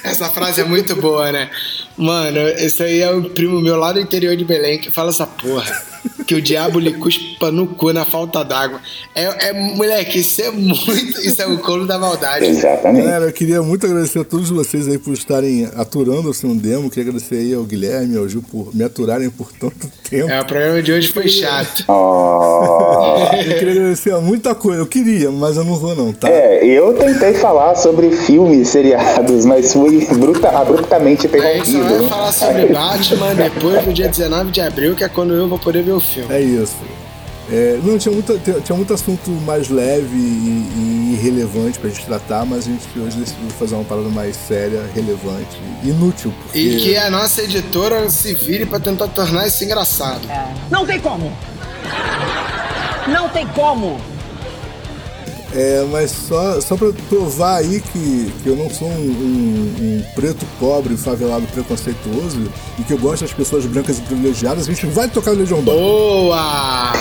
Essa 0.04 0.30
frase 0.30 0.62
é 0.62 0.64
muito 0.64 0.96
boa, 0.96 1.32
né? 1.32 1.50
Mano, 1.98 2.40
esse 2.40 2.82
aí 2.82 3.02
é 3.02 3.12
o 3.12 3.30
primo 3.30 3.60
meu 3.60 3.76
lá 3.76 3.92
do 3.92 4.00
interior 4.00 4.36
de 4.36 4.46
Belém 4.46 4.80
que 4.80 4.90
fala 4.90 5.10
essa 5.10 5.28
porra. 5.28 5.72
Que 6.30 6.36
o 6.36 6.42
diabo 6.44 6.78
lhe 6.78 6.94
cuspa 6.94 7.50
no 7.50 7.66
cu 7.66 7.92
na 7.92 8.06
falta 8.06 8.46
d'água. 8.46 8.80
É, 9.16 9.48
é, 9.50 9.54
moleque, 9.54 10.20
isso 10.20 10.40
é 10.44 10.52
muito. 10.52 11.20
Isso 11.26 11.42
é 11.42 11.48
o 11.48 11.58
colo 11.58 11.88
da 11.88 11.98
maldade. 11.98 12.46
Exatamente. 12.46 13.04
Galera, 13.04 13.26
eu 13.26 13.34
queria 13.34 13.64
muito 13.64 13.88
agradecer 13.88 14.20
a 14.20 14.24
todos 14.24 14.48
vocês 14.52 14.88
aí 14.88 15.00
por 15.00 15.16
estarem 15.16 15.68
aturando 15.76 16.30
o 16.30 16.34
seu 16.36 16.54
demo. 16.54 16.88
Queria 16.88 17.10
agradecer 17.10 17.38
aí 17.38 17.52
ao 17.56 17.64
Guilherme 17.64 18.14
e 18.14 18.18
ao 18.20 18.30
Gil 18.30 18.44
por 18.44 18.76
me 18.76 18.84
aturarem 18.84 19.28
por 19.32 19.52
tanto 19.54 19.92
tempo. 20.08 20.30
É, 20.30 20.40
o 20.40 20.46
programa 20.46 20.84
de 20.84 20.92
hoje 20.92 21.08
foi 21.08 21.28
chato. 21.28 21.86
Oh. 21.90 23.18
Eu 23.34 23.58
queria 23.58 23.72
agradecer 23.72 24.14
a 24.14 24.22
muita 24.22 24.54
coisa. 24.54 24.82
Eu 24.82 24.86
queria, 24.86 25.32
mas 25.32 25.58
eu 25.58 25.64
não 25.64 25.76
vou 25.76 25.96
não, 25.96 26.14
tá? 26.14 26.30
É, 26.30 26.64
eu 26.64 26.94
tentei 26.94 27.34
falar 27.34 27.76
sobre 27.76 28.12
filmes, 28.12 28.68
seriados, 28.70 29.46
mas 29.46 29.74
fui 29.74 30.06
bruta, 30.18 30.50
abruptamente 30.50 31.28
A 31.28 31.30
gente 31.30 31.40
só 31.40 31.44
vai 31.44 31.58
interrompido. 31.60 32.10
falar 32.10 32.32
sobre 32.32 32.66
Batman 32.68 33.36
depois 33.36 33.84
do 33.84 33.94
dia 33.94 34.08
19 34.08 34.52
de 34.52 34.62
abril, 34.62 34.96
que 34.96 35.04
é 35.04 35.10
quando 35.10 35.34
eu 35.34 35.48
vou 35.48 35.58
poder 35.58 35.84
ver 35.84 35.94
o 35.94 36.00
filme. 36.00 36.19
É 36.30 36.42
isso. 36.42 36.76
É, 37.52 37.80
não, 37.84 37.98
tinha, 37.98 38.14
muita, 38.14 38.38
tinha, 38.38 38.76
muito 38.76 38.94
assunto 38.94 39.32
mais 39.44 39.70
leve 39.70 40.16
e, 40.16 40.70
e 40.76 41.14
irrelevante 41.14 41.80
pra 41.80 41.90
gente 41.90 42.06
tratar, 42.06 42.46
mas 42.46 42.68
a 42.68 42.70
gente 42.70 42.88
hoje 43.00 43.18
decidiu 43.18 43.50
fazer 43.50 43.74
uma 43.74 43.84
parada 43.84 44.08
mais 44.10 44.36
séria, 44.36 44.84
relevante, 44.94 45.60
inútil. 45.84 46.32
Porque... 46.44 46.60
E 46.60 46.78
que 46.78 46.96
a 46.96 47.10
nossa 47.10 47.42
editora 47.42 48.08
se 48.12 48.36
vire 48.36 48.68
pra 48.68 48.80
tentar 48.80 49.08
tornar 49.08 49.48
isso 49.48 49.64
engraçado. 49.64 50.22
Não 50.70 50.86
tem 50.86 51.00
como. 51.00 51.36
Não 53.08 53.28
tem 53.30 53.48
como. 53.48 54.00
É, 55.54 55.84
mas 55.92 56.12
só, 56.12 56.62
só 56.62 56.78
pra 56.78 56.90
provar 57.10 57.58
aí 57.58 57.82
que, 57.82 58.32
que 58.44 58.50
eu 58.50 58.56
não 58.56 58.70
sou 58.70 58.88
um, 58.88 58.94
um- 58.94 59.76
um 59.80 60.04
preto 60.14 60.46
pobre, 60.60 60.96
favelado, 60.96 61.48
preconceituoso 61.48 62.52
e 62.78 62.84
que 62.84 62.94
eu 62.94 62.98
gosto 63.00 63.22
das 63.24 63.34
pessoas 63.34 63.66
brancas 63.66 63.98
e 63.98 64.02
privilegiadas, 64.02 64.66
a 64.70 64.72
gente 64.72 64.86
vai 64.86 65.08
tocar 65.10 65.32
Legião 65.32 65.58
Urbana. 65.60 65.78
Boa! 65.80 66.94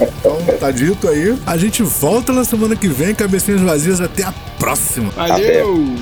Então, 0.00 0.36
tá 0.58 0.70
dito 0.70 1.08
aí. 1.08 1.38
A 1.46 1.56
gente 1.56 1.82
volta 1.82 2.32
na 2.32 2.44
semana 2.44 2.74
que 2.74 2.88
vem, 2.88 3.14
cabecinhas 3.14 3.60
vazias. 3.60 4.00
Até 4.00 4.24
a 4.24 4.32
próxima. 4.58 5.10
Valeu! 5.10 5.94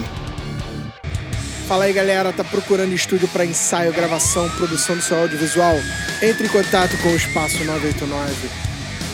Fala 1.66 1.84
aí 1.84 1.92
galera, 1.92 2.32
tá 2.32 2.42
procurando 2.42 2.94
estúdio 2.94 3.28
para 3.28 3.44
ensaio, 3.44 3.92
gravação, 3.92 4.48
produção 4.56 4.96
do 4.96 5.02
seu 5.02 5.18
audiovisual? 5.18 5.76
Entre 6.22 6.46
em 6.46 6.48
contato 6.48 6.96
com 7.02 7.08
o 7.10 7.16
Espaço 7.16 7.62
989. 7.62 8.67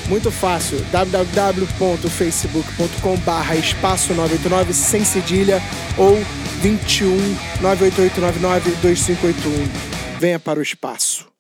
Muito 0.08 0.30
fácil, 0.30 0.78
www.facebook.com 0.92 3.16
barra 3.18 3.56
espaço 3.56 4.14
989 4.14 4.72
sem 4.74 5.04
cedilha 5.04 5.60
ou 5.96 6.16
21 6.60 7.16
98899 7.62 8.70
2581. 8.82 10.18
Venha 10.18 10.38
para 10.38 10.58
o 10.58 10.62
espaço. 10.62 11.33